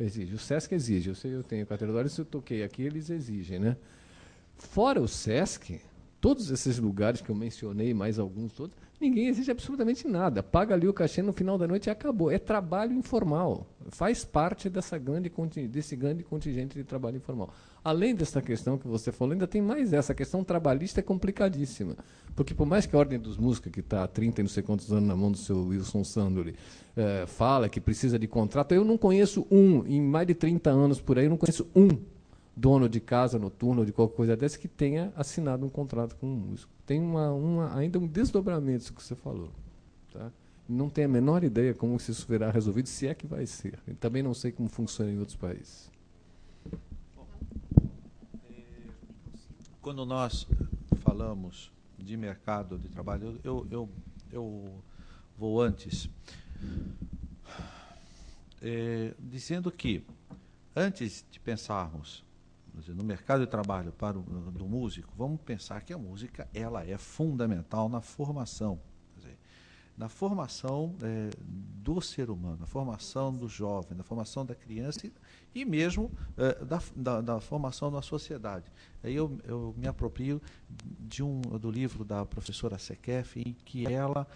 [0.00, 0.34] Exige.
[0.34, 1.10] O SESC exige.
[1.10, 3.76] Eu sei, eu tenho carteira da ordem, se eu toquei aqui, eles exigem, né?
[4.56, 5.78] Fora o SESC,
[6.24, 10.42] todos esses lugares que eu mencionei, mais alguns todos, Ninguém exige absolutamente nada.
[10.42, 12.30] Paga ali o cachê no final da noite e acabou.
[12.30, 13.66] É trabalho informal.
[13.88, 15.30] Faz parte dessa grande,
[15.68, 17.52] desse grande contingente de trabalho informal.
[17.84, 20.12] Além dessa questão que você falou, ainda tem mais essa.
[20.12, 21.96] A questão trabalhista é complicadíssima.
[22.34, 24.62] Porque por mais que a Ordem dos Músicos, que está há 30 e não sei
[24.62, 26.54] quantos anos na mão do seu Wilson Sandori,
[26.96, 31.00] é, fala que precisa de contrato, eu não conheço um, em mais de 30 anos
[31.00, 31.90] por aí, eu não conheço um
[32.56, 36.26] dono de casa noturna ou de qualquer coisa dessa que tenha assinado um contrato com
[36.26, 36.72] um músico.
[36.86, 39.50] Tem uma, uma, ainda um desdobramento que você falou.
[40.12, 40.30] Tá?
[40.68, 43.78] Não tenho a menor ideia como isso será resolvido, se é que vai ser.
[43.86, 45.90] Eu também não sei como funciona em outros países.
[49.82, 50.46] Quando nós
[51.00, 53.88] falamos de mercado de trabalho, eu, eu,
[54.32, 54.82] eu
[55.36, 56.08] vou antes,
[58.62, 60.02] é, dizendo que,
[60.74, 62.23] antes de pensarmos
[62.88, 66.98] no mercado de trabalho para o do músico, vamos pensar que a música ela é
[66.98, 68.80] fundamental na formação,
[69.16, 69.38] dizer,
[69.96, 75.08] na formação é, do ser humano, na formação do jovem, na formação da criança
[75.54, 78.70] e, mesmo é, da, da, da, formação da sociedade.
[79.04, 80.42] Aí eu, eu me aproprio
[80.98, 84.26] de um do livro da professora Sekef, em que ela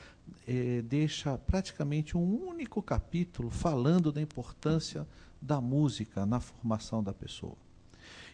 [0.47, 5.07] é, deixa praticamente um único capítulo falando da importância
[5.43, 7.57] da música na formação da pessoa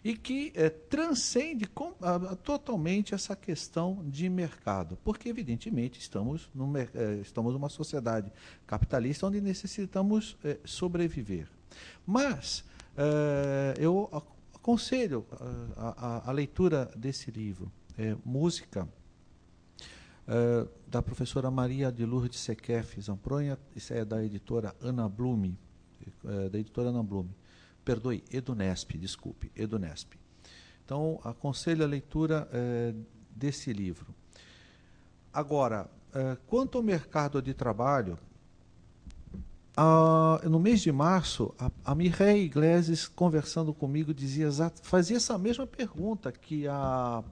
[0.05, 6.51] e que é, transcende com, a, totalmente essa questão de mercado, porque evidentemente estamos,
[6.95, 8.31] é, estamos numa sociedade
[8.67, 11.49] capitalista onde necessitamos é, sobreviver.
[12.07, 12.63] Mas
[13.81, 14.09] eu
[14.55, 15.27] aconselho
[15.77, 17.73] a, a, a, leitura desse livro,
[18.25, 18.89] Música,
[20.87, 25.59] da professora Maria de Lourdes Sequef Zampronha, isso é da editora Ana Blume,
[26.53, 27.35] da editora Ana Blume
[27.85, 30.15] perdoe, Edunesp, desculpe, Edunesp.
[30.85, 32.95] Então, aconselho a leitura é,
[33.31, 34.15] desse livro.
[35.33, 38.19] Agora, é, quanto ao mercado de trabalho,
[39.77, 44.49] a, no mês de março, a, a Mireille Iglesias, conversando comigo, dizia,
[44.83, 47.25] fazia essa mesma pergunta que a,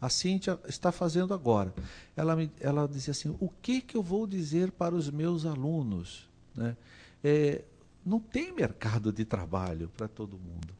[0.00, 1.74] a Cíntia está fazendo agora.
[2.16, 6.28] Ela, me, ela dizia assim, o que, que eu vou dizer para os meus alunos?
[6.54, 6.76] Né?
[7.22, 7.64] É,
[8.06, 10.72] não tem mercado de trabalho para todo mundo.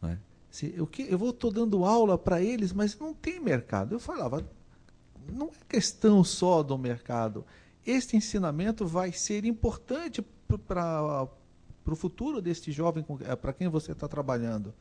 [0.00, 0.18] Não é?
[0.50, 3.94] Se, eu, eu vou estou dando aula para eles, mas não tem mercado.
[3.94, 4.48] Eu falava,
[5.30, 7.44] não é questão só do mercado.
[7.84, 10.24] Este ensinamento vai ser importante
[10.66, 11.28] para
[11.84, 14.72] para o futuro deste jovem é, para quem você está trabalhando.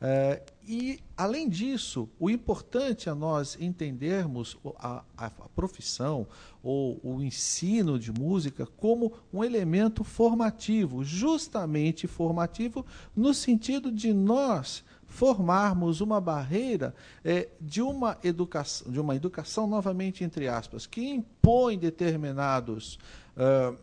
[0.00, 6.26] É, e, além disso, o importante é nós entendermos a, a, a, profissão
[6.62, 12.84] ou o ensino de música como um elemento formativo, justamente formativo,
[13.16, 20.22] no sentido de nós formarmos uma barreira é, de, uma educação, de uma educação, novamente
[20.22, 22.98] entre aspas, que impõe determinados
[23.36, 23.76] uh,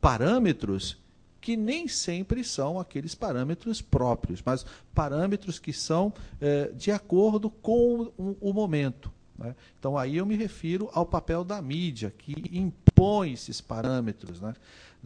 [0.00, 0.96] parâmetros
[1.40, 8.12] que nem sempre são aqueles parâmetros próprios, mas parâmetros que são é, de acordo com
[8.16, 9.12] o, o momento.
[9.38, 9.54] Né?
[9.78, 14.40] Então, aí eu me refiro ao papel da mídia, que impõe esses parâmetros.
[14.40, 14.54] Né?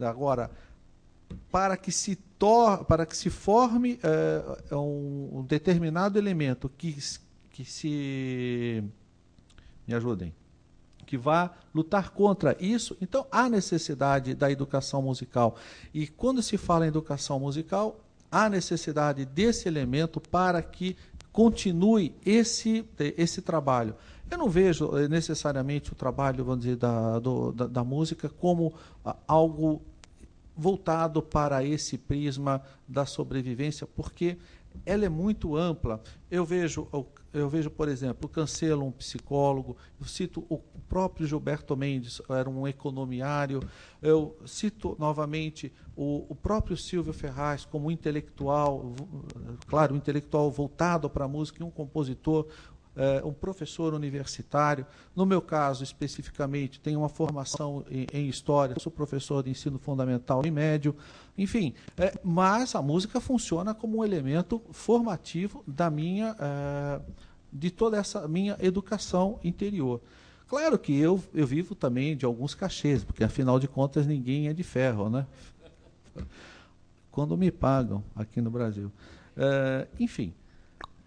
[0.01, 0.49] Agora,
[1.51, 6.97] para que se, tor para que se forme é, um, um determinado elemento que,
[7.51, 8.83] que se.
[9.85, 10.33] Me ajudem
[11.03, 12.95] que vá lutar contra isso.
[13.01, 15.55] Então, há necessidade da educação musical.
[15.93, 17.99] E quando se fala em educação musical,
[18.31, 20.95] há necessidade desse elemento para que
[21.31, 22.85] continue esse,
[23.17, 23.95] esse trabalho.
[24.29, 28.73] Eu não vejo eh, necessariamente o trabalho, vamos dizer, da, do, da, da música como
[29.27, 29.81] algo
[30.55, 34.37] voltado para esse prisma da sobrevivência, porque
[34.85, 36.01] ela é muito ampla.
[36.29, 36.87] Eu vejo,
[37.33, 42.67] eu vejo, por exemplo, Cancelo, um psicólogo, eu cito o próprio Gilberto Mendes, era um
[42.67, 43.59] economiário,
[44.01, 48.93] eu cito novamente o, o próprio Silvio Ferraz como intelectual,
[49.67, 52.47] claro, um intelectual voltado para a música e um compositor,
[52.95, 54.85] é, um professor universitário.
[55.15, 60.45] No meu caso, especificamente, tenho uma formação em, em História, sou professor de ensino fundamental
[60.45, 60.95] e médio,
[61.37, 61.73] enfim.
[61.97, 67.01] É, mas a música funciona como um elemento formativo da minha, é,
[67.51, 70.01] de toda essa minha educação interior.
[70.47, 74.53] Claro que eu, eu vivo também de alguns cachês, porque afinal de contas ninguém é
[74.53, 75.25] de ferro, né?
[77.09, 78.91] Quando me pagam aqui no Brasil.
[79.99, 80.31] Enfim,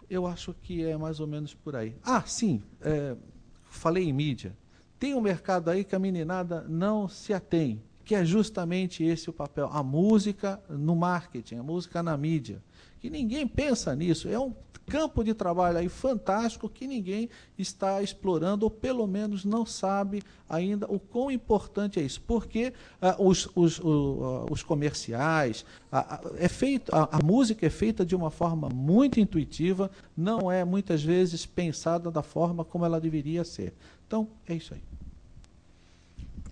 [0.09, 1.95] eu acho que é mais ou menos por aí.
[2.03, 3.15] Ah, sim, é,
[3.63, 4.55] falei em mídia.
[4.99, 9.33] Tem um mercado aí que a meninada não se atém, que é justamente esse o
[9.33, 9.69] papel.
[9.71, 12.63] A música no marketing, a música na mídia.
[12.99, 14.27] Que ninguém pensa nisso.
[14.27, 14.53] É um
[14.87, 20.87] campo de trabalho aí fantástico que ninguém está explorando, ou pelo menos não sabe ainda
[20.89, 22.21] o quão importante é isso.
[22.21, 28.05] Porque uh, os, os, uh, os comerciais, uh, é feito, a, a música é feita
[28.05, 33.43] de uma forma muito intuitiva, não é muitas vezes pensada da forma como ela deveria
[33.43, 33.73] ser.
[34.07, 34.81] Então, é isso aí.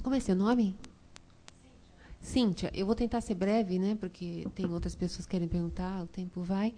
[0.04, 0.76] Como é seu nome?
[2.26, 6.08] Cíntia, eu vou tentar ser breve, né, porque tem outras pessoas que querem perguntar, o
[6.08, 6.74] tempo vai.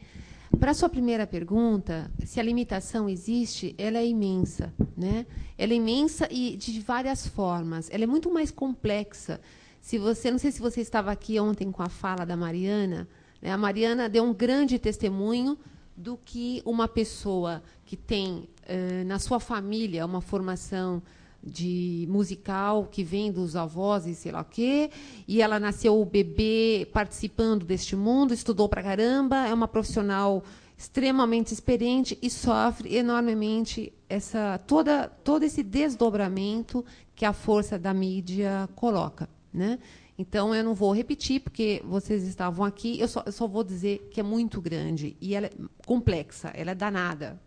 [0.60, 4.74] Para a sua primeira pergunta, se a limitação existe, ela é imensa.
[4.96, 5.26] Né?
[5.58, 7.90] Ela é imensa e de várias formas.
[7.92, 9.40] Ela é muito mais complexa.
[9.82, 13.08] Se você, não sei se você estava aqui ontem com a fala da Mariana,
[13.42, 13.52] né?
[13.52, 15.58] a Mariana deu um grande testemunho
[15.96, 21.02] do que uma pessoa que tem eh, na sua família uma formação
[21.48, 24.92] de musical que vem dos avós e sei lá o quê,
[25.28, 30.44] e ela nasceu bebê participando deste mundo, estudou pra caramba, é uma profissional
[30.78, 38.70] extremamente experiente e sofre enormemente essa toda todo esse desdobramento que a força da mídia
[38.76, 39.80] coloca, né?
[40.20, 44.10] Então eu não vou repetir porque vocês estavam aqui, eu só, eu só vou dizer
[44.12, 45.52] que é muito grande e ela é
[45.86, 47.40] complexa, ela é danada.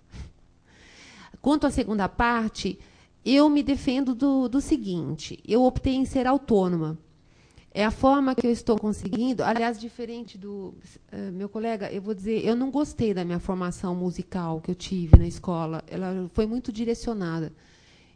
[1.40, 2.78] Quanto à segunda parte,
[3.24, 6.98] eu me defendo do, do seguinte: eu optei em ser autônoma.
[7.72, 9.44] É a forma que eu estou conseguindo.
[9.44, 10.74] Aliás, diferente do
[11.12, 14.74] uh, meu colega, eu vou dizer, eu não gostei da minha formação musical que eu
[14.74, 15.84] tive na escola.
[15.86, 17.52] Ela foi muito direcionada.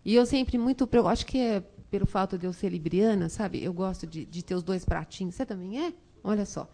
[0.05, 0.89] E eu sempre muito.
[0.91, 3.63] Eu acho que é pelo fato de eu ser libriana, sabe?
[3.63, 5.37] Eu gosto de, de ter os dois pratinhos.
[5.37, 5.93] Você também é?
[6.25, 6.69] Olha só.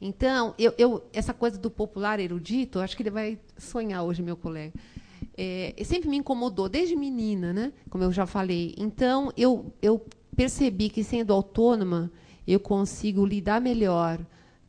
[0.00, 4.36] Então, eu, eu, essa coisa do popular erudito, acho que ele vai sonhar hoje, meu
[4.36, 4.72] colega
[5.36, 7.72] é, sempre me incomodou, desde menina, né?
[7.90, 8.74] como eu já falei.
[8.78, 10.04] Então, eu, eu
[10.34, 12.10] percebi que, sendo autônoma,
[12.46, 14.18] eu consigo lidar melhor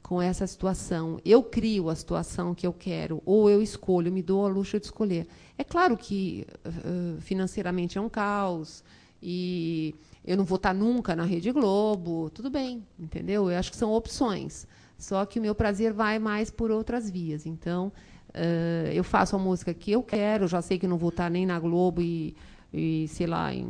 [0.01, 1.19] com essa situação.
[1.25, 4.85] Eu crio a situação que eu quero, ou eu escolho, me dou a luxo de
[4.85, 5.27] escolher.
[5.57, 8.83] É claro que uh, financeiramente é um caos,
[9.21, 13.49] e eu não vou estar nunca na Rede Globo, tudo bem, entendeu?
[13.49, 14.67] Eu acho que são opções.
[14.97, 17.45] Só que o meu prazer vai mais por outras vias.
[17.45, 17.91] Então,
[18.37, 21.43] Uh, eu faço a música que eu quero, já sei que não vou estar nem
[21.43, 22.35] na Globo e,
[22.71, 23.65] e sei lá, em,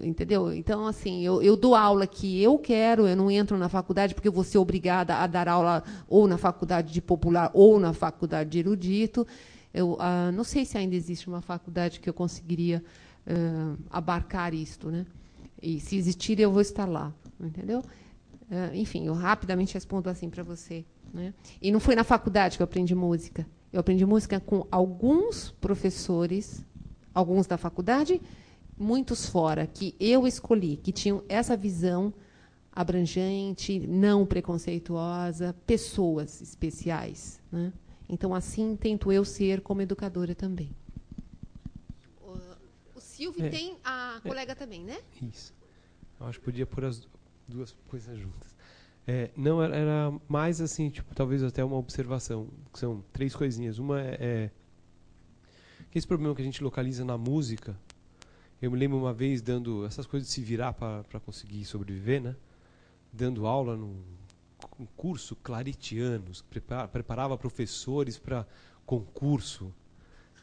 [0.00, 0.52] entendeu?
[0.52, 4.28] Então, assim, eu, eu dou aula que eu quero, eu não entro na faculdade porque
[4.28, 8.50] eu vou ser obrigada a dar aula ou na faculdade de popular ou na faculdade
[8.50, 9.26] de erudito.
[9.74, 12.84] Eu uh, não sei se ainda existe uma faculdade que eu conseguiria
[13.26, 15.04] uh, abarcar isto, né?
[15.60, 17.82] E se existir, eu vou estar lá, entendeu?
[18.72, 20.84] enfim, eu rapidamente respondo assim para você.
[21.12, 21.34] Né?
[21.60, 23.44] E não foi na faculdade que eu aprendi música.
[23.76, 26.64] Eu aprendi música com alguns professores,
[27.12, 28.22] alguns da faculdade,
[28.74, 32.10] muitos fora, que eu escolhi, que tinham essa visão
[32.72, 37.38] abrangente, não preconceituosa, pessoas especiais.
[37.52, 37.70] Né?
[38.08, 40.74] Então, assim, tento eu ser como educadora também.
[42.94, 44.98] O, Silvio é, tem a é, colega também, né?
[45.20, 45.52] Isso.
[46.18, 47.06] Eu acho que podia pôr as
[47.46, 48.55] duas coisas juntas.
[49.06, 52.48] É, não, era, mais assim, tipo, talvez até uma observação.
[52.72, 53.78] que São três coisinhas.
[53.78, 54.50] Uma é, é
[55.90, 57.78] que esse problema que a gente localiza na música.
[58.60, 62.34] Eu me lembro uma vez dando essas coisas de se virar para conseguir sobreviver, né?
[63.12, 64.02] Dando aula num
[64.78, 65.36] um curso
[66.50, 68.46] prepara, preparava professores para
[68.84, 69.72] concurso,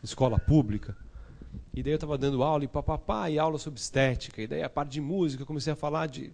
[0.03, 0.95] escola pública.
[1.73, 4.41] E daí eu estava dando aula e papapá, e aula sobre estética.
[4.41, 6.33] E daí a parte de música, eu comecei a falar de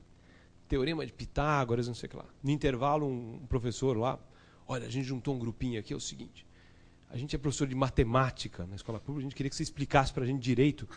[0.70, 2.26] teorema de Pitágoras, não sei o que lá.
[2.41, 4.18] No intervalo, um professor lá,
[4.68, 6.46] olha, a gente juntou um grupinho aqui, é o seguinte,
[7.10, 10.14] a gente é professor de matemática na escola pública, a gente queria que você explicasse
[10.14, 10.88] para a gente direito,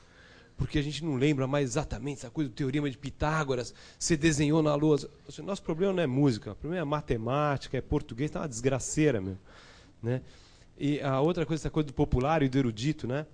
[0.59, 4.63] porque a gente não lembra mais exatamente essa coisa do teorema de Pitágoras, você desenhou
[4.63, 5.11] na lousa.
[5.39, 9.21] O nosso problema não é música, o problema é matemática, é português, tá uma desgraceira
[9.23, 9.41] mesmo.
[10.03, 10.21] Né?
[10.77, 13.27] E a outra coisa, essa coisa do popular e do erudito, né?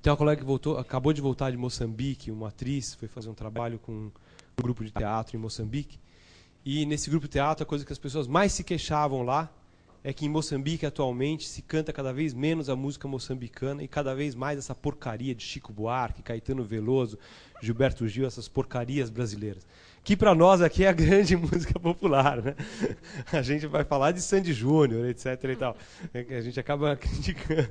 [0.00, 3.34] Tem uma colega que voltou, acabou de voltar de Moçambique, uma atriz, foi fazer um
[3.34, 4.12] trabalho com
[4.62, 5.98] grupo de teatro em Moçambique.
[6.64, 9.50] E nesse grupo de teatro, a coisa que as pessoas mais se queixavam lá
[10.04, 14.14] é que em Moçambique atualmente se canta cada vez menos a música moçambicana e cada
[14.14, 17.18] vez mais essa porcaria de Chico Buarque, Caetano Veloso,
[17.60, 19.66] Gilberto Gil, essas porcarias brasileiras.
[20.04, 22.54] Que para nós aqui é a grande música popular, né?
[23.32, 25.76] A gente vai falar de Sandy Júnior, etc e tal.
[26.14, 27.68] É a gente acaba criticando.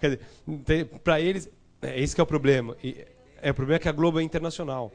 [0.00, 0.18] Quer
[0.56, 1.48] dizer, para eles
[1.82, 2.76] é esse que é o problema.
[2.82, 3.06] E,
[3.42, 4.92] é o problema é que a Globo é internacional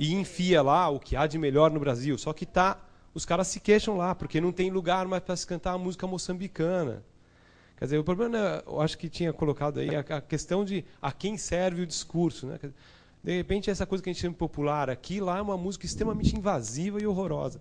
[0.00, 2.16] e enfia lá o que há de melhor no Brasil.
[2.16, 2.82] Só que tá,
[3.12, 6.06] os caras se queixam lá porque não tem lugar mais para se cantar a música
[6.06, 7.04] moçambicana.
[7.76, 10.86] Quer dizer, o problema, é, eu acho que tinha colocado aí a, a questão de
[11.02, 12.58] a quem serve o discurso, né?
[13.22, 16.34] De repente essa coisa que a gente chama popular aqui lá é uma música extremamente
[16.34, 17.60] invasiva e horrorosa.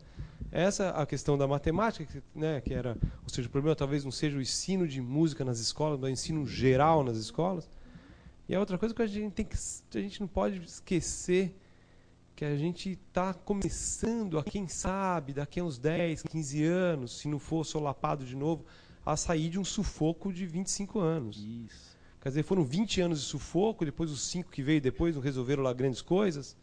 [0.49, 4.37] Essa a questão da matemática, né, que era, ou seja, o problema talvez não seja
[4.37, 7.69] o ensino de música nas escolas, mas o ensino geral nas escolas,
[8.47, 11.53] e a outra coisa que a gente tem que a gente não pode esquecer
[12.39, 17.27] que a gente está começando a, quem sabe, daqui a uns 10, 15 anos, se
[17.27, 18.63] não for solapado de novo,
[19.05, 21.35] a sair de um sufoco de 25 anos.
[21.37, 21.97] Isso.
[22.21, 25.61] Quer dizer, foram 20 anos de sufoco, depois os cinco que veio depois não resolveram
[25.61, 26.55] lá grandes coisas.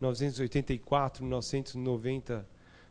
[0.00, 2.48] 1984, 1990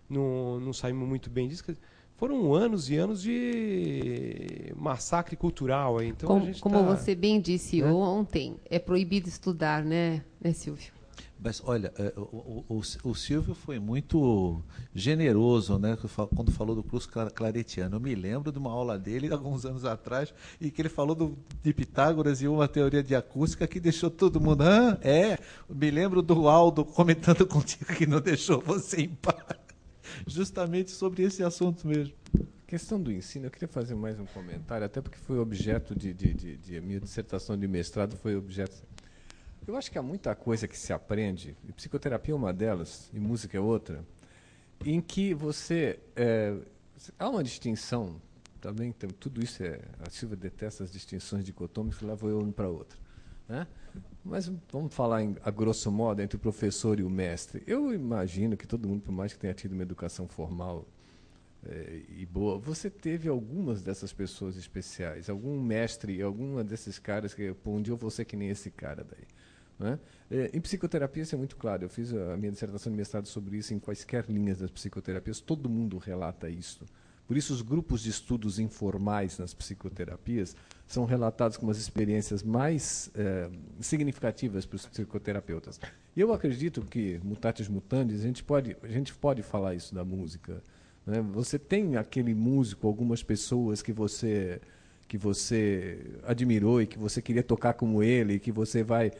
[0.09, 1.63] não, não saímos muito bem disso.
[1.65, 1.79] Dizer,
[2.17, 6.03] foram anos e anos de massacre cultural.
[6.03, 7.89] Então como, como tá, você bem disse né?
[7.89, 10.95] ontem, é proibido estudar, né, né Silvio?
[11.39, 14.61] Mas olha, é, o, o, o, Silvio foi muito
[14.93, 15.97] generoso né,
[16.33, 17.97] quando falou do curso claretiano.
[17.97, 21.37] Eu me lembro de uma aula dele alguns anos atrás, e que ele falou do,
[21.61, 24.63] de Pitágoras e uma teoria de acústica que deixou todo mundo.
[24.63, 25.37] Ah, é,
[25.69, 29.65] me lembro do Aldo comentando contigo que não deixou você em paz
[30.25, 32.13] justamente sobre esse assunto mesmo.
[32.67, 36.33] Questão do ensino, eu queria fazer mais um comentário, até porque foi objeto de, de,
[36.33, 38.75] de, de minha dissertação de mestrado foi objeto.
[39.67, 43.19] Eu acho que há muita coisa que se aprende, e psicoterapia é uma delas, e
[43.19, 44.05] música é outra,
[44.85, 46.55] em que você é,
[47.17, 48.21] há uma distinção
[48.61, 52.99] também, tudo isso é a Silvia detesta as distinções dicotômicas, leva eu um para outro,
[53.47, 53.67] né?
[54.23, 57.63] Mas vamos falar em, a grosso modo entre o professor e o mestre.
[57.65, 60.85] Eu imagino que todo mundo, por mais que tenha tido uma educação formal
[61.65, 67.53] é, e boa, você teve algumas dessas pessoas especiais, algum mestre, alguma desses caras que,
[67.53, 69.25] pô, um dia eu vou ser que nem esse cara daí.
[69.77, 69.99] Né?
[70.31, 71.83] É, em psicoterapia isso é muito claro.
[71.83, 75.39] Eu fiz a minha dissertação de mestrado sobre isso em quaisquer linhas das psicoterapias.
[75.39, 76.85] Todo mundo relata isso.
[77.27, 83.09] Por isso, os grupos de estudos informais nas psicoterapias são relatados como as experiências mais
[83.15, 83.49] é,
[83.79, 85.79] significativas para os psicoterapeutas.
[86.15, 90.05] E eu acredito que, mutatis mutandis, a gente pode, a gente pode falar isso da
[90.05, 90.61] música.
[91.05, 91.19] Né?
[91.33, 94.61] Você tem aquele músico, algumas pessoas que você
[95.07, 99.11] que você admirou e que você queria tocar como ele, que você vai.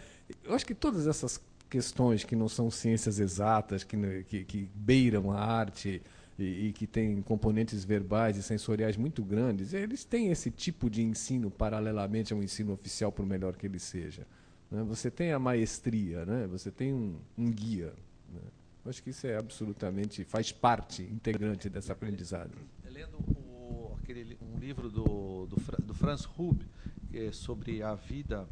[0.44, 1.40] Eu acho que todas essas
[1.70, 6.02] questões que não são ciências exatas, que, que, que beiram a arte,
[6.38, 11.02] e, e, que tem componentes verbais e sensoriais muito grandes, eles têm esse tipo de
[11.02, 14.28] ensino paralelamente ao ensino oficial, por melhor que ele seja.
[14.70, 14.84] Né?
[14.84, 16.46] Você tem a maestria, né?
[16.48, 17.94] você tem um, um guia.
[18.34, 18.42] Né?
[18.86, 22.58] Acho que isso é absolutamente, faz parte integrante dessa aprendizagem.
[22.84, 26.66] Lendo o, aquele, um livro do, do, do Franz Hub,
[27.14, 28.46] é sobre a vida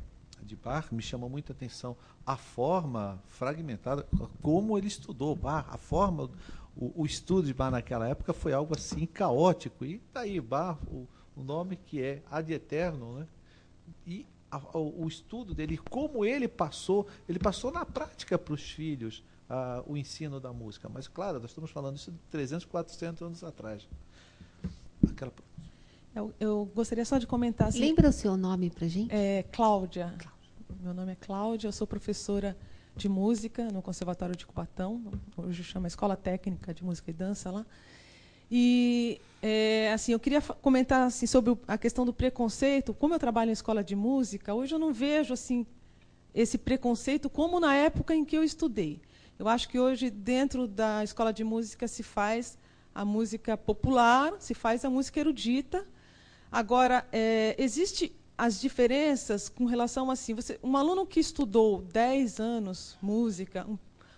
[0.44, 1.95] de Bach me chamou muita atenção
[2.26, 4.07] a forma fragmentada,
[4.41, 6.30] como ele estudou Bach, a forma,
[6.76, 9.86] o, o estudo de Bar naquela época foi algo assim caótico.
[9.86, 13.28] E daí Bar, o, o nome que é ad eterno, né?
[14.06, 18.61] E a, a, o estudo dele, como ele passou, ele passou na prática para os
[18.61, 20.90] filhos a, o ensino da música.
[20.90, 23.88] Mas, claro, nós estamos falando isso de 300, 400 anos atrás.
[25.10, 25.34] Aquela...
[26.15, 27.70] Eu, eu gostaria só de comentar.
[27.70, 29.14] Assim, Lembra o seu nome para gente?
[29.14, 30.14] É Cláudia.
[30.18, 30.33] Cláudia.
[30.82, 32.58] Meu nome é Cláudia, eu sou professora
[32.95, 37.66] de música no Conservatório de Cubatão, hoje chama Escola Técnica de Música e Dança lá.
[38.50, 42.94] E é, assim, eu queria comentar assim, sobre a questão do preconceito.
[42.94, 45.66] Como eu trabalho em escola de música, hoje eu não vejo assim
[46.34, 49.02] esse preconceito como na época em que eu estudei.
[49.38, 52.58] Eu acho que hoje, dentro da escola de música, se faz
[52.94, 55.86] a música popular, se faz a música erudita.
[56.52, 62.98] Agora, é, existe as diferenças com relação assim, você, um aluno que estudou 10 anos
[63.02, 63.78] música, um,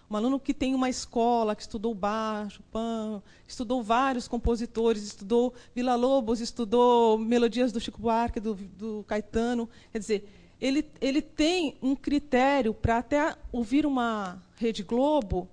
[0.10, 5.96] um aluno que tem uma escola, que estudou baixo, pan, estudou vários compositores, estudou Vila
[5.96, 10.30] Lobos, estudou melodias do Chico Buarque, do, do Caetano, quer dizer,
[10.62, 15.50] ele, ele tem um critério para até ouvir uma Rede Globo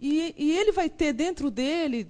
[0.00, 2.08] e, e ele vai ter dentro dele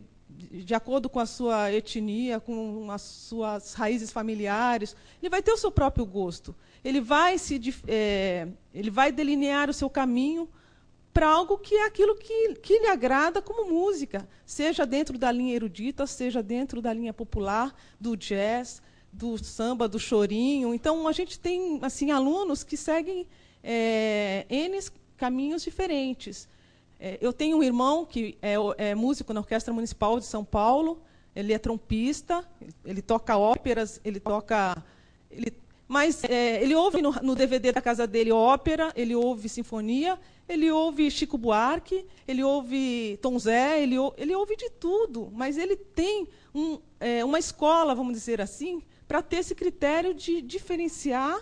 [0.50, 5.56] de acordo com a sua etnia, com as suas raízes familiares, ele vai ter o
[5.56, 6.54] seu próprio gosto.
[6.84, 10.48] Ele vai se é, ele vai delinear o seu caminho
[11.12, 15.54] para algo que é aquilo que, que lhe agrada como música, seja dentro da linha
[15.54, 18.80] erudita, seja dentro da linha popular, do jazz,
[19.12, 20.72] do samba, do chorinho.
[20.72, 23.26] Então a gente tem assim alunos que seguem
[23.62, 24.78] é, n
[25.16, 26.48] caminhos diferentes.
[27.00, 31.00] É, eu tenho um irmão que é, é, músico na Orquestra Municipal de São Paulo.
[31.34, 32.44] Ele é trompista,
[32.84, 34.82] ele toca óperas, ele toca.
[35.30, 35.52] Ele,
[35.86, 40.18] mas é, ele ouve no, no, DVD da casa dele ópera, ele ouve sinfonia,
[40.48, 45.30] ele ouve Chico Buarque, ele ouve Tom Zé, ele, ele ouve de tudo.
[45.32, 50.42] Mas ele tem um, é, uma escola, vamos dizer assim, para ter esse critério de
[50.42, 51.38] diferenciar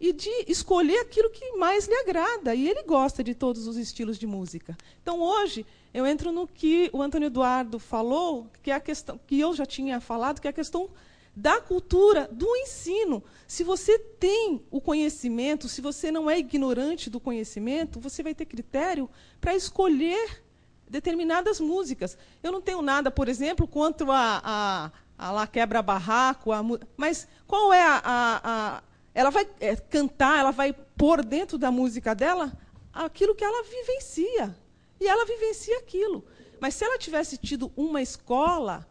[0.00, 2.54] e de escolher aquilo que mais lhe agrada.
[2.54, 4.76] E ele gosta de todos os estilos de música.
[5.02, 9.40] Então, hoje, eu entro no que o Antônio Eduardo falou, que é a questão que
[9.40, 10.88] eu já tinha falado, que é a questão
[11.34, 13.22] da cultura, do ensino.
[13.46, 18.46] Se você tem o conhecimento, se você não é ignorante do conhecimento, você vai ter
[18.46, 19.08] critério
[19.40, 20.42] para escolher
[20.88, 22.18] determinadas músicas.
[22.42, 26.50] Eu não tenho nada, por exemplo, contra a, a, a lá quebra-barraco,
[26.96, 28.82] mas qual é a, a
[29.18, 32.52] ela vai é, cantar, ela vai pôr dentro da música dela
[32.92, 34.56] aquilo que ela vivencia.
[35.00, 36.24] E ela vivencia aquilo.
[36.60, 38.86] Mas se ela tivesse tido uma escola,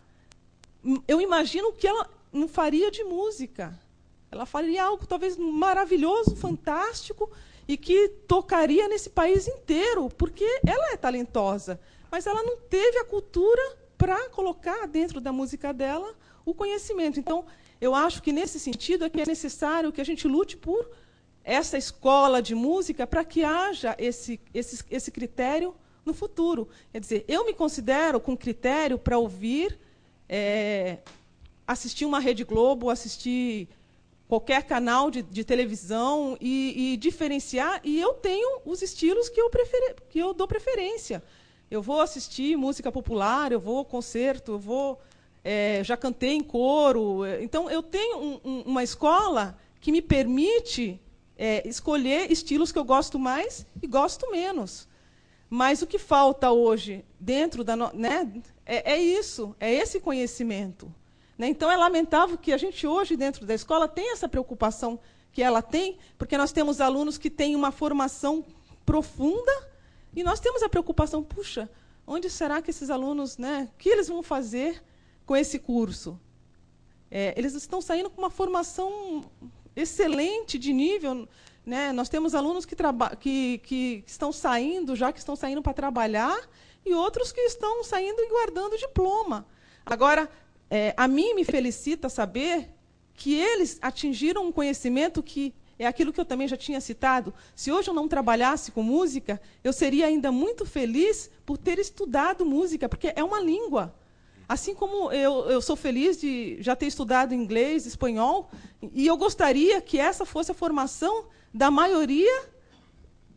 [1.07, 3.79] eu imagino que ela não faria de música.
[4.29, 7.31] Ela faria algo talvez maravilhoso, fantástico,
[7.65, 11.79] e que tocaria nesse país inteiro, porque ela é talentosa.
[12.11, 16.13] Mas ela não teve a cultura para colocar dentro da música dela
[16.43, 17.17] o conhecimento.
[17.17, 17.45] Então,
[17.79, 20.89] eu acho que, nesse sentido, é que é necessário que a gente lute por
[21.43, 25.73] essa escola de música para que haja esse, esse, esse critério
[26.05, 26.67] no futuro.
[26.91, 29.79] Quer dizer, eu me considero com critério para ouvir,
[30.27, 30.97] é,
[31.65, 33.69] assistir uma Rede Globo, assistir
[34.27, 37.79] qualquer canal de, de televisão e, e, diferenciar.
[37.83, 41.23] E eu tenho os estilos que eu, preferi, que eu dou preferência.
[41.71, 44.99] Eu vou assistir música popular, eu vou concerto, eu vou
[45.49, 47.25] é, já cantei em coro.
[47.39, 50.99] Então, eu tenho um, um, uma escola que me permite
[51.37, 54.89] é, escolher estilos que eu gosto mais e gosto menos.
[55.49, 57.77] Mas o que falta hoje dentro da.
[57.93, 60.93] Né, é, é isso, é esse conhecimento.
[61.37, 61.47] Né?
[61.47, 64.99] Então, é lamentável que a gente hoje, dentro da escola, tenha essa preocupação
[65.31, 68.43] que ela tem, porque nós temos alunos que têm uma formação
[68.85, 69.69] profunda
[70.13, 71.69] e nós temos a preocupação, puxa,
[72.05, 74.83] onde será que esses alunos, né, o que eles vão fazer
[75.27, 76.19] com esse curso.
[77.11, 79.25] É, eles estão saindo com uma formação
[79.75, 81.27] excelente de nível.
[81.65, 81.91] Né?
[81.91, 82.75] Nós temos alunos que,
[83.19, 86.39] que, que estão saindo, já que estão saindo para trabalhar,
[86.85, 89.45] e outros que estão saindo e guardando diploma.
[89.85, 90.29] Agora,
[90.69, 92.69] é, a mim me felicita saber
[93.13, 97.33] que eles atingiram um conhecimento que é aquilo que eu também já tinha citado.
[97.53, 102.45] Se hoje eu não trabalhasse com música, eu seria ainda muito feliz por ter estudado
[102.45, 103.93] música, porque é uma língua.
[104.47, 108.49] Assim como eu, eu sou feliz de já ter estudado inglês, espanhol,
[108.93, 112.45] e eu gostaria que essa fosse a formação da maioria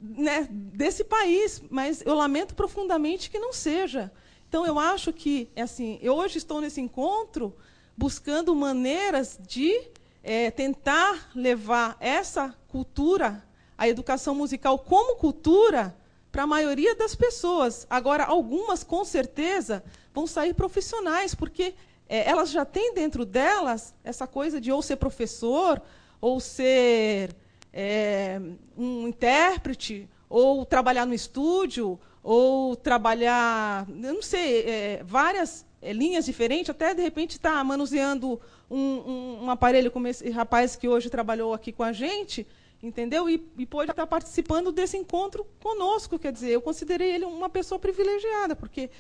[0.00, 4.12] né, desse país, mas eu lamento profundamente que não seja.
[4.48, 7.56] Então, eu acho que, assim, eu hoje estou nesse encontro
[7.96, 9.88] buscando maneiras de
[10.22, 13.44] é, tentar levar essa cultura,
[13.76, 15.96] a educação musical como cultura,
[16.32, 17.86] para a maioria das pessoas.
[17.90, 19.82] Agora, algumas, com certeza,
[20.12, 21.74] vão sair profissionais, porque
[22.08, 25.80] é, elas já têm dentro delas essa coisa de ou ser professor,
[26.20, 27.34] ou ser
[27.72, 28.40] é,
[28.76, 36.26] um intérprete, ou trabalhar no estúdio, ou trabalhar, eu não sei, é, várias é, linhas
[36.26, 40.88] diferentes, até de repente estar tá manuseando um, um, um, aparelho como esse rapaz que
[40.88, 42.46] hoje trabalhou aqui com a gente,
[42.82, 43.28] entendeu?
[43.28, 47.78] E, e pôde estar participando desse encontro conosco, quer dizer, eu considerei ele uma pessoa
[47.78, 48.90] privilegiada, porque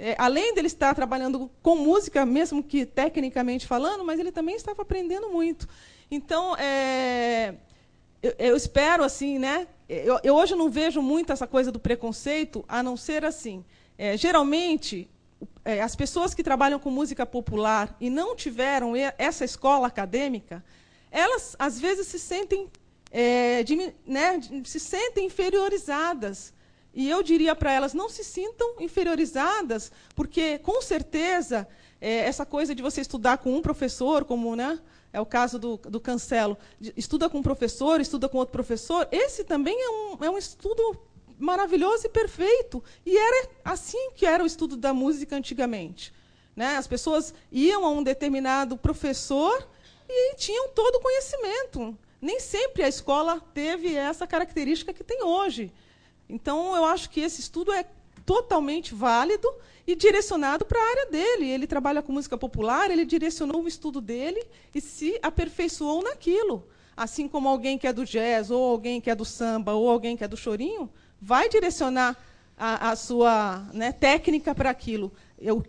[0.00, 4.82] é, além dele estar trabalhando com música, mesmo que tecnicamente falando, mas ele também estava
[4.82, 5.68] aprendendo muito.
[6.10, 7.54] Então, é,
[8.22, 9.66] eu, eu, espero assim, né?
[9.88, 13.64] Eu, eu, hoje não vejo muito essa coisa do preconceito, a não ser assim.
[13.96, 15.08] É, geralmente,
[15.64, 20.64] é, as pessoas que trabalham com música popular e não tiveram essa escola acadêmica,
[21.10, 22.68] elas às vezes se sentem,
[23.10, 23.64] é,
[24.06, 26.52] né, se sentem inferiorizadas.
[26.94, 31.68] E eu diria para elas, não se sintam inferiorizadas, porque, com certeza,
[32.00, 34.80] é, essa coisa de você estudar com um professor, como né,
[35.12, 36.56] é o caso do, do Cancelo,
[36.96, 40.98] estuda com um professor, estuda com outro professor, esse também é um, é um estudo
[41.38, 42.82] maravilhoso e perfeito.
[43.06, 46.12] E era assim que era o estudo da música antigamente.
[46.54, 46.76] Né?
[46.76, 49.68] As pessoas iam a um determinado professor
[50.08, 51.96] e tinham todo o conhecimento.
[52.20, 55.72] Nem sempre a escola teve essa característica que tem hoje.
[56.28, 57.84] Então, eu acho que esse estudo é
[58.24, 59.48] totalmente válido
[59.86, 61.48] e direcionado para a área dele.
[61.48, 64.44] Ele trabalha com música popular, ele direcionou o estudo dele
[64.74, 66.66] e se aperfeiçoou naquilo.
[66.94, 70.16] Assim como alguém que é do jazz, ou alguém que é do samba, ou alguém
[70.16, 70.90] que é do chorinho,
[71.20, 72.16] vai direcionar
[72.58, 75.10] a, a sua né, técnica para aquilo.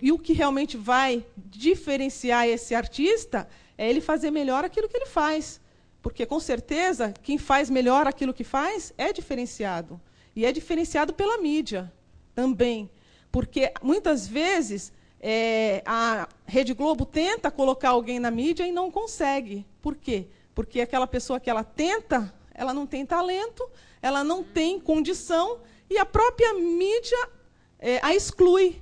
[0.01, 5.05] E o que realmente vai diferenciar esse artista é ele fazer melhor aquilo que ele
[5.05, 5.61] faz.
[6.01, 10.01] Porque, com certeza, quem faz melhor aquilo que faz é diferenciado.
[10.39, 11.91] E é diferenciado pela mídia
[12.33, 12.89] também.
[13.29, 19.65] Porque, muitas vezes, é, a Rede Globo tenta colocar alguém na mídia e não consegue.
[19.81, 20.27] Por quê?
[20.55, 23.69] Porque aquela pessoa que ela tenta, ela não tem talento,
[24.01, 25.59] ela não tem condição
[25.89, 27.29] e a própria mídia
[27.77, 28.81] é, a exclui.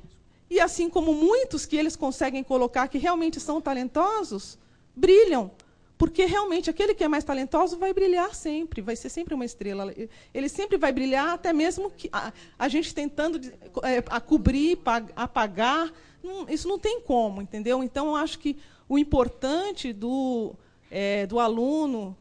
[0.52, 4.60] E assim como muitos que eles conseguem colocar que realmente são talentosos,
[4.96, 5.50] brilham.
[5.98, 9.92] Porque realmente aquele que é mais talentoso vai brilhar sempre, vai ser sempre uma estrela.
[10.34, 13.42] Ele sempre vai brilhar, até mesmo que a, a gente tentando
[13.84, 14.78] é, a cobrir,
[15.16, 15.92] apagar.
[16.24, 17.84] Não, isso não tem como, entendeu?
[17.84, 18.58] Então, eu acho que
[18.88, 20.54] o importante do,
[20.92, 22.16] é, do aluno,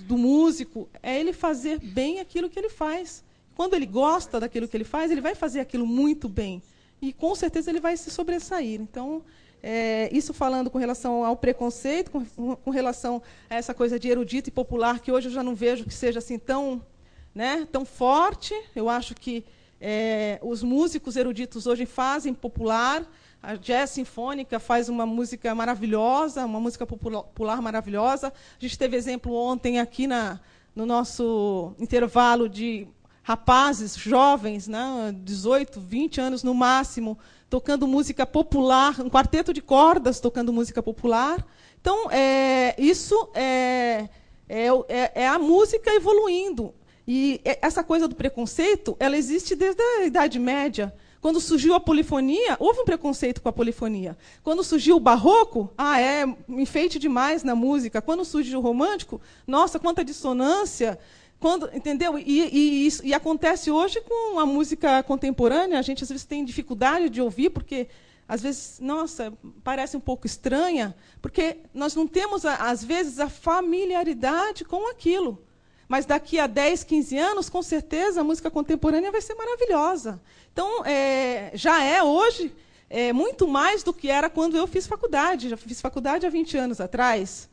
[0.00, 3.22] do músico, é ele fazer bem aquilo que ele faz.
[3.54, 6.62] Quando ele gosta daquilo que ele faz, ele vai fazer aquilo muito bem.
[7.00, 8.80] E com certeza ele vai se sobressair.
[8.80, 9.22] Então,
[9.62, 14.48] é, isso falando com relação ao preconceito, com, com, relação a essa coisa de erudito
[14.48, 16.84] e popular, que hoje eu já não vejo que seja assim tão,
[17.32, 18.52] né, tão forte.
[18.74, 19.44] Eu acho que
[19.80, 23.08] é, os músicos eruditos hoje fazem popular,
[23.40, 28.28] a jazz sinfônica faz uma música maravilhosa, uma música popular maravilhosa.
[28.28, 30.40] A gente teve exemplo ontem aqui na,
[30.74, 32.88] no nosso intervalo de
[33.22, 37.16] rapazes jovens, né, 18, 20 anos no máximo,
[37.52, 41.46] tocando música popular, um quarteto de cordas tocando música popular.
[41.78, 44.08] Então, é, isso é,
[44.48, 46.72] é, é, é a música evoluindo.
[47.06, 50.94] E essa coisa do preconceito, ela existe desde a Idade Média.
[51.20, 54.16] Quando surgiu a polifonia, houve um preconceito com a polifonia.
[54.42, 58.00] Quando surgiu o barroco, ah, é enfeite demais na música.
[58.00, 60.98] Quando surgiu o romântico, nossa, quanta dissonância.
[61.42, 62.16] Quando, entendeu?
[62.16, 65.76] E, e, e acontece hoje com a música contemporânea.
[65.76, 67.88] A gente às vezes tem dificuldade de ouvir, porque
[68.28, 69.32] às vezes, nossa,
[69.64, 75.42] parece um pouco estranha, porque nós não temos, às vezes, a familiaridade com aquilo.
[75.88, 80.22] Mas daqui a 10, 15 anos, com certeza, a música contemporânea vai ser maravilhosa.
[80.52, 82.54] Então, é, já é hoje
[82.88, 85.48] é, muito mais do que era quando eu fiz faculdade.
[85.48, 87.50] Já fiz faculdade há 20 anos atrás.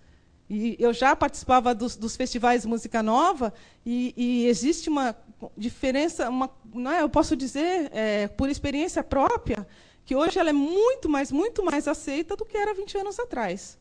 [0.50, 3.54] E eu já participava dos, dos festivais música nova,
[3.86, 5.16] e, e, existe uma
[5.56, 9.68] diferença, uma, não é, eu posso dizer, é, por experiência própria,
[10.04, 13.78] que hoje ela é muito mais, muito mais aceita do que era 20 anos atrás.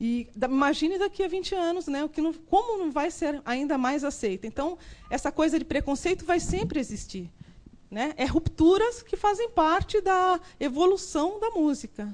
[0.00, 3.42] E da, imagine daqui a 20 anos, né, o que não, como não vai ser
[3.44, 4.46] ainda mais aceita.
[4.46, 4.78] Então,
[5.10, 7.30] essa coisa de preconceito vai sempre existir.
[7.90, 8.14] Né?
[8.16, 12.10] É rupturas que fazem parte da evolução da música.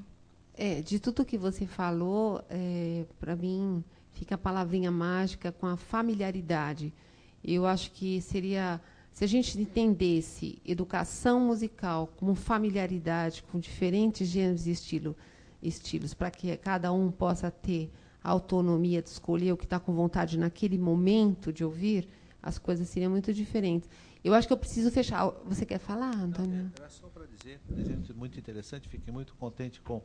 [0.54, 3.82] É, de tudo que você falou, é, para mim
[4.22, 6.94] fica a palavrinha mágica com a familiaridade.
[7.42, 8.80] Eu acho que seria,
[9.12, 15.16] se a gente entendesse educação musical como familiaridade com diferentes gêneros e estilo,
[15.60, 17.90] estilos, para que cada um possa ter
[18.22, 22.08] a autonomia de escolher o que está com vontade naquele momento de ouvir,
[22.40, 23.90] as coisas seriam muito diferentes.
[24.22, 25.26] Eu acho que eu preciso fechar.
[25.46, 26.70] Você quer falar, Antônio?
[26.78, 30.00] Era só para dizer, gente, muito interessante, fiquei muito contente com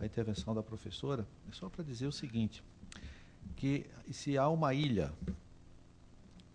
[0.00, 1.28] a intervenção da professora.
[1.46, 2.64] É só para dizer o seguinte,
[3.58, 5.12] que se há uma ilha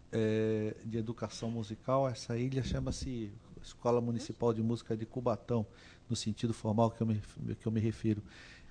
[0.10, 3.30] é, de educação musical, essa ilha chama-se
[3.62, 5.66] Escola Municipal de Música de Cubatão
[6.10, 7.22] no sentido formal que eu me,
[7.60, 8.24] que eu me refiro.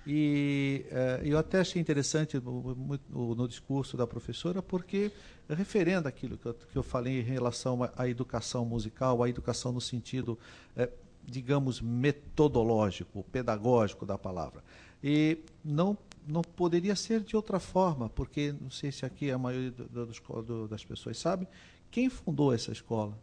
[0.05, 2.75] E eh, eu até achei interessante no,
[3.09, 5.11] no, discurso da professora, porque
[5.47, 9.79] referendo aquilo que eu, que eu falei em relação à, educação musical, à educação no
[9.79, 10.37] sentido
[10.75, 10.89] eh,
[11.25, 14.61] digamos, metodológico, pedagógico da palavra.
[15.01, 15.97] E não
[16.27, 20.41] não poderia ser de outra forma, porque não sei se aqui a maioria do, do,
[20.41, 21.47] do, das pessoas sabe
[21.91, 23.17] quem fundou essa escola.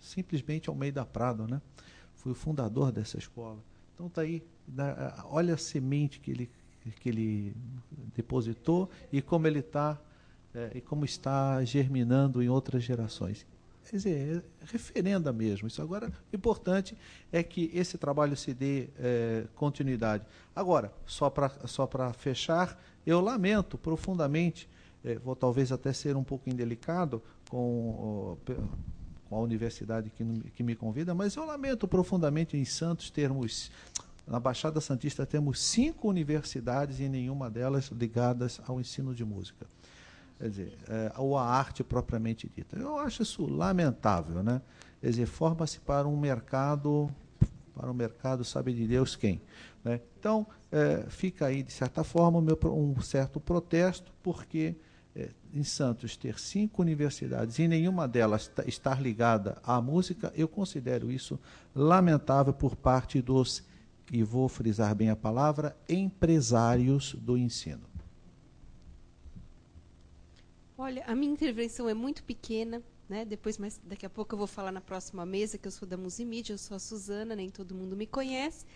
[0.00, 1.62] Simplesmente Almeida Prado, né?
[2.14, 3.58] Foi o fundador dessa escola.
[3.94, 4.42] Então tá aí,
[5.30, 6.50] olha a semente que ele
[7.00, 7.54] que ele
[8.12, 10.00] depositou e como ele está
[10.52, 13.46] é, e como está germinando em outras gerações.
[13.88, 15.68] Quer dizer, é referenda mesmo.
[15.68, 16.96] Isso agora, o importante
[17.30, 20.24] é que esse trabalho se dê é, continuidade.
[20.54, 24.68] Agora, só para só fechar, eu lamento profundamente,
[25.04, 28.38] é, vou talvez até ser um pouco indelicado com,
[29.28, 33.70] com a universidade que, que me convida, mas eu lamento profundamente em Santos termos
[34.26, 39.66] na Baixada Santista temos cinco universidades e nenhuma delas ligadas ao ensino de música
[40.42, 42.76] quer dizer, é, ou a arte propriamente dita.
[42.76, 44.60] Eu acho isso lamentável, né?
[45.00, 47.08] Quer dizer, forma-se para um mercado,
[47.72, 49.40] para um mercado, sabe de Deus quem.
[49.84, 50.00] Né?
[50.18, 54.74] Então, é, fica aí, de certa forma, meu, um certo protesto, porque
[55.14, 61.08] é, em Santos ter cinco universidades e nenhuma delas estar ligada à música, eu considero
[61.08, 61.38] isso
[61.72, 63.62] lamentável por parte dos,
[64.10, 67.91] e vou frisar bem a palavra, empresários do ensino.
[70.82, 73.24] Olha, a minha intervenção é muito pequena, né?
[73.24, 75.96] Depois, mas daqui a pouco eu vou falar na próxima mesa que eu sou da
[75.96, 78.66] Musimídia, eu sou a Suzana, nem todo mundo me conhece.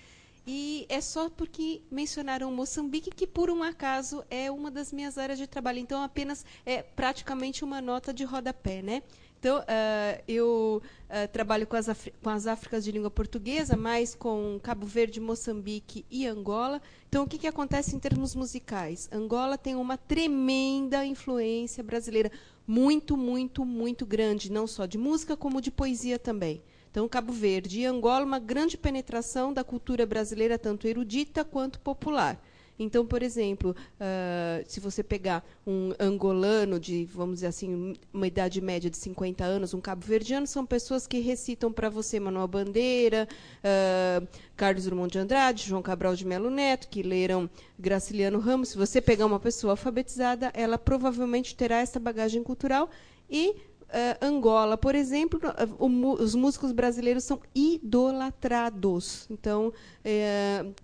[0.46, 5.36] E é só porque mencionaram Moçambique, que por um acaso é uma das minhas áreas
[5.36, 5.80] de trabalho.
[5.80, 9.02] Então, apenas é praticamente uma nota de rodapé, né?
[9.38, 11.86] Então, uh, eu uh, trabalho com as,
[12.22, 16.80] com as Áfricas de língua portuguesa, mais com Cabo Verde, Moçambique e Angola.
[17.08, 19.08] Então, o que, que acontece em termos musicais?
[19.12, 22.30] Angola tem uma tremenda influência brasileira,
[22.66, 26.62] muito, muito, muito grande, não só de música, como de poesia também.
[26.90, 32.42] Então, Cabo Verde e Angola, uma grande penetração da cultura brasileira, tanto erudita quanto popular.
[32.78, 38.60] Então, por exemplo, uh, se você pegar um angolano de, vamos dizer assim, uma idade
[38.60, 43.26] média de 50 anos, um cabo-verdiano, são pessoas que recitam para você Manuel Bandeira,
[43.58, 44.26] uh,
[44.56, 47.48] Carlos Drummond de Andrade, João Cabral de Melo Neto, que leram
[47.78, 48.70] Graciliano Ramos.
[48.70, 52.90] Se você pegar uma pessoa alfabetizada, ela provavelmente terá essa bagagem cultural
[53.30, 53.54] e
[53.86, 55.40] Uh, Angola, por exemplo,
[55.78, 55.86] o,
[56.20, 59.28] os músicos brasileiros são idolatrados.
[59.30, 60.74] Então, uh,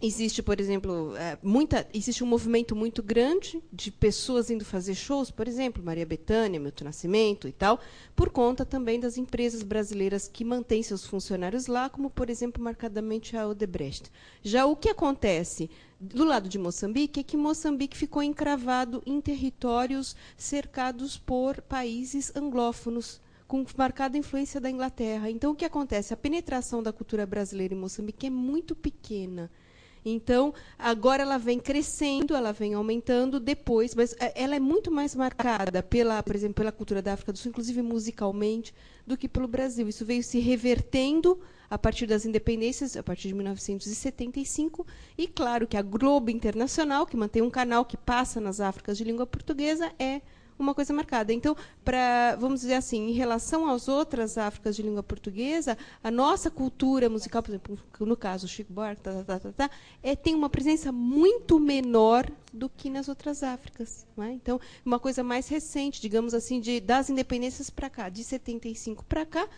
[0.00, 5.28] Existe, por exemplo, é, muita, existe um movimento muito grande de pessoas indo fazer shows,
[5.28, 7.80] por exemplo, Maria Bethânia, Milton Nascimento e tal,
[8.14, 13.36] por conta também das empresas brasileiras que mantêm seus funcionários lá, como, por exemplo, marcadamente
[13.36, 14.08] a Odebrecht.
[14.40, 15.68] Já o que acontece
[15.98, 23.20] do lado de Moçambique é que Moçambique ficou encravado em territórios cercados por países anglófonos,
[23.48, 25.28] com marcada influência da Inglaterra.
[25.28, 26.14] Então, o que acontece?
[26.14, 29.50] A penetração da cultura brasileira em Moçambique é muito pequena.
[30.10, 35.14] Então, agora ela vem crescendo, ela vem aumentando depois, mas é, ela é muito mais
[35.14, 38.74] marcada pela, por exemplo, pela cultura da África do Sul, inclusive musicalmente,
[39.06, 39.88] do que pelo Brasil.
[39.88, 41.38] Isso veio se revertendo
[41.70, 44.86] a partir das independências, a partir de 1975,
[45.16, 49.04] e claro que a Globo Internacional, que mantém um canal que passa nas Áfricas de
[49.04, 50.22] língua portuguesa, é
[50.58, 51.32] uma coisa marcada.
[51.32, 56.50] Então, para vamos dizer assim, em relação às outras Áfricas de língua portuguesa, a nossa
[56.50, 59.70] cultura musical, por exemplo, no caso Chico Buarque, tá, tá, tá, tá,
[60.02, 64.06] é, tem uma presença muito menor do que nas outras Áfricas.
[64.18, 64.30] É?
[64.32, 69.24] Então, uma coisa mais recente, digamos assim, de, das independências para cá, de 75 para
[69.24, 69.48] cá,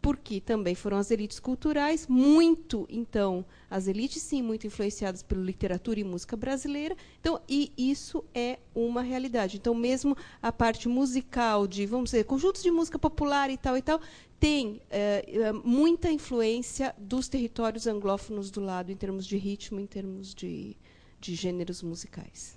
[0.00, 5.98] porque também foram as elites culturais, muito, então, as elites, sim, muito influenciadas pela literatura
[5.98, 6.96] e música brasileira.
[7.20, 9.56] Então, e isso é uma realidade.
[9.56, 13.82] Então, mesmo a parte musical de, vamos dizer, conjuntos de música popular e tal e
[13.82, 14.00] tal,
[14.38, 20.32] tem é, muita influência dos territórios anglófonos do lado, em termos de ritmo, em termos
[20.32, 20.76] de,
[21.20, 22.56] de gêneros musicais.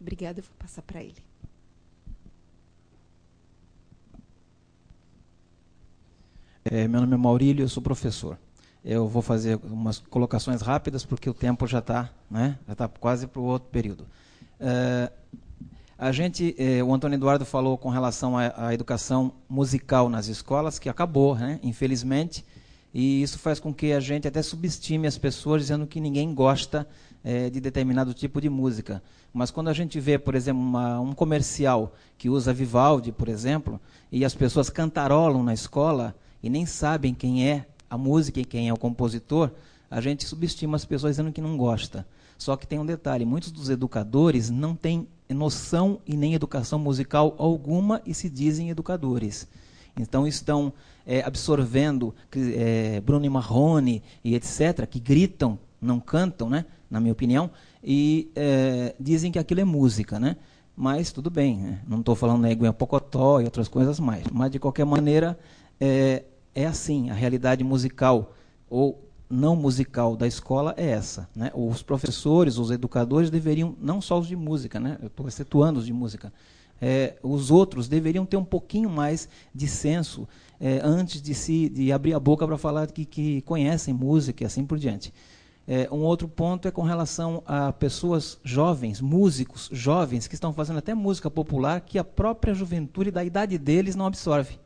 [0.00, 1.29] Obrigada, eu vou passar para ele.
[6.72, 8.38] É, meu nome é Maurílio, eu sou professor.
[8.84, 12.56] Eu vou fazer umas colocações rápidas porque o tempo já está, né?
[12.64, 14.06] Já está quase para o outro período.
[14.60, 15.10] É,
[15.98, 20.88] a gente, é, o Antônio Eduardo falou com relação à, educação musical nas escolas que
[20.88, 21.58] acabou, né?
[21.60, 22.44] Infelizmente,
[22.94, 26.86] e isso faz com que a gente até subestime as pessoas dizendo que ninguém gosta
[27.24, 29.02] é, de determinado tipo de música.
[29.32, 33.80] Mas quando a gente vê, por exemplo, uma, um comercial que usa Vivaldi, por exemplo,
[34.12, 38.68] e as pessoas cantarolam na escola e nem sabem quem é a música e quem
[38.68, 39.50] é o compositor,
[39.90, 42.06] a gente subestima as pessoas dizendo que não gosta.
[42.38, 47.34] Só que tem um detalhe: muitos dos educadores não têm noção e nem educação musical
[47.38, 49.46] alguma e se dizem educadores.
[49.98, 50.72] Então estão
[51.06, 56.64] é, absorvendo é, Bruno e Marrone e etc., que gritam, não cantam, né?
[56.90, 57.50] na minha opinião,
[57.84, 60.18] e é, dizem que aquilo é música.
[60.18, 60.36] Né?
[60.76, 61.80] Mas tudo bem, né?
[61.86, 64.24] não estou falando né, Gwen Pocotó e outras coisas mais.
[64.32, 65.38] Mas, de qualquer maneira,
[65.80, 66.24] é,
[66.54, 68.34] é assim, a realidade musical
[68.68, 71.28] ou não musical da escola é essa.
[71.34, 71.50] Né?
[71.54, 74.98] Os professores, os educadores deveriam, não só os de música, né?
[75.00, 76.32] eu estou excetuando os de música,
[76.80, 80.26] é, os outros deveriam ter um pouquinho mais de senso
[80.58, 84.46] é, antes de se de abrir a boca para falar que, que conhecem música e
[84.46, 85.12] assim por diante.
[85.68, 90.78] É, um outro ponto é com relação a pessoas jovens, músicos jovens, que estão fazendo
[90.78, 94.58] até música popular que a própria juventude da idade deles não absorve.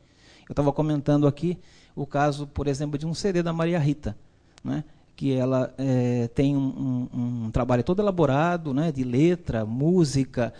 [0.48, 1.58] Eu estava comentando aqui
[1.96, 4.16] o caso, por exemplo, de um CD da Maria Rita,
[4.62, 4.84] né,
[5.16, 10.52] que ela é, tem um, um, um, trabalho todo elaborado, né, de letra, música,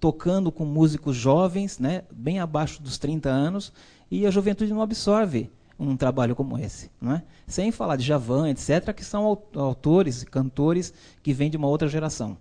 [0.00, 3.72] tocando com músicos jovens, né, bem abaixo dos 30 anos,
[4.10, 6.90] e a juventude não absorve um trabalho como esse.
[7.00, 7.22] Né?
[7.46, 10.92] Sem falar de Javan, etc., que são autores, cantores
[11.22, 12.36] que vêm de uma outra geração.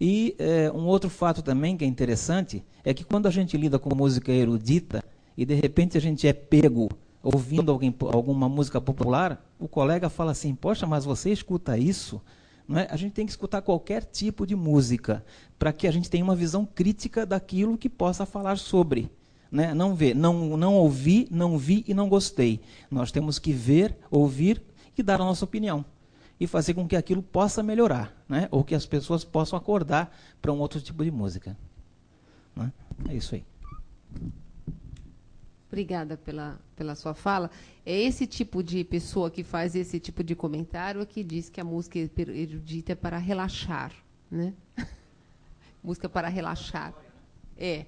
[0.00, 3.78] E é, um outro fato também que é interessante é que quando a gente lida
[3.78, 5.04] com música erudita
[5.40, 6.90] e de repente a gente é pego
[7.22, 12.20] ouvindo alguém, alguma música popular, o colega fala assim: Poxa, mas você escuta isso?
[12.68, 12.86] Não é?
[12.90, 15.24] A gente tem que escutar qualquer tipo de música
[15.58, 19.10] para que a gente tenha uma visão crítica daquilo que possa falar sobre.
[19.50, 19.72] Né?
[19.72, 22.60] Não ver, não, não ouvi, não vi e não gostei.
[22.90, 24.62] Nós temos que ver, ouvir
[24.96, 25.86] e dar a nossa opinião.
[26.38, 28.46] E fazer com que aquilo possa melhorar, né?
[28.50, 31.56] ou que as pessoas possam acordar para um outro tipo de música.
[32.54, 32.70] Né?
[33.08, 33.42] É isso aí.
[35.70, 37.48] Obrigada pela, pela sua fala.
[37.86, 41.64] É esse tipo de pessoa que faz esse tipo de comentário que diz que a
[41.64, 43.92] música erudita é para relaxar.
[44.28, 44.52] Né?
[45.80, 46.92] música para relaxar.
[47.56, 47.86] É.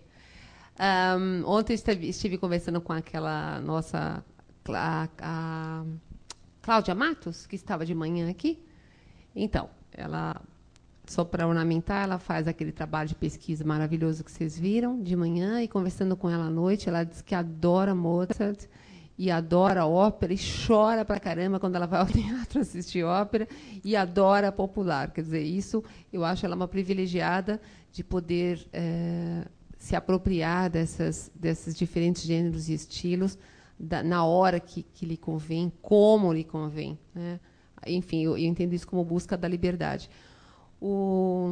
[0.78, 4.24] Um, ontem estive, estive, conversando com aquela nossa
[4.68, 5.84] a, a
[6.62, 8.64] Cláudia Matos, que estava de manhã aqui.
[9.34, 10.40] Então, ela
[11.06, 15.62] só para ornamentar, ela faz aquele trabalho de pesquisa maravilhoso que vocês viram de manhã
[15.62, 18.66] e conversando com ela à noite, ela diz que adora Mozart
[19.18, 23.46] e adora ópera e chora pra caramba quando ela vai ao teatro assistir ópera
[23.84, 25.10] e adora popular.
[25.10, 27.60] Quer dizer, isso eu acho ela uma privilegiada
[27.90, 29.44] de poder é,
[29.76, 33.36] se apropriar dessas, desses diferentes gêneros e estilos
[33.78, 36.98] da, na hora que, que lhe convém, como lhe convém.
[37.14, 37.40] Né?
[37.86, 40.08] Enfim, eu, eu entendo isso como busca da liberdade.
[40.84, 41.46] O,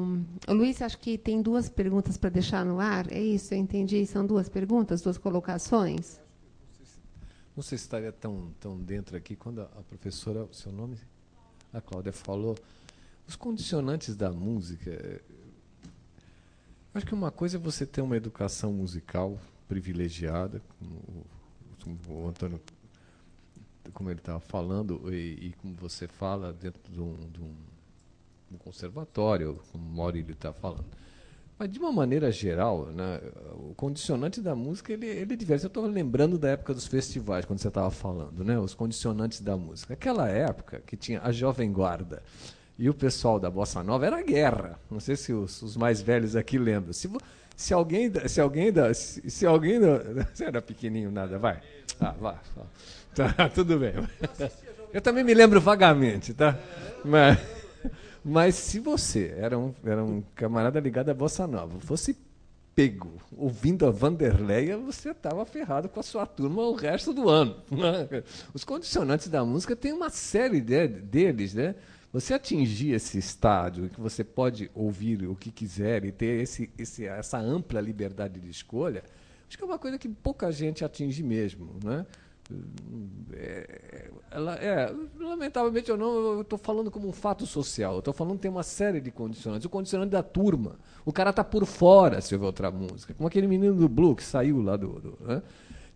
[0.48, 3.12] o Luiz, acho que tem duas perguntas para deixar no ar.
[3.12, 4.04] É isso, eu entendi.
[4.04, 6.18] São duas perguntas, duas colocações.
[7.54, 10.98] Não sei se estaria tão, tão dentro aqui quando a, a professora, o seu nome?
[11.72, 12.58] A Cláudia falou.
[13.24, 14.90] Os condicionantes da música.
[14.90, 15.20] É,
[16.92, 19.38] acho que uma coisa é você ter uma educação musical
[19.68, 20.96] privilegiada, como
[22.08, 22.60] o, o Antônio,
[23.94, 27.54] como ele estava falando, e, e, como você fala, dentro de um, de um
[28.50, 31.00] no conservatório, como o Maurílio está falando.
[31.60, 33.20] Mas, de uma maneira geral, né,
[33.52, 35.66] o condicionante da música ele, ele é diverso.
[35.66, 39.58] Eu estou lembrando da época dos festivais, quando você estava falando, né, os condicionantes da
[39.58, 39.92] música.
[39.92, 42.22] Aquela época que tinha a Jovem Guarda
[42.78, 44.80] e o pessoal da Bossa Nova era guerra.
[44.90, 46.94] Não sei se os, os mais velhos aqui lembram.
[46.94, 47.10] Se,
[47.54, 49.78] se alguém, se alguém, da, se, se alguém
[50.32, 51.60] você era pequenininho nada, vai.
[52.00, 52.40] Ah, vá.
[53.14, 53.92] Tá, tudo bem.
[54.94, 56.58] Eu também me lembro vagamente, tá?
[57.04, 57.38] Mas
[58.24, 62.16] mas se você era um, era um camarada ligado à Bossa Nova, fosse
[62.74, 67.56] pego ouvindo a Vanderleia, você estava ferrado com a sua turma o resto do ano.
[68.54, 71.74] Os condicionantes da música tem uma série de, deles, né?
[72.12, 76.70] Você atingir esse estádio em que você pode ouvir o que quiser e ter esse,
[76.76, 79.04] esse, essa ampla liberdade de escolha,
[79.46, 82.04] acho que é uma coisa que pouca gente atinge mesmo, né?
[83.32, 87.94] É, ela, é, lamentavelmente ou não, eu estou falando como um fato social.
[87.94, 89.64] Eu estou falando que tem uma série de condicionantes.
[89.64, 90.78] O condicionante da turma.
[91.04, 93.14] O cara está por fora se ouvir outra música.
[93.14, 95.00] Como aquele menino do Blue que saiu lá do.
[95.00, 95.42] do né?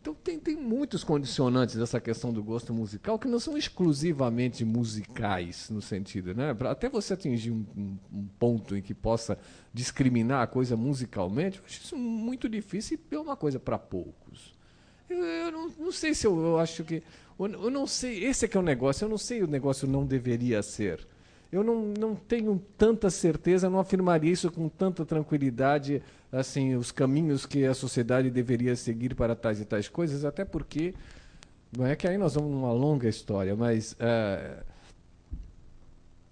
[0.05, 5.71] Então tem, tem muitos condicionantes dessa questão do gosto musical que não são exclusivamente musicais,
[5.71, 6.55] no sentido, né?
[6.69, 9.39] Até você atingir um, um, um ponto em que possa
[9.73, 14.54] discriminar a coisa musicalmente, eu acho isso muito difícil e é uma coisa para poucos.
[15.09, 17.03] Eu, eu não, não, sei se eu, eu acho que.
[17.39, 18.25] Eu, eu, não sei.
[18.25, 19.05] Esse é que é o negócio.
[19.05, 21.07] Eu não sei o negócio não deveria ser.
[21.53, 26.03] Eu não, não tenho tanta certeza, não afirmaria isso com tanta tranquilidade,
[26.33, 30.95] assim, os caminhos que a sociedade deveria seguir para tais e tais coisas, até porque.
[31.77, 33.93] Não é que aí nós vamos numa longa história, mas.
[33.93, 34.74] Uh,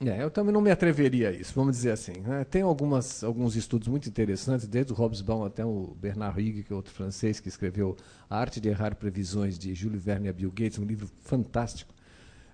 [0.05, 2.13] É, eu também não me atreveria a isso, vamos dizer assim.
[2.21, 2.45] Né?
[2.45, 6.77] Tem algumas, alguns estudos muito interessantes, desde o Hobsbawm até o Bernard Higg, que é
[6.77, 7.97] outro francês, que escreveu
[8.29, 11.95] A Arte de Errar Previsões, de Júlio Verne e Bill Gates, um livro fantástico,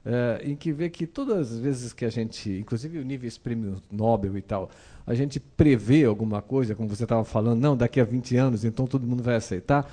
[0.05, 3.81] uh, em que vê que todas as vezes que a gente, inclusive o níveis prêmio
[3.91, 4.71] Nobel e tal,
[5.07, 8.87] a gente prevê alguma coisa, como você estava falando, não, daqui a 20 anos, então
[8.87, 9.91] todo mundo vai aceitar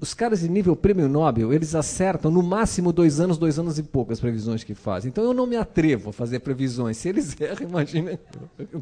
[0.00, 3.82] os caras de nível prêmio Nobel, eles acertam no máximo dois anos, dois anos e
[3.82, 5.08] pouco as previsões que fazem.
[5.08, 6.96] Então eu não me atrevo a fazer previsões.
[6.96, 8.16] Se eles erram, imagina.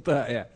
[0.04, 0.48] tá, é.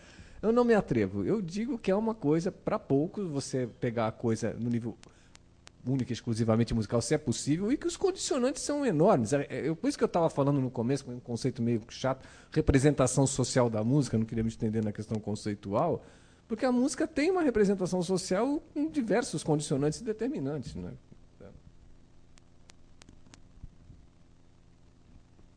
[0.42, 1.24] Eu não me atrevo.
[1.24, 4.94] Eu digo que é uma coisa para poucos você pegar a coisa no nível
[5.86, 9.32] único e exclusivamente musical, se é possível, e que os condicionantes são enormes.
[9.32, 12.26] É, é, por isso que eu estava falando no começo, com um conceito meio chato,
[12.52, 16.04] representação social da música, não queria me estender na questão conceitual.
[16.54, 20.72] Porque a música tem uma representação social com diversos condicionantes e determinantes.
[20.76, 20.92] Né?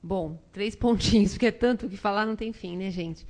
[0.02, 3.28] Bom, três pontinhos, porque é tanto que falar não tem fim, né, gente?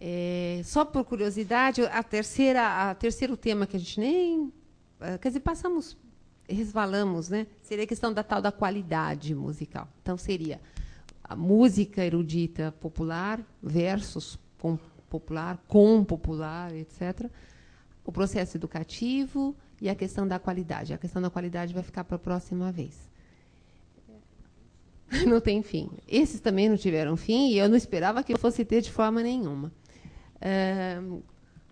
[0.00, 4.52] É, só por curiosidade, a terceira, a terceiro tema que a gente nem,
[4.98, 5.96] é, quer dizer, passamos,
[6.48, 7.46] resvalamos, né?
[7.62, 9.86] Seria a questão da tal da qualidade musical.
[10.02, 10.60] Então seria
[11.22, 14.36] a música erudita popular versus
[15.14, 17.30] popular, com popular, etc.
[18.04, 20.92] O processo educativo e a questão da qualidade.
[20.92, 23.08] A questão da qualidade vai ficar para a próxima vez.
[25.24, 25.88] Não tem fim.
[26.08, 29.22] Esses também não tiveram fim e eu não esperava que eu fosse ter de forma
[29.22, 29.70] nenhuma.
[30.40, 30.98] É...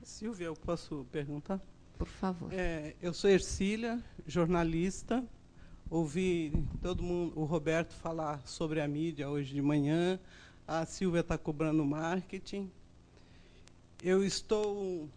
[0.04, 1.60] Silvia, eu posso perguntar?
[1.98, 2.52] Por favor.
[2.52, 5.24] É, eu sou Ercília, jornalista.
[5.90, 10.20] Ouvi todo mundo, o Roberto falar sobre a mídia hoje de manhã.
[10.68, 12.70] A Silvia está cobrando marketing
[14.02, 15.08] eu estou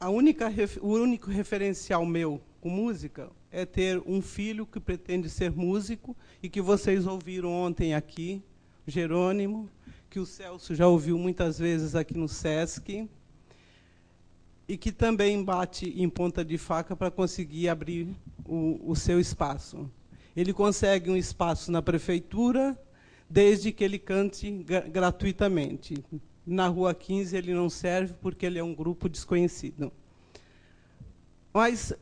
[0.00, 0.50] a única
[0.80, 6.48] o único referencial meu com música é ter um filho que pretende ser músico e
[6.48, 8.42] que vocês ouviram ontem aqui,
[8.86, 9.68] Jerônimo,
[10.08, 13.08] que o Celso já ouviu muitas vezes aqui no SESC,
[14.68, 18.08] e que também bate em ponta de faca para conseguir abrir
[18.44, 19.88] o, o seu espaço.
[20.36, 22.76] Ele consegue um espaço na prefeitura,
[23.30, 26.02] desde que ele cante gratuitamente
[26.46, 29.92] na Rua 15 ele não serve porque ele é um grupo desconhecido.
[31.52, 31.92] Mas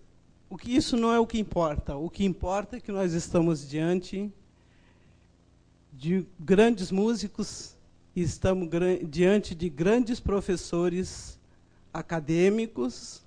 [0.50, 1.96] o que isso não é o que importa.
[1.96, 4.30] O que importa é que nós estamos diante
[5.92, 7.74] de grandes músicos
[8.14, 8.68] estamos
[9.08, 11.38] diante de grandes professores
[11.92, 13.22] acadêmicos.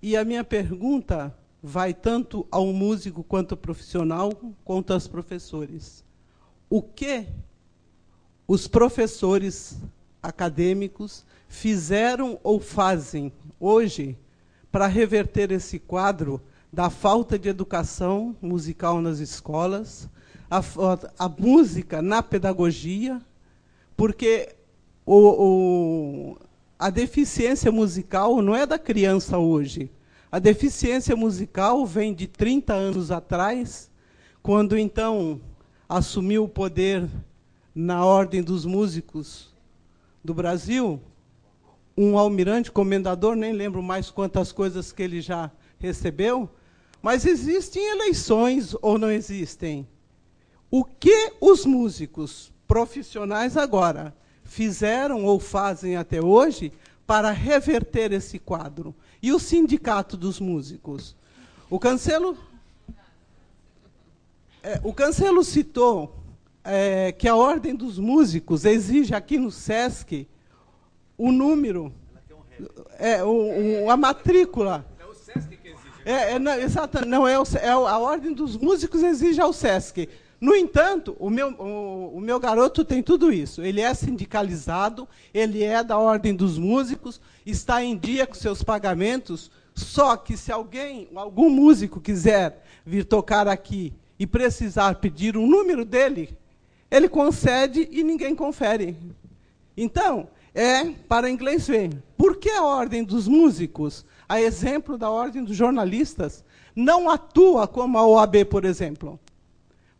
[0.00, 4.32] E a minha pergunta vai tanto ao músico quanto ao profissional,
[4.64, 6.04] quanto aos professores.
[6.70, 7.26] O que
[8.48, 9.76] os professores
[10.22, 13.30] acadêmicos fizeram ou fazem
[13.60, 14.16] hoje
[14.72, 16.40] para reverter esse quadro
[16.72, 20.08] da falta de educação musical nas escolas,
[20.50, 20.62] a,
[21.18, 23.20] a música na pedagogia,
[23.94, 24.54] porque
[25.04, 26.38] o, o,
[26.78, 29.90] a deficiência musical não é da criança hoje.
[30.32, 33.90] A deficiência musical vem de 30 anos atrás,
[34.42, 35.40] quando então
[35.88, 37.08] assumiu o poder
[37.80, 39.54] na Ordem dos Músicos
[40.24, 41.00] do Brasil,
[41.96, 45.48] um almirante, comendador, nem lembro mais quantas coisas que ele já
[45.78, 46.50] recebeu,
[47.00, 49.86] mas existem eleições ou não existem?
[50.68, 56.72] O que os músicos profissionais agora fizeram ou fazem até hoje
[57.06, 58.92] para reverter esse quadro?
[59.22, 61.14] E o sindicato dos músicos?
[61.70, 62.36] O Cancelo,
[64.64, 66.17] é, o Cancelo citou
[66.68, 70.28] é, que a Ordem dos Músicos exige aqui no SESC
[71.16, 71.92] o número,
[72.98, 74.86] é, o, o, a matrícula.
[74.98, 75.88] É o SESC que exige.
[76.04, 80.08] É, é, não, exato, não é, o, é a Ordem dos Músicos exige ao SESC.
[80.40, 83.62] No entanto, o meu, o, o, meu garoto tem tudo isso.
[83.62, 89.50] Ele é sindicalizado, ele é da Ordem dos Músicos, está em dia com seus pagamentos.
[89.74, 95.84] Só que se alguém, algum músico quiser vir tocar aqui e precisar pedir o número
[95.84, 96.36] dele,
[96.90, 98.96] ele concede e ninguém confere.
[99.76, 102.02] Então, é para inglês ver.
[102.16, 106.44] Por que a ordem dos músicos, a exemplo da ordem dos jornalistas,
[106.74, 109.20] não atua como a OAB, por exemplo,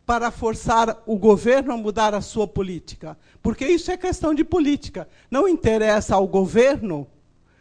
[0.05, 3.17] para forçar o governo a mudar a sua política?
[3.41, 5.07] Porque isso é questão de política.
[5.29, 7.07] Não interessa ao governo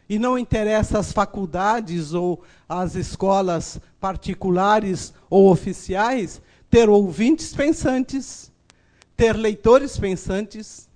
[0.09, 6.41] e não interessa às faculdades ou às escolas particulares ou oficiais
[6.71, 8.51] ter ouvintes pensantes
[9.19, 10.89] ter leitores pensantes,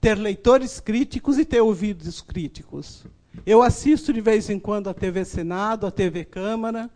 [0.00, 3.04] ter leitores críticos e ter ouvidos críticos.
[3.44, 6.90] Eu assisto de vez em quando a TV Senado, a TV Câmara,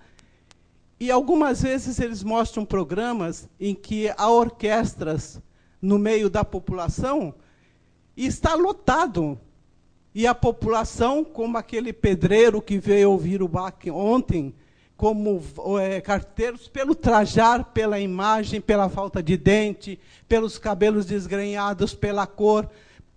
[0.98, 5.42] e algumas vezes eles mostram programas em que há orquestras
[5.80, 7.34] no meio da população
[8.16, 9.38] e está lotado.
[10.14, 14.54] E a população, como aquele pedreiro que veio ouvir o Bach ontem,
[14.96, 15.42] como
[15.78, 22.68] é, carteiros, pelo trajar, pela imagem, pela falta de dente, pelos cabelos desgrenhados, pela cor,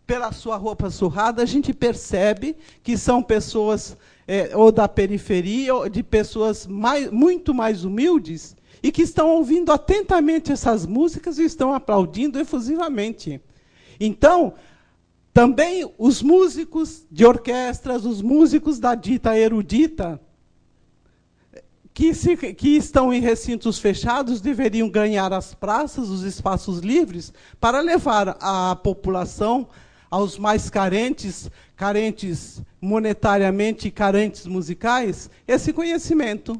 [0.05, 3.95] pela sua roupa surrada, a gente percebe que são pessoas
[4.27, 9.71] é, ou da periferia, ou de pessoas mais, muito mais humildes, e que estão ouvindo
[9.71, 13.39] atentamente essas músicas e estão aplaudindo efusivamente.
[13.99, 14.53] Então,
[15.33, 20.19] também os músicos de orquestras, os músicos da dita erudita,
[21.99, 27.81] que, se, que, estão em recintos fechados deveriam ganhar as praças, os espaços livres, para
[27.81, 29.67] levar a população,
[30.09, 36.57] aos mais carentes, carentes monetariamente e carentes musicais, esse conhecimento.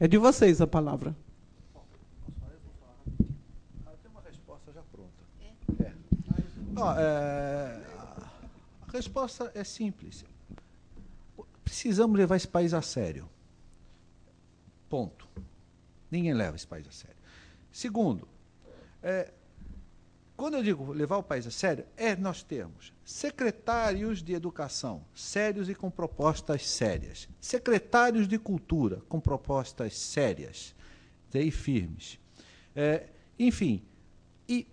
[0.00, 1.14] É de vocês a palavra.
[6.74, 7.82] Oh, é,
[8.88, 10.24] a resposta é simples.
[11.62, 13.28] Precisamos levar esse país a sério.
[14.88, 15.28] Ponto.
[16.10, 17.16] Ninguém leva esse país a sério.
[17.70, 18.26] Segundo,
[19.02, 19.32] é,
[20.38, 25.68] quando eu digo levar o país a sério, é nós termos secretários de educação sérios
[25.68, 30.74] e com propostas sérias, secretários de cultura com propostas sérias
[31.34, 32.18] e firmes.
[32.74, 33.82] É, enfim,
[34.48, 34.66] e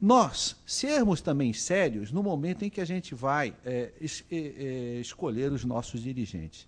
[0.00, 5.00] nós sermos também sérios no momento em que a gente vai é, es, é, é
[5.00, 6.66] escolher os nossos dirigentes.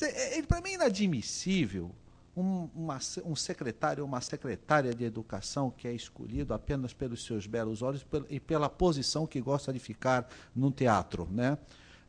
[0.00, 1.90] É, é Para mim é inadmissível
[2.36, 7.46] um, uma, um secretário ou uma secretária de educação que é escolhido apenas pelos seus
[7.46, 11.58] belos olhos e pela posição que gosta de ficar num teatro, né?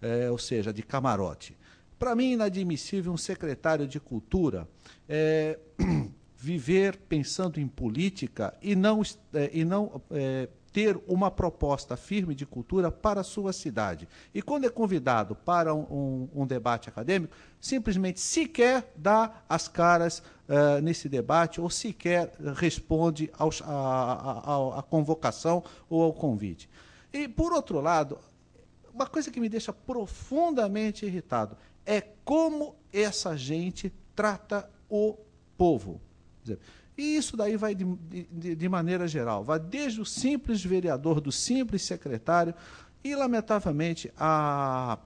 [0.02, 1.58] É, ou seja, de camarote.
[1.98, 4.68] Para mim, inadmissível um secretário de cultura
[5.08, 5.58] é,
[6.36, 9.02] viver pensando em política e não,
[9.34, 14.08] é, e não é, ter uma proposta firme de cultura para a sua cidade.
[14.34, 15.86] E quando é convidado para um,
[16.34, 23.30] um, um debate acadêmico, simplesmente sequer dá as caras uh, nesse debate ou sequer responde
[23.38, 26.68] aos, a, a, a convocação ou ao convite.
[27.14, 28.18] E, por outro lado,
[28.92, 31.56] uma coisa que me deixa profundamente irritado
[31.86, 35.18] é como essa gente trata o
[35.56, 36.02] povo.
[36.44, 36.60] Quer dizer,
[36.98, 37.86] e isso daí vai de,
[38.32, 42.54] de, de, maneira geral, vai desde o simples vereador, do simples secretário,
[43.04, 44.98] e, lamentavelmente, a,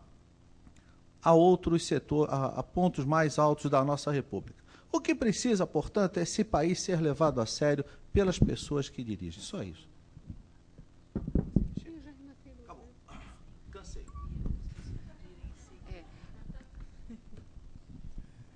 [1.23, 4.63] a outros setores, a, a pontos mais altos da nossa República.
[4.91, 7.83] O que precisa, portanto, é esse país ser levado a sério
[8.13, 9.41] pelas pessoas que dirigem.
[9.41, 9.87] Só isso.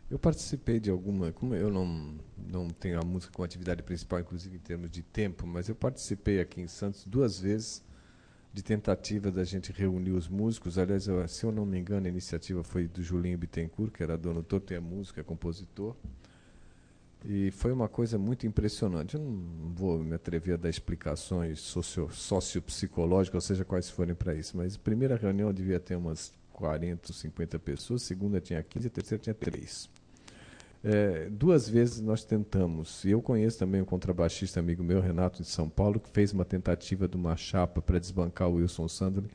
[0.10, 2.20] Eu participei de alguma, como eu não
[2.52, 6.40] não tenho a música como atividade principal, inclusive em termos de tempo, mas eu participei
[6.42, 7.84] aqui em Santos duas vezes
[8.54, 10.78] de tentativa da gente reunir os músicos.
[10.78, 14.18] Aliás, eu, se eu não me engano, a iniciativa foi do Julinho Bittencourt, que era
[14.18, 15.96] dono do Tem a Música, compositor.
[17.24, 19.16] E foi uma coisa muito impressionante.
[19.16, 24.34] Eu não vou me atrever a dar explicações socio, sociopsicológicas, ou seja, quais forem para
[24.36, 24.58] isso.
[24.58, 28.90] Mas a primeira reunião devia ter umas 40, 50 pessoas, a segunda tinha 15, a
[28.90, 30.01] terceira tinha 3.
[30.84, 35.48] É, duas vezes nós tentamos, e eu conheço também um contrabaixista amigo meu, Renato de
[35.48, 39.30] São Paulo, que fez uma tentativa de uma chapa para desbancar o Wilson Sandler.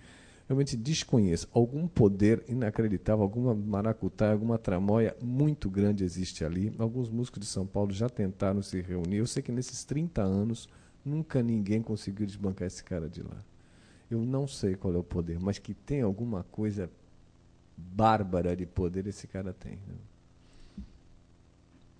[0.48, 1.48] Realmente desconheço.
[1.52, 6.73] Algum poder inacreditável, alguma maracutaia, alguma tramóia muito grande existe ali.
[6.78, 9.16] Alguns músicos de São Paulo já tentaram se reunir.
[9.16, 10.68] Eu sei que nesses 30 anos
[11.05, 13.44] nunca ninguém conseguiu desbancar esse cara de lá.
[14.09, 16.89] Eu não sei qual é o poder, mas que tem alguma coisa
[17.77, 19.73] bárbara de poder esse cara tem.
[19.73, 19.94] Né?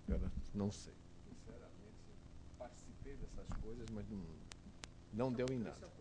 [0.07, 0.93] Cara, não sei.
[1.29, 2.15] Sinceramente,
[2.59, 4.21] participei dessas coisas, mas não,
[5.13, 5.97] não deu em nada.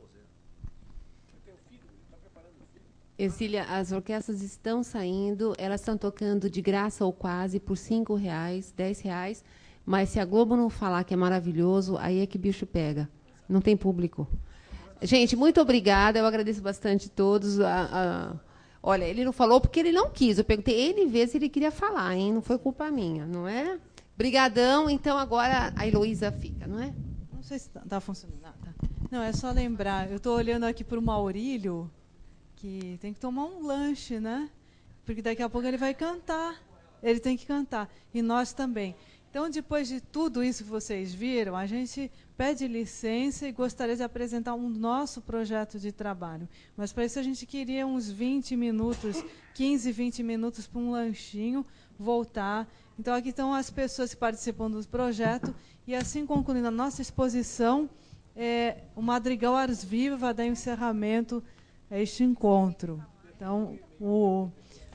[3.18, 8.74] Exília, as orquestras estão saindo, elas estão tocando de graça ou quase por cinco reais,
[8.76, 9.42] dez reais,
[9.86, 13.10] mas se a Globo não falar que é maravilhoso, aí é que bicho pega.
[13.48, 14.28] Não tem público.
[15.02, 16.20] Gente, muito obrigada.
[16.20, 17.60] Eu agradeço bastante todos.
[17.60, 18.36] A, a,
[18.84, 20.38] olha, ele não falou porque ele não quis.
[20.38, 22.34] Eu perguntei N vezes se ele queria falar, hein?
[22.34, 23.80] Não foi culpa minha, não é?
[24.18, 26.94] Brigadão, então agora a Heloísa fica, não é?
[27.34, 28.40] Não sei se está tá funcionando.
[28.46, 28.74] Ah, tá.
[29.12, 30.10] Não, é só lembrar.
[30.10, 31.92] Eu estou olhando aqui para o Maurílio,
[32.56, 34.50] que tem que tomar um lanche, né?
[35.06, 36.62] Porque daqui a pouco ele vai cantar.
[37.04, 37.90] Ele tem que cantar.
[38.14, 38.96] E nós também.
[39.30, 44.02] Então, depois de tudo isso que vocês viram, a gente pede licença e gostaria de
[44.02, 46.48] apresentar um nosso projeto de trabalho.
[46.78, 49.22] Mas para isso a gente queria uns 20 minutos,
[49.54, 51.66] 15, 20 minutos para um lanchinho,
[52.00, 52.66] voltar
[52.98, 55.54] então, aqui estão as pessoas que participam do projeto.
[55.86, 57.90] E assim concluindo a nossa exposição,
[58.36, 61.44] é, o Madrigal Ars Viva vai dar encerramento
[61.92, 63.04] a este encontro.
[63.36, 64.50] Então, o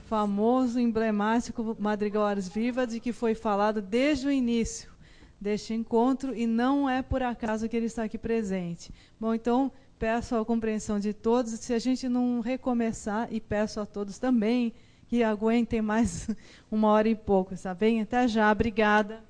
[0.06, 4.90] famoso, emblemático Madrigal Ars Viva, de que foi falado desde o início
[5.40, 8.93] deste encontro, e não é por acaso que ele está aqui presente.
[9.18, 13.86] Bom, então, peço a compreensão de todos, se a gente não recomeçar, e peço a
[13.86, 14.74] todos também
[15.11, 16.31] que aguentem mais
[16.70, 18.01] uma hora e pouco, está bem?
[18.01, 19.30] Até já, obrigada.